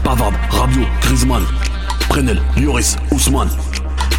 Pavard, 0.04 0.34
Rabiot, 0.52 0.86
Griezmann, 1.02 1.44
Prenel, 2.10 2.40
Lloris, 2.58 2.98
Ousmane, 3.12 3.50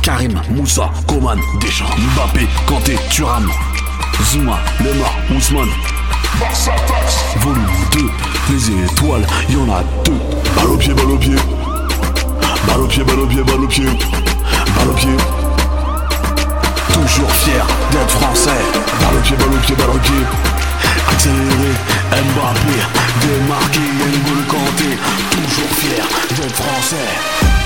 Karim, 0.03 0.41
Moussa, 0.51 0.91
Coman, 1.07 1.39
Deschamps, 1.61 1.95
Mbappé, 2.15 2.47
Kanté, 2.67 2.97
Thuram, 3.11 3.49
Zuma, 4.33 4.59
Lemar, 4.81 5.13
Ousmane. 5.37 5.96
Volume 7.41 7.67
2, 7.93 8.01
les 8.51 8.85
étoiles, 8.85 9.27
y 9.49 9.57
en 9.57 9.73
a 9.73 9.83
deux. 10.05 10.13
Balle 10.57 10.71
au 10.71 10.77
pied, 10.77 10.93
balle 10.95 11.11
au 11.11 11.17
pied. 11.17 11.37
Balle 12.67 12.81
au 12.81 12.87
pied, 12.87 13.05
balle 13.05 13.21
au 13.21 13.27
pied, 13.27 13.43
balle 13.43 13.63
au 13.63 13.67
pied. 13.67 13.85
Balle 13.85 14.89
au 14.89 14.95
pied. 14.95 15.17
Toujours 16.93 17.31
fier 17.31 17.67
d'être 17.93 18.11
français. 18.11 18.51
Balle 19.01 19.17
au 19.17 19.21
pied, 19.21 19.37
balle 19.37 19.55
au 19.55 19.59
pied, 19.59 19.75
balle 19.77 19.91
au 19.95 19.99
pied. 19.99 20.25
Accéléré, 21.13 21.73
Mbappé, 22.11 22.77
démarqué, 23.21 23.81
N'Golo 23.81 24.43
Kanté. 24.49 24.99
Toujours 25.31 25.71
fier 25.79 26.05
d'être 26.37 26.57
français. 26.57 27.66